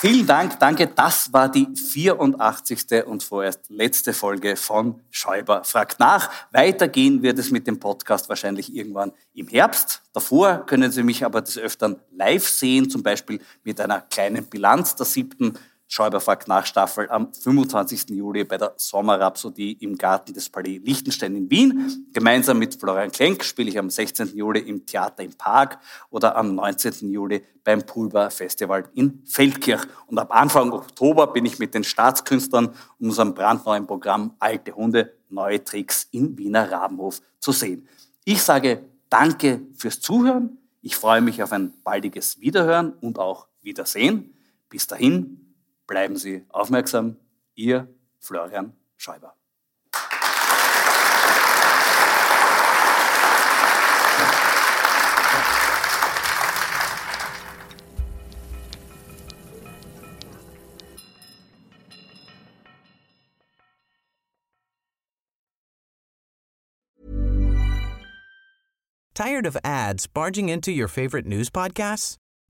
Vielen 0.00 0.19
Dank, 0.30 0.60
danke. 0.60 0.86
Das 0.86 1.32
war 1.32 1.50
die 1.50 1.66
84. 1.74 3.04
und 3.04 3.24
vorerst 3.24 3.68
letzte 3.68 4.12
Folge 4.12 4.54
von 4.54 5.00
Schäuber 5.10 5.64
fragt 5.64 5.98
nach. 5.98 6.30
Weitergehen 6.52 7.20
wird 7.20 7.40
es 7.40 7.50
mit 7.50 7.66
dem 7.66 7.80
Podcast 7.80 8.28
wahrscheinlich 8.28 8.72
irgendwann 8.72 9.10
im 9.34 9.48
Herbst. 9.48 10.02
Davor 10.12 10.64
können 10.66 10.92
Sie 10.92 11.02
mich 11.02 11.24
aber 11.24 11.40
des 11.40 11.58
Öfteren 11.58 11.96
live 12.12 12.46
sehen, 12.46 12.88
zum 12.88 13.02
Beispiel 13.02 13.40
mit 13.64 13.80
einer 13.80 14.02
kleinen 14.02 14.46
Bilanz 14.46 14.94
der 14.94 15.06
siebten 15.06 15.54
Schäuber 15.92 16.20
fragt 16.20 16.46
nach 16.46 16.64
Staffel 16.66 17.10
am 17.10 17.34
25. 17.34 18.10
Juli 18.10 18.44
bei 18.44 18.56
der 18.56 18.74
Sommerrhapsodie 18.76 19.72
im 19.80 19.98
Garten 19.98 20.32
des 20.32 20.48
Palais 20.48 20.78
Liechtenstein 20.78 21.34
in 21.34 21.50
Wien. 21.50 22.06
Gemeinsam 22.12 22.60
mit 22.60 22.76
Florian 22.76 23.10
Klenk 23.10 23.42
spiele 23.42 23.70
ich 23.70 23.76
am 23.76 23.90
16. 23.90 24.36
Juli 24.36 24.60
im 24.60 24.86
Theater 24.86 25.24
im 25.24 25.32
Park 25.32 25.80
oder 26.10 26.36
am 26.36 26.54
19. 26.54 27.10
Juli 27.10 27.44
beim 27.64 27.82
Pulver 27.82 28.30
Festival 28.30 28.88
in 28.94 29.24
Feldkirch. 29.26 29.82
Und 30.06 30.20
ab 30.20 30.28
Anfang 30.30 30.70
Oktober 30.70 31.26
bin 31.26 31.44
ich 31.44 31.58
mit 31.58 31.74
den 31.74 31.82
Staatskünstlern 31.82 32.68
und 32.68 33.08
unserem 33.08 33.34
brandneuen 33.34 33.88
Programm 33.88 34.36
Alte 34.38 34.76
Hunde, 34.76 35.12
neue 35.28 35.64
Tricks 35.64 36.06
im 36.12 36.38
Wiener 36.38 36.70
Rabenhof 36.70 37.20
zu 37.40 37.50
sehen. 37.50 37.88
Ich 38.24 38.44
sage 38.44 38.84
Danke 39.08 39.62
fürs 39.76 40.00
Zuhören. 40.00 40.56
Ich 40.82 40.94
freue 40.94 41.20
mich 41.20 41.42
auf 41.42 41.50
ein 41.50 41.74
baldiges 41.82 42.38
Wiederhören 42.38 42.92
und 43.00 43.18
auch 43.18 43.48
Wiedersehen. 43.60 44.34
Bis 44.68 44.86
dahin, 44.86 45.39
Bleiben 45.90 46.16
Sie 46.16 46.44
aufmerksam. 46.50 47.16
Ihr 47.56 47.88
Florian 48.20 48.74
Schäuber. 48.96 49.34
Tired 69.12 69.44
of 69.44 69.56
ads 69.64 70.06
barging 70.06 70.48
into 70.48 70.70
your 70.70 70.86
favorite 70.86 71.26
news 71.26 71.50
podcasts? 71.50 72.19